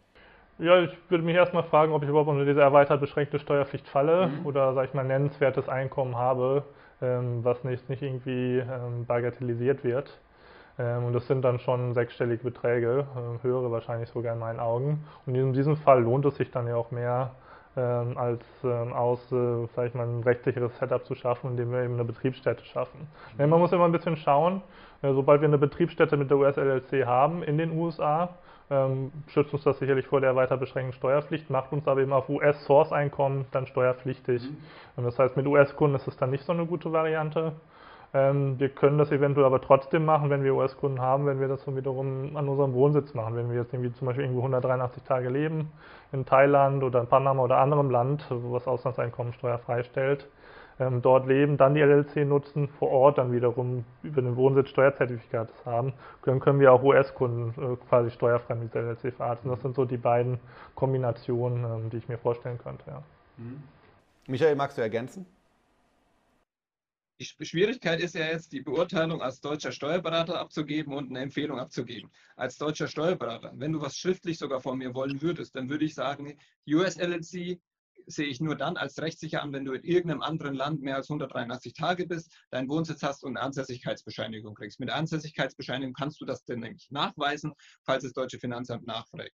Ja, 0.57 0.77
ich 0.81 0.91
würde 1.07 1.23
mich 1.23 1.37
erstmal 1.37 1.63
fragen, 1.63 1.93
ob 1.93 2.03
ich 2.03 2.09
überhaupt 2.09 2.27
unter 2.27 2.43
diese 2.43 2.59
erweitert 2.59 2.99
beschränkte 2.99 3.39
Steuerpflicht 3.39 3.87
falle 3.87 4.27
mhm. 4.27 4.45
oder, 4.45 4.73
sage 4.73 4.89
ich 4.89 4.93
mal, 4.93 5.05
nennenswertes 5.05 5.69
Einkommen 5.69 6.17
habe, 6.17 6.65
ähm, 7.01 7.45
was 7.45 7.63
nicht, 7.63 7.87
nicht 7.87 8.01
irgendwie 8.01 8.57
ähm, 8.57 9.05
bagatellisiert 9.05 9.85
wird. 9.85 10.19
Ähm, 10.77 11.05
und 11.05 11.13
das 11.13 11.27
sind 11.27 11.43
dann 11.43 11.59
schon 11.59 11.93
sechsstellige 11.93 12.43
Beträge, 12.43 13.07
äh, 13.15 13.41
höhere 13.41 13.71
wahrscheinlich 13.71 14.09
sogar 14.09 14.33
in 14.33 14.39
meinen 14.39 14.59
Augen. 14.59 15.05
Und 15.25 15.35
in 15.35 15.53
diesem 15.53 15.77
Fall 15.77 16.03
lohnt 16.03 16.25
es 16.25 16.35
sich 16.35 16.51
dann 16.51 16.67
ja 16.67 16.75
auch 16.75 16.91
mehr, 16.91 17.31
ähm, 17.77 18.17
als 18.17 18.43
ähm, 18.63 18.93
aus, 18.93 19.19
äh, 19.31 19.67
sag 19.75 19.87
ich 19.87 19.93
mal, 19.93 20.07
ein 20.07 20.23
rechtssicheres 20.23 20.77
Setup 20.79 21.05
zu 21.05 21.15
schaffen, 21.15 21.51
indem 21.51 21.71
wir 21.71 21.83
eben 21.83 21.93
eine 21.93 22.05
Betriebsstätte 22.05 22.65
schaffen. 22.65 23.07
Mhm. 23.37 23.49
Man 23.49 23.59
muss 23.59 23.71
immer 23.71 23.85
ein 23.85 23.91
bisschen 23.91 24.17
schauen, 24.17 24.61
äh, 25.01 25.13
sobald 25.13 25.41
wir 25.41 25.47
eine 25.47 25.57
Betriebsstätte 25.57 26.17
mit 26.17 26.29
der 26.29 26.37
US-LLC 26.37 27.05
haben 27.05 27.43
in 27.43 27.57
den 27.57 27.71
USA, 27.71 28.29
ähm, 28.71 29.11
schützt 29.27 29.53
uns 29.53 29.63
das 29.63 29.79
sicherlich 29.79 30.07
vor 30.07 30.21
der 30.21 30.35
weiter 30.35 30.57
beschränkten 30.57 30.93
Steuerpflicht, 30.93 31.49
macht 31.49 31.71
uns 31.71 31.87
aber 31.87 32.01
eben 32.01 32.13
auf 32.13 32.29
US-Source-Einkommen 32.29 33.45
dann 33.51 33.65
steuerpflichtig. 33.65 34.43
Mhm. 34.43 35.03
Das 35.03 35.17
heißt, 35.17 35.37
mit 35.37 35.47
US-Kunden 35.47 35.95
ist 35.95 36.07
es 36.07 36.17
dann 36.17 36.29
nicht 36.31 36.43
so 36.43 36.53
eine 36.53 36.65
gute 36.65 36.91
Variante. 36.91 37.53
Ähm, 38.13 38.59
wir 38.59 38.69
können 38.69 38.97
das 38.97 39.11
eventuell 39.11 39.45
aber 39.45 39.61
trotzdem 39.61 40.05
machen, 40.05 40.29
wenn 40.29 40.43
wir 40.43 40.55
US-Kunden 40.55 40.99
haben, 40.99 41.27
wenn 41.27 41.39
wir 41.39 41.47
das 41.47 41.63
dann 41.65 41.75
wiederum 41.75 42.35
an 42.35 42.49
unserem 42.49 42.73
Wohnsitz 42.73 43.13
machen. 43.13 43.35
Wenn 43.35 43.49
wir 43.51 43.57
jetzt 43.57 43.73
irgendwie 43.73 43.93
zum 43.93 44.07
Beispiel 44.07 44.23
irgendwo 44.23 44.41
183 44.41 45.03
Tage 45.03 45.29
leben, 45.29 45.71
in 46.11 46.25
Thailand 46.25 46.83
oder 46.83 47.01
in 47.01 47.07
Panama 47.07 47.43
oder 47.43 47.57
anderem 47.57 47.91
Land, 47.91 48.25
wo 48.29 48.55
das 48.55 48.67
Auslandseinkommen 48.67 49.33
steuerfrei 49.33 49.83
stellt, 49.83 50.27
ähm, 50.79 51.01
dort 51.01 51.27
leben, 51.27 51.57
dann 51.57 51.75
die 51.75 51.81
LLC 51.81 52.25
nutzen, 52.25 52.67
vor 52.79 52.89
Ort 52.89 53.17
dann 53.17 53.31
wiederum 53.31 53.83
über 54.01 54.21
den 54.21 54.35
Wohnsitz 54.35 54.69
Steuerzertifikat 54.69 55.49
haben, 55.65 55.93
dann 56.25 56.39
können 56.39 56.59
wir 56.59 56.73
auch 56.73 56.81
US-Kunden 56.81 57.53
äh, 57.61 57.75
quasi 57.89 58.09
steuerfrei 58.09 58.55
mit 58.55 58.73
der 58.73 58.83
LLC 58.83 59.13
verarzten. 59.13 59.49
Das 59.51 59.61
sind 59.61 59.75
so 59.75 59.85
die 59.85 59.97
beiden 59.97 60.39
Kombinationen, 60.75 61.63
ähm, 61.63 61.89
die 61.91 61.97
ich 61.97 62.07
mir 62.07 62.17
vorstellen 62.17 62.57
könnte. 62.57 62.83
Ja. 62.87 63.03
Mhm. 63.37 63.61
Michael, 64.27 64.55
magst 64.55 64.77
du 64.77 64.81
ergänzen? 64.81 65.25
Die 67.19 67.25
Schwierigkeit 67.25 67.99
ist 67.99 68.15
ja 68.15 68.27
jetzt, 68.27 68.53
die 68.53 68.61
Beurteilung 68.61 69.21
als 69.21 69.41
deutscher 69.41 69.73
Steuerberater 69.73 70.39
abzugeben 70.39 70.93
und 70.93 71.09
eine 71.09 71.19
Empfehlung 71.19 71.59
abzugeben. 71.59 72.09
Als 72.37 72.57
deutscher 72.57 72.87
Steuerberater, 72.87 73.51
wenn 73.57 73.73
du 73.73 73.81
was 73.81 73.97
schriftlich 73.97 74.37
sogar 74.37 74.61
von 74.61 74.77
mir 74.77 74.93
wollen 74.93 75.21
würdest, 75.21 75.53
dann 75.53 75.69
würde 75.69 75.83
ich 75.83 75.95
sagen, 75.95 76.39
US 76.65 76.95
LLC 76.95 77.59
sehe 78.05 78.27
ich 78.27 78.39
nur 78.39 78.55
dann 78.55 78.77
als 78.77 79.01
rechtssicher 79.01 79.43
an, 79.43 79.51
wenn 79.51 79.65
du 79.65 79.73
in 79.73 79.83
irgendeinem 79.83 80.21
anderen 80.21 80.55
Land 80.55 80.81
mehr 80.81 80.95
als 80.95 81.09
183 81.09 81.73
Tage 81.73 82.07
bist, 82.07 82.31
deinen 82.51 82.69
Wohnsitz 82.69 83.03
hast 83.03 83.25
und 83.25 83.35
eine 83.35 83.45
Ansässigkeitsbescheinigung 83.45 84.55
kriegst. 84.55 84.79
Mit 84.79 84.87
der 84.87 84.95
Ansässigkeitsbescheinigung 84.95 85.93
kannst 85.93 86.21
du 86.21 86.25
das 86.25 86.45
dann 86.45 86.61
nämlich 86.61 86.89
nachweisen, 86.89 87.53
falls 87.83 88.03
das 88.03 88.13
deutsche 88.13 88.39
Finanzamt 88.39 88.87
nachfragt. 88.87 89.33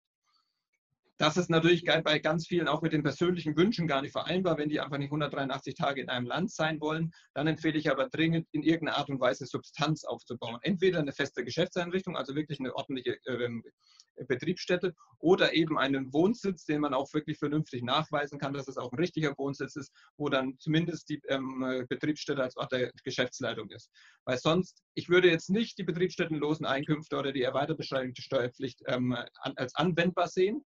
Das 1.17 1.37
ist 1.37 1.49
natürlich 1.49 1.85
bei 1.85 2.19
ganz 2.19 2.45
vielen 2.45 2.67
auch 2.67 2.81
mit 2.81 2.91
den 2.91 3.03
persönlichen 3.03 3.55
Wünschen 3.55 3.87
gar 3.87 4.01
nicht 4.01 4.11
vereinbar, 4.11 4.57
wenn 4.57 4.67
die 4.67 4.81
einfach 4.81 4.97
nicht 4.97 5.07
183 5.07 5.73
Tage 5.73 6.01
in 6.01 6.09
einem 6.09 6.25
Land 6.25 6.51
sein 6.51 6.81
wollen. 6.81 7.13
Dann 7.33 7.47
empfehle 7.47 7.77
ich 7.77 7.89
aber 7.89 8.09
dringend, 8.09 8.47
in 8.51 8.63
irgendeiner 8.63 8.97
Art 8.97 9.09
und 9.09 9.21
Weise 9.21 9.45
Substanz 9.45 10.03
aufzubauen. 10.03 10.59
Entweder 10.61 10.99
eine 10.99 11.13
feste 11.13 11.45
Geschäftseinrichtung, 11.45 12.17
also 12.17 12.35
wirklich 12.35 12.59
eine 12.59 12.75
ordentliche 12.75 13.17
äh, 13.25 14.25
Betriebsstätte, 14.27 14.93
oder 15.19 15.53
eben 15.53 15.79
einen 15.79 16.11
Wohnsitz, 16.11 16.65
den 16.65 16.81
man 16.81 16.93
auch 16.93 17.13
wirklich 17.13 17.37
vernünftig 17.37 17.81
nachweisen 17.81 18.37
kann, 18.37 18.53
dass 18.53 18.67
es 18.67 18.77
auch 18.77 18.91
ein 18.91 18.99
richtiger 18.99 19.33
Wohnsitz 19.37 19.77
ist, 19.77 19.93
wo 20.17 20.27
dann 20.27 20.57
zumindest 20.59 21.07
die 21.09 21.21
ähm, 21.29 21.85
Betriebsstätte 21.87 22.43
als 22.43 22.57
Ort 22.57 22.73
der 22.73 22.91
Geschäftsleitung 23.05 23.69
ist. 23.69 23.89
Weil 24.25 24.37
sonst, 24.37 24.83
ich 24.95 25.07
würde 25.07 25.29
jetzt 25.29 25.49
nicht 25.49 25.77
die 25.77 25.83
betriebsstättenlosen 25.83 26.65
Einkünfte 26.65 27.17
oder 27.17 27.31
die 27.31 27.41
erweiterbeschränkte 27.41 28.21
Steuerpflicht 28.21 28.81
ähm, 28.87 29.17
als 29.55 29.75
anwendbar 29.75 30.27
sehen 30.27 30.65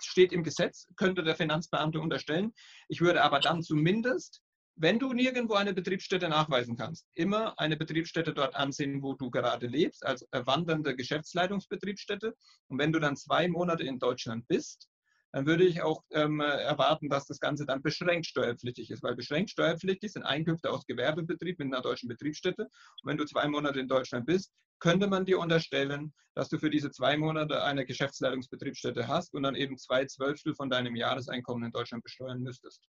steht 0.00 0.32
im 0.32 0.42
Gesetz, 0.42 0.88
könnte 0.96 1.22
der 1.22 1.36
Finanzbeamte 1.36 2.00
unterstellen. 2.00 2.52
Ich 2.88 3.00
würde 3.00 3.22
aber 3.22 3.40
dann 3.40 3.62
zumindest, 3.62 4.42
wenn 4.76 4.98
du 4.98 5.12
nirgendwo 5.12 5.54
eine 5.54 5.72
Betriebsstätte 5.72 6.28
nachweisen 6.28 6.76
kannst, 6.76 7.06
immer 7.14 7.58
eine 7.58 7.76
Betriebsstätte 7.76 8.34
dort 8.34 8.54
ansehen, 8.54 9.02
wo 9.02 9.14
du 9.14 9.30
gerade 9.30 9.66
lebst, 9.66 10.04
als 10.04 10.26
wandernde 10.32 10.94
Geschäftsleitungsbetriebsstätte. 10.94 12.34
Und 12.68 12.78
wenn 12.78 12.92
du 12.92 12.98
dann 12.98 13.16
zwei 13.16 13.48
Monate 13.48 13.84
in 13.84 13.98
Deutschland 13.98 14.46
bist, 14.48 14.88
dann 15.32 15.46
würde 15.46 15.64
ich 15.64 15.82
auch 15.82 16.02
ähm, 16.12 16.40
erwarten, 16.40 17.08
dass 17.08 17.26
das 17.26 17.40
Ganze 17.40 17.66
dann 17.66 17.82
beschränkt 17.82 18.26
steuerpflichtig 18.26 18.90
ist, 18.90 19.02
weil 19.02 19.14
beschränkt 19.14 19.50
steuerpflichtig 19.50 20.12
sind 20.12 20.22
Einkünfte 20.22 20.70
aus 20.70 20.86
Gewerbebetrieb 20.86 21.58
mit 21.58 21.66
einer 21.66 21.82
deutschen 21.82 22.08
Betriebsstätte. 22.08 22.62
Und 22.62 23.04
wenn 23.04 23.18
du 23.18 23.24
zwei 23.24 23.46
Monate 23.48 23.80
in 23.80 23.88
Deutschland 23.88 24.26
bist, 24.26 24.52
könnte 24.78 25.06
man 25.08 25.24
dir 25.24 25.38
unterstellen, 25.38 26.12
dass 26.34 26.48
du 26.48 26.58
für 26.58 26.70
diese 26.70 26.90
zwei 26.90 27.16
Monate 27.16 27.62
eine 27.62 27.86
Geschäftsleitungsbetriebsstätte 27.86 29.08
hast 29.08 29.34
und 29.34 29.42
dann 29.42 29.54
eben 29.54 29.78
zwei 29.78 30.04
Zwölftel 30.04 30.54
von 30.54 30.70
deinem 30.70 30.96
Jahreseinkommen 30.96 31.64
in 31.64 31.72
Deutschland 31.72 32.02
besteuern 32.04 32.40
müsstest. 32.40 32.82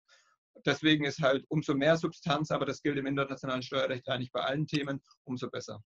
Deswegen 0.65 1.05
ist 1.05 1.21
halt 1.21 1.45
umso 1.49 1.73
mehr 1.73 1.97
Substanz, 1.97 2.49
aber 2.51 2.65
das 2.65 2.81
gilt 2.81 2.97
im 2.97 3.05
internationalen 3.05 3.61
Steuerrecht 3.61 4.07
eigentlich 4.07 4.31
bei 4.31 4.41
allen 4.41 4.65
Themen, 4.65 5.01
umso 5.25 5.49
besser. 5.49 5.83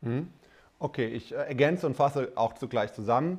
Mhm. 0.00 0.32
Okay, 0.78 1.06
ich 1.06 1.32
äh, 1.32 1.36
ergänze 1.36 1.86
und 1.86 1.94
fasse 1.94 2.32
auch 2.34 2.54
zugleich 2.54 2.92
zusammen. 2.92 3.38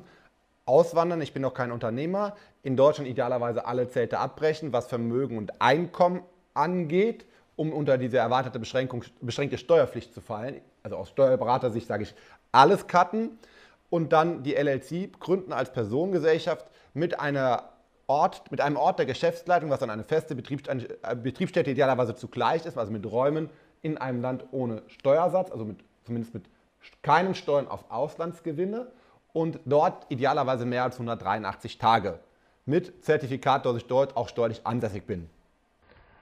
Auswandern, 0.66 1.20
ich 1.20 1.32
bin 1.32 1.42
noch 1.42 1.54
kein 1.54 1.72
Unternehmer, 1.72 2.36
in 2.62 2.76
Deutschland 2.76 3.08
idealerweise 3.08 3.66
alle 3.66 3.88
Zelte 3.88 4.18
abbrechen, 4.18 4.72
was 4.72 4.86
Vermögen 4.86 5.36
und 5.36 5.60
Einkommen 5.60 6.22
angeht, 6.54 7.26
um 7.56 7.72
unter 7.72 7.98
diese 7.98 8.18
erwartete 8.18 8.58
Beschränkung, 8.58 9.04
beschränkte 9.20 9.58
Steuerpflicht 9.58 10.14
zu 10.14 10.20
fallen. 10.20 10.60
Also 10.82 10.96
aus 10.96 11.10
Steuerberatersicht 11.10 11.86
sage 11.86 12.04
ich, 12.04 12.14
alles 12.52 12.86
cutten 12.86 13.38
und 13.90 14.12
dann 14.12 14.42
die 14.42 14.54
LLC 14.54 15.18
gründen 15.20 15.52
als 15.52 15.72
Personengesellschaft 15.72 16.66
mit 16.94 17.20
einer 17.20 17.70
Ort, 18.06 18.50
mit 18.50 18.60
einem 18.60 18.76
Ort 18.76 18.98
der 18.98 19.06
Geschäftsleitung, 19.06 19.70
was 19.70 19.80
dann 19.80 19.90
eine 19.90 20.04
feste 20.04 20.34
äh, 20.34 21.16
Betriebsstätte 21.16 21.70
idealerweise 21.70 22.14
zugleich 22.14 22.66
ist, 22.66 22.76
also 22.76 22.92
mit 22.92 23.10
Räumen 23.10 23.50
in 23.82 23.98
einem 23.98 24.20
Land 24.20 24.44
ohne 24.50 24.82
Steuersatz, 24.88 25.50
also 25.50 25.64
mit, 25.64 25.78
zumindest 26.04 26.34
mit 26.34 26.44
keinen 27.02 27.34
Steuern 27.34 27.68
auf 27.68 27.90
Auslandsgewinne 27.90 28.88
und 29.34 29.60
dort 29.66 30.06
idealerweise 30.08 30.64
mehr 30.64 30.84
als 30.84 30.94
183 30.94 31.76
Tage 31.76 32.20
mit 32.64 33.04
Zertifikat, 33.04 33.66
dass 33.66 33.76
ich 33.76 33.86
dort 33.86 34.16
auch 34.16 34.30
steuerlich 34.30 34.66
ansässig 34.66 35.06
bin. 35.06 35.28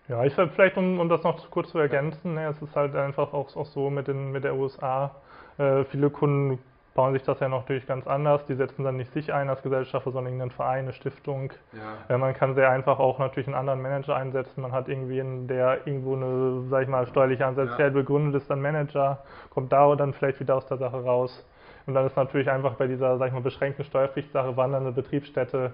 Ja, 0.08 0.24
ich 0.24 0.34
sage 0.34 0.50
vielleicht, 0.52 0.76
um, 0.76 0.98
um 0.98 1.08
das 1.08 1.22
noch 1.22 1.48
kurz 1.50 1.70
zu 1.70 1.78
ergänzen, 1.78 2.34
ne, 2.34 2.48
es 2.48 2.60
ist 2.60 2.74
halt 2.74 2.96
einfach 2.96 3.32
auch, 3.32 3.54
auch 3.54 3.66
so 3.66 3.88
mit, 3.88 4.08
den, 4.08 4.32
mit 4.32 4.42
der 4.42 4.56
USA, 4.56 5.14
äh, 5.58 5.84
viele 5.84 6.10
Kunden 6.10 6.58
bauen 6.94 7.12
sich 7.12 7.22
das 7.22 7.40
ja 7.40 7.48
natürlich 7.48 7.86
ganz 7.86 8.06
anders. 8.06 8.44
Die 8.46 8.54
setzen 8.54 8.84
dann 8.84 8.96
nicht 8.96 9.12
sich 9.12 9.32
ein 9.32 9.48
als 9.48 9.62
Gesellschafter, 9.62 10.10
sondern 10.10 10.32
irgendeinen 10.32 10.50
Verein, 10.50 10.84
eine 10.84 10.92
Stiftung. 10.92 11.52
Ja. 11.72 12.14
Äh, 12.14 12.18
man 12.18 12.34
kann 12.34 12.54
sehr 12.54 12.70
einfach 12.70 12.98
auch 12.98 13.18
natürlich 13.18 13.46
einen 13.46 13.56
anderen 13.56 13.80
Manager 13.80 14.16
einsetzen. 14.16 14.60
Man 14.60 14.72
hat 14.72 14.88
irgendwie 14.88 15.20
einen, 15.20 15.46
der 15.48 15.86
irgendwo 15.86 16.14
eine, 16.16 16.64
sag 16.68 16.82
ich 16.82 16.88
mal, 16.88 17.06
steuerliche 17.06 17.46
Ansatzstelle 17.46 17.88
ja. 17.88 17.94
begründet 17.94 18.42
ist, 18.42 18.50
dann 18.50 18.60
Manager, 18.60 19.22
kommt 19.50 19.72
da 19.72 19.94
dann 19.96 20.12
vielleicht 20.12 20.40
wieder 20.40 20.56
aus 20.56 20.66
der 20.66 20.78
Sache 20.78 21.02
raus. 21.02 21.44
Und 21.86 21.94
dann 21.94 22.06
ist 22.06 22.16
natürlich 22.16 22.50
einfach 22.50 22.74
bei 22.74 22.86
dieser, 22.86 23.18
sag 23.18 23.28
ich 23.28 23.32
mal, 23.32 23.42
beschränkten 23.42 23.84
Steuerpflichtsache 23.84 24.56
wandernde 24.56 24.92
Betriebsstätte 24.92 25.72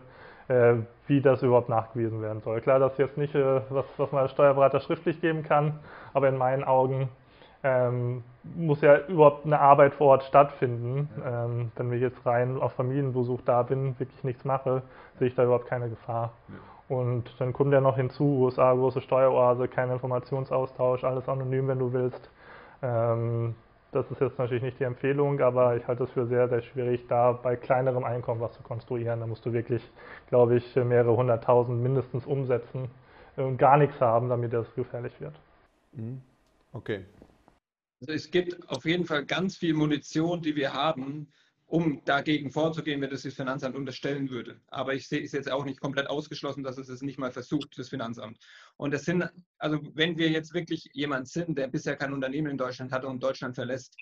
äh, 0.48 0.76
wie 1.06 1.20
das 1.20 1.42
überhaupt 1.42 1.68
nachgewiesen 1.68 2.22
werden 2.22 2.40
soll. 2.40 2.60
Klar, 2.60 2.78
das 2.78 2.92
ist 2.92 2.98
jetzt 2.98 3.18
nicht 3.18 3.34
äh, 3.34 3.60
was, 3.68 3.84
was 3.96 4.12
man 4.12 4.22
als 4.22 4.32
Steuerberater 4.32 4.80
schriftlich 4.80 5.20
geben 5.20 5.42
kann, 5.42 5.78
aber 6.14 6.28
in 6.28 6.36
meinen 6.36 6.64
Augen 6.64 7.08
ähm, 7.62 8.22
muss 8.56 8.80
ja 8.80 8.98
überhaupt 9.08 9.44
eine 9.44 9.60
Arbeit 9.60 9.94
vor 9.94 10.08
Ort 10.08 10.24
stattfinden. 10.24 11.08
Ähm, 11.24 11.72
wenn 11.76 11.92
ich 11.92 12.00
jetzt 12.00 12.24
rein 12.24 12.60
auf 12.60 12.72
Familienbesuch 12.72 13.40
da 13.44 13.62
bin, 13.62 13.98
wirklich 13.98 14.24
nichts 14.24 14.44
mache, 14.44 14.82
sehe 15.18 15.28
ich 15.28 15.34
da 15.34 15.44
überhaupt 15.44 15.66
keine 15.66 15.88
Gefahr. 15.88 16.32
Ja. 16.48 16.96
Und 16.96 17.24
dann 17.38 17.52
kommt 17.52 17.72
ja 17.72 17.82
noch 17.82 17.96
hinzu, 17.96 18.24
USA, 18.24 18.72
große 18.72 19.02
Steueroase, 19.02 19.68
kein 19.68 19.90
Informationsaustausch, 19.90 21.04
alles 21.04 21.28
anonym, 21.28 21.68
wenn 21.68 21.78
du 21.78 21.92
willst. 21.92 22.30
Ähm, 22.80 23.54
das 23.92 24.10
ist 24.10 24.20
jetzt 24.20 24.38
natürlich 24.38 24.62
nicht 24.62 24.78
die 24.78 24.84
Empfehlung, 24.84 25.40
aber 25.40 25.76
ich 25.76 25.86
halte 25.86 26.04
es 26.04 26.10
für 26.10 26.26
sehr, 26.26 26.48
sehr 26.48 26.62
schwierig, 26.62 27.06
da 27.08 27.32
bei 27.32 27.56
kleinerem 27.56 28.04
Einkommen 28.04 28.40
was 28.40 28.52
zu 28.52 28.62
konstruieren. 28.62 29.20
Da 29.20 29.26
musst 29.26 29.46
du 29.46 29.52
wirklich, 29.52 29.82
glaube 30.28 30.56
ich, 30.56 30.76
mehrere 30.76 31.16
hunderttausend 31.16 31.82
mindestens 31.82 32.26
umsetzen 32.26 32.90
und 33.36 33.56
gar 33.56 33.78
nichts 33.78 34.00
haben, 34.00 34.28
damit 34.28 34.52
das 34.52 34.66
gefährlich 34.74 35.12
wird. 35.20 35.34
Mhm. 35.92 36.20
Okay. 36.72 37.04
Also 38.00 38.12
es 38.12 38.30
gibt 38.30 38.68
auf 38.68 38.84
jeden 38.84 39.06
Fall 39.06 39.24
ganz 39.24 39.56
viel 39.56 39.74
Munition, 39.74 40.42
die 40.42 40.54
wir 40.54 40.72
haben, 40.72 41.28
um 41.68 42.02
dagegen 42.06 42.50
vorzugehen, 42.50 43.02
wenn 43.02 43.10
das 43.10 43.22
das 43.22 43.34
Finanzamt 43.34 43.76
unterstellen 43.76 44.30
würde. 44.30 44.58
Aber 44.68 44.94
ich 44.94 45.06
sehe 45.06 45.22
es 45.22 45.32
jetzt 45.32 45.50
auch 45.52 45.66
nicht 45.66 45.80
komplett 45.80 46.08
ausgeschlossen, 46.08 46.64
dass 46.64 46.78
es 46.78 46.88
es 46.88 47.02
nicht 47.02 47.18
mal 47.18 47.30
versucht, 47.30 47.78
das 47.78 47.90
Finanzamt. 47.90 48.38
Und 48.78 48.94
das 48.94 49.04
sind, 49.04 49.30
also 49.58 49.78
wenn 49.92 50.16
wir 50.16 50.30
jetzt 50.30 50.54
wirklich 50.54 50.88
jemand 50.94 51.28
sind, 51.28 51.58
der 51.58 51.68
bisher 51.68 51.94
kein 51.96 52.14
Unternehmen 52.14 52.50
in 52.50 52.56
Deutschland 52.56 52.90
hatte 52.90 53.06
und 53.06 53.22
Deutschland 53.22 53.54
verlässt, 53.54 53.94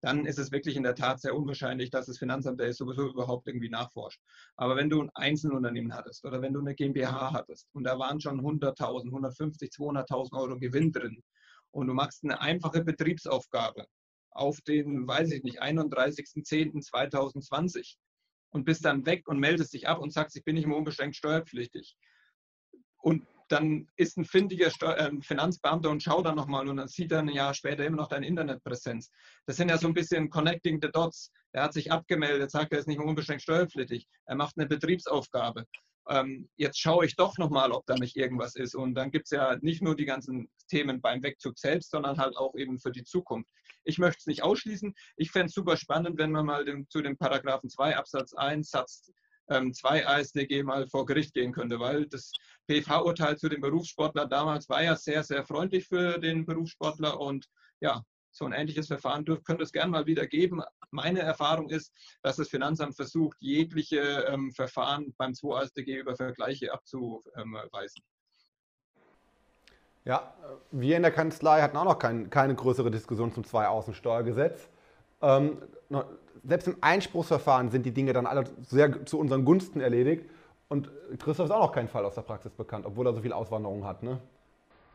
dann 0.00 0.24
ist 0.24 0.38
es 0.38 0.50
wirklich 0.50 0.76
in 0.76 0.82
der 0.82 0.94
Tat 0.94 1.20
sehr 1.20 1.36
unwahrscheinlich, 1.36 1.90
dass 1.90 2.06
das 2.06 2.16
Finanzamt 2.16 2.58
da 2.58 2.72
sowieso 2.72 3.10
überhaupt 3.10 3.46
irgendwie 3.46 3.68
nachforscht. 3.68 4.22
Aber 4.56 4.74
wenn 4.76 4.88
du 4.88 5.02
ein 5.02 5.10
Einzelunternehmen 5.12 5.94
hattest 5.94 6.24
oder 6.24 6.40
wenn 6.40 6.54
du 6.54 6.60
eine 6.60 6.74
GmbH 6.74 7.34
hattest 7.34 7.68
und 7.74 7.84
da 7.84 7.98
waren 7.98 8.18
schon 8.18 8.40
100.000, 8.40 9.04
150, 9.04 9.70
200.000 9.70 10.40
Euro 10.40 10.58
Gewinn 10.58 10.90
drin 10.90 11.22
und 11.70 11.86
du 11.86 11.92
machst 11.92 12.24
eine 12.24 12.40
einfache 12.40 12.82
Betriebsaufgabe 12.82 13.84
auf 14.30 14.60
den, 14.60 15.06
weiß 15.06 15.30
ich 15.32 15.42
nicht, 15.42 15.62
31.10.2020 15.62 17.96
und 18.50 18.64
bist 18.64 18.84
dann 18.84 19.06
weg 19.06 19.28
und 19.28 19.38
meldest 19.38 19.72
dich 19.72 19.88
ab 19.88 19.98
und 19.98 20.12
sagst, 20.12 20.36
ich 20.36 20.44
bin 20.44 20.56
nicht 20.56 20.66
mehr 20.66 20.76
unbeschränkt 20.76 21.16
steuerpflichtig. 21.16 21.96
Und 22.98 23.26
dann 23.48 23.88
ist 23.96 24.16
ein 24.16 24.24
findiger 24.24 24.66
äh, 24.66 25.10
Finanzbeamter 25.22 25.90
und 25.90 26.02
schaut 26.02 26.26
dann 26.26 26.36
nochmal 26.36 26.68
und 26.68 26.76
dann 26.76 26.88
sieht 26.88 27.10
er 27.10 27.18
ein 27.18 27.28
Jahr 27.28 27.54
später 27.54 27.84
immer 27.84 27.96
noch 27.96 28.08
deine 28.08 28.26
Internetpräsenz. 28.26 29.10
Das 29.46 29.56
sind 29.56 29.70
ja 29.70 29.78
so 29.78 29.88
ein 29.88 29.94
bisschen 29.94 30.30
Connecting 30.30 30.78
the 30.80 30.90
Dots. 30.92 31.32
Er 31.52 31.64
hat 31.64 31.72
sich 31.72 31.90
abgemeldet, 31.90 32.52
sagt, 32.52 32.72
er 32.72 32.78
ist 32.78 32.86
nicht 32.86 32.98
mehr 32.98 33.08
unbeschränkt 33.08 33.42
steuerpflichtig. 33.42 34.06
Er 34.26 34.36
macht 34.36 34.56
eine 34.56 34.68
Betriebsaufgabe 34.68 35.66
ähm, 36.10 36.48
jetzt 36.56 36.80
schaue 36.80 37.06
ich 37.06 37.16
doch 37.16 37.38
nochmal, 37.38 37.72
ob 37.72 37.86
da 37.86 37.94
nicht 37.94 38.16
irgendwas 38.16 38.56
ist. 38.56 38.74
Und 38.74 38.94
dann 38.94 39.10
gibt 39.10 39.26
es 39.26 39.30
ja 39.30 39.56
nicht 39.62 39.80
nur 39.80 39.94
die 39.94 40.04
ganzen 40.04 40.50
Themen 40.68 41.00
beim 41.00 41.22
Wegzug 41.22 41.58
selbst, 41.58 41.90
sondern 41.90 42.18
halt 42.18 42.36
auch 42.36 42.54
eben 42.56 42.78
für 42.78 42.90
die 42.90 43.04
Zukunft. 43.04 43.50
Ich 43.84 43.98
möchte 43.98 44.18
es 44.18 44.26
nicht 44.26 44.42
ausschließen. 44.42 44.94
Ich 45.16 45.30
fände 45.30 45.46
es 45.46 45.54
super 45.54 45.76
spannend, 45.76 46.18
wenn 46.18 46.32
man 46.32 46.46
mal 46.46 46.64
den, 46.64 46.88
zu 46.88 47.00
dem 47.00 47.16
Paragraphen 47.16 47.70
2 47.70 47.96
Absatz 47.96 48.34
1 48.34 48.68
Satz 48.68 49.10
ähm, 49.48 49.72
2 49.72 50.06
ASDG 50.06 50.62
mal 50.62 50.88
vor 50.88 51.06
Gericht 51.06 51.32
gehen 51.32 51.52
könnte, 51.52 51.78
weil 51.78 52.06
das 52.06 52.32
PV-Urteil 52.68 53.36
zu 53.38 53.48
dem 53.48 53.60
Berufssportler 53.60 54.26
damals 54.26 54.68
war 54.68 54.82
ja 54.82 54.96
sehr, 54.96 55.22
sehr 55.24 55.44
freundlich 55.44 55.86
für 55.86 56.18
den 56.18 56.44
Berufssportler 56.44 57.18
und 57.20 57.46
ja, 57.80 58.02
so 58.30 58.44
ein 58.44 58.52
ähnliches 58.52 58.86
Verfahren 58.86 59.24
dürft, 59.24 59.44
könnte 59.44 59.64
es 59.64 59.72
gerne 59.72 59.90
mal 59.90 60.06
wieder 60.06 60.26
geben. 60.26 60.62
Meine 60.90 61.20
Erfahrung 61.20 61.68
ist, 61.68 61.92
dass 62.22 62.36
das 62.36 62.48
Finanzamt 62.48 62.96
versucht, 62.96 63.36
jegliche 63.40 64.26
ähm, 64.28 64.52
Verfahren 64.52 65.14
beim 65.16 65.34
2 65.34 65.60
AStG 65.60 65.98
über 65.98 66.16
Vergleiche 66.16 66.72
abzuweisen. 66.72 68.02
Ja, 70.04 70.34
wir 70.70 70.96
in 70.96 71.02
der 71.02 71.12
Kanzlei 71.12 71.60
hatten 71.60 71.76
auch 71.76 71.84
noch 71.84 71.98
kein, 71.98 72.30
keine 72.30 72.54
größere 72.54 72.90
Diskussion 72.90 73.32
zum 73.32 73.44
Zwei-Außensteuergesetz. 73.44 74.68
Ähm, 75.20 75.58
selbst 76.42 76.68
im 76.68 76.76
Einspruchsverfahren 76.80 77.70
sind 77.70 77.84
die 77.84 77.92
Dinge 77.92 78.12
dann 78.12 78.26
alle 78.26 78.44
sehr 78.62 79.04
zu 79.04 79.18
unseren 79.18 79.44
Gunsten 79.44 79.80
erledigt. 79.80 80.24
Und 80.68 80.90
Christoph 81.18 81.46
ist 81.46 81.50
auch 81.50 81.66
noch 81.66 81.72
kein 81.72 81.88
Fall 81.88 82.04
aus 82.04 82.14
der 82.14 82.22
Praxis 82.22 82.52
bekannt, 82.52 82.86
obwohl 82.86 83.06
er 83.06 83.12
so 83.12 83.20
viel 83.20 83.32
Auswanderung 83.32 83.84
hat, 83.84 84.02
ne? 84.02 84.20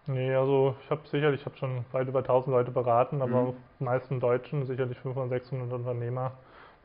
Nee, 0.07 0.33
also 0.35 0.75
ich 0.83 0.91
habe 0.91 1.01
sicherlich, 1.05 1.41
ich 1.41 1.45
habe 1.45 1.57
schon 1.57 1.83
weit 1.91 2.07
über 2.07 2.19
1000 2.19 2.55
Leute 2.55 2.71
beraten, 2.71 3.21
aber 3.21 3.41
mhm. 3.41 3.53
meisten 3.79 4.19
Deutschen, 4.19 4.65
sicherlich 4.65 4.97
500, 4.99 5.29
600 5.29 5.73
Unternehmer. 5.73 6.33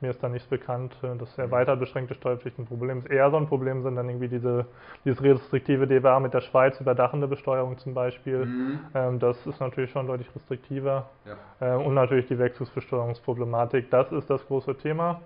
Mir 0.03 0.11
ist 0.11 0.23
da 0.23 0.31
nichts 0.31 0.49
bekannt, 0.49 0.97
äh, 1.03 1.15
dass 1.17 1.37
erweitert 1.37 1.79
beschränkte 1.79 2.15
Steuerpflicht 2.15 2.59
ein 2.59 2.65
Problem 2.65 3.01
ist. 3.01 3.11
Eher 3.11 3.31
so 3.31 3.37
ein 3.37 3.47
Problem 3.47 3.83
sind 3.83 3.97
dann 3.97 4.09
irgendwie 4.09 4.29
diese, 4.29 4.65
dieses 5.05 5.23
restriktive 5.23 5.87
DWA 5.87 6.21
mit 6.21 6.33
der 6.33 6.41
Schweiz, 6.41 6.81
überdachende 6.81 7.29
Besteuerung 7.29 7.77
zum 7.77 7.93
Beispiel. 7.93 8.47
Mhm. 8.47 8.81
Ähm, 8.95 9.19
das 9.19 9.47
ist 9.47 9.61
natürlich 9.61 9.91
schon 9.91 10.07
deutlich 10.07 10.35
restriktiver. 10.35 11.11
Ja. 11.27 11.37
Ähm, 11.61 11.87
und 11.87 11.95
natürlich 11.95 12.27
die 12.27 12.39
Wechselbesteuerungsproblematik. 12.39 13.91
Das 13.91 14.11
ist 14.11 14.31
das 14.31 14.47
große 14.47 14.75
Thema, 14.79 15.21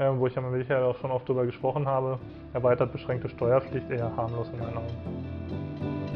ähm, 0.00 0.18
wo 0.18 0.26
ich 0.26 0.34
ja 0.34 0.42
mit 0.42 0.50
Michael 0.50 0.82
auch 0.82 0.96
schon 0.96 1.12
oft 1.12 1.28
drüber 1.28 1.46
gesprochen 1.46 1.86
habe. 1.86 2.18
Erweitert 2.52 2.90
beschränkte 2.90 3.28
Steuerpflicht 3.28 3.88
eher 3.90 4.16
harmlos 4.16 4.50
in 4.52 4.58
meinen 4.58 4.78
Augen. 4.78 5.35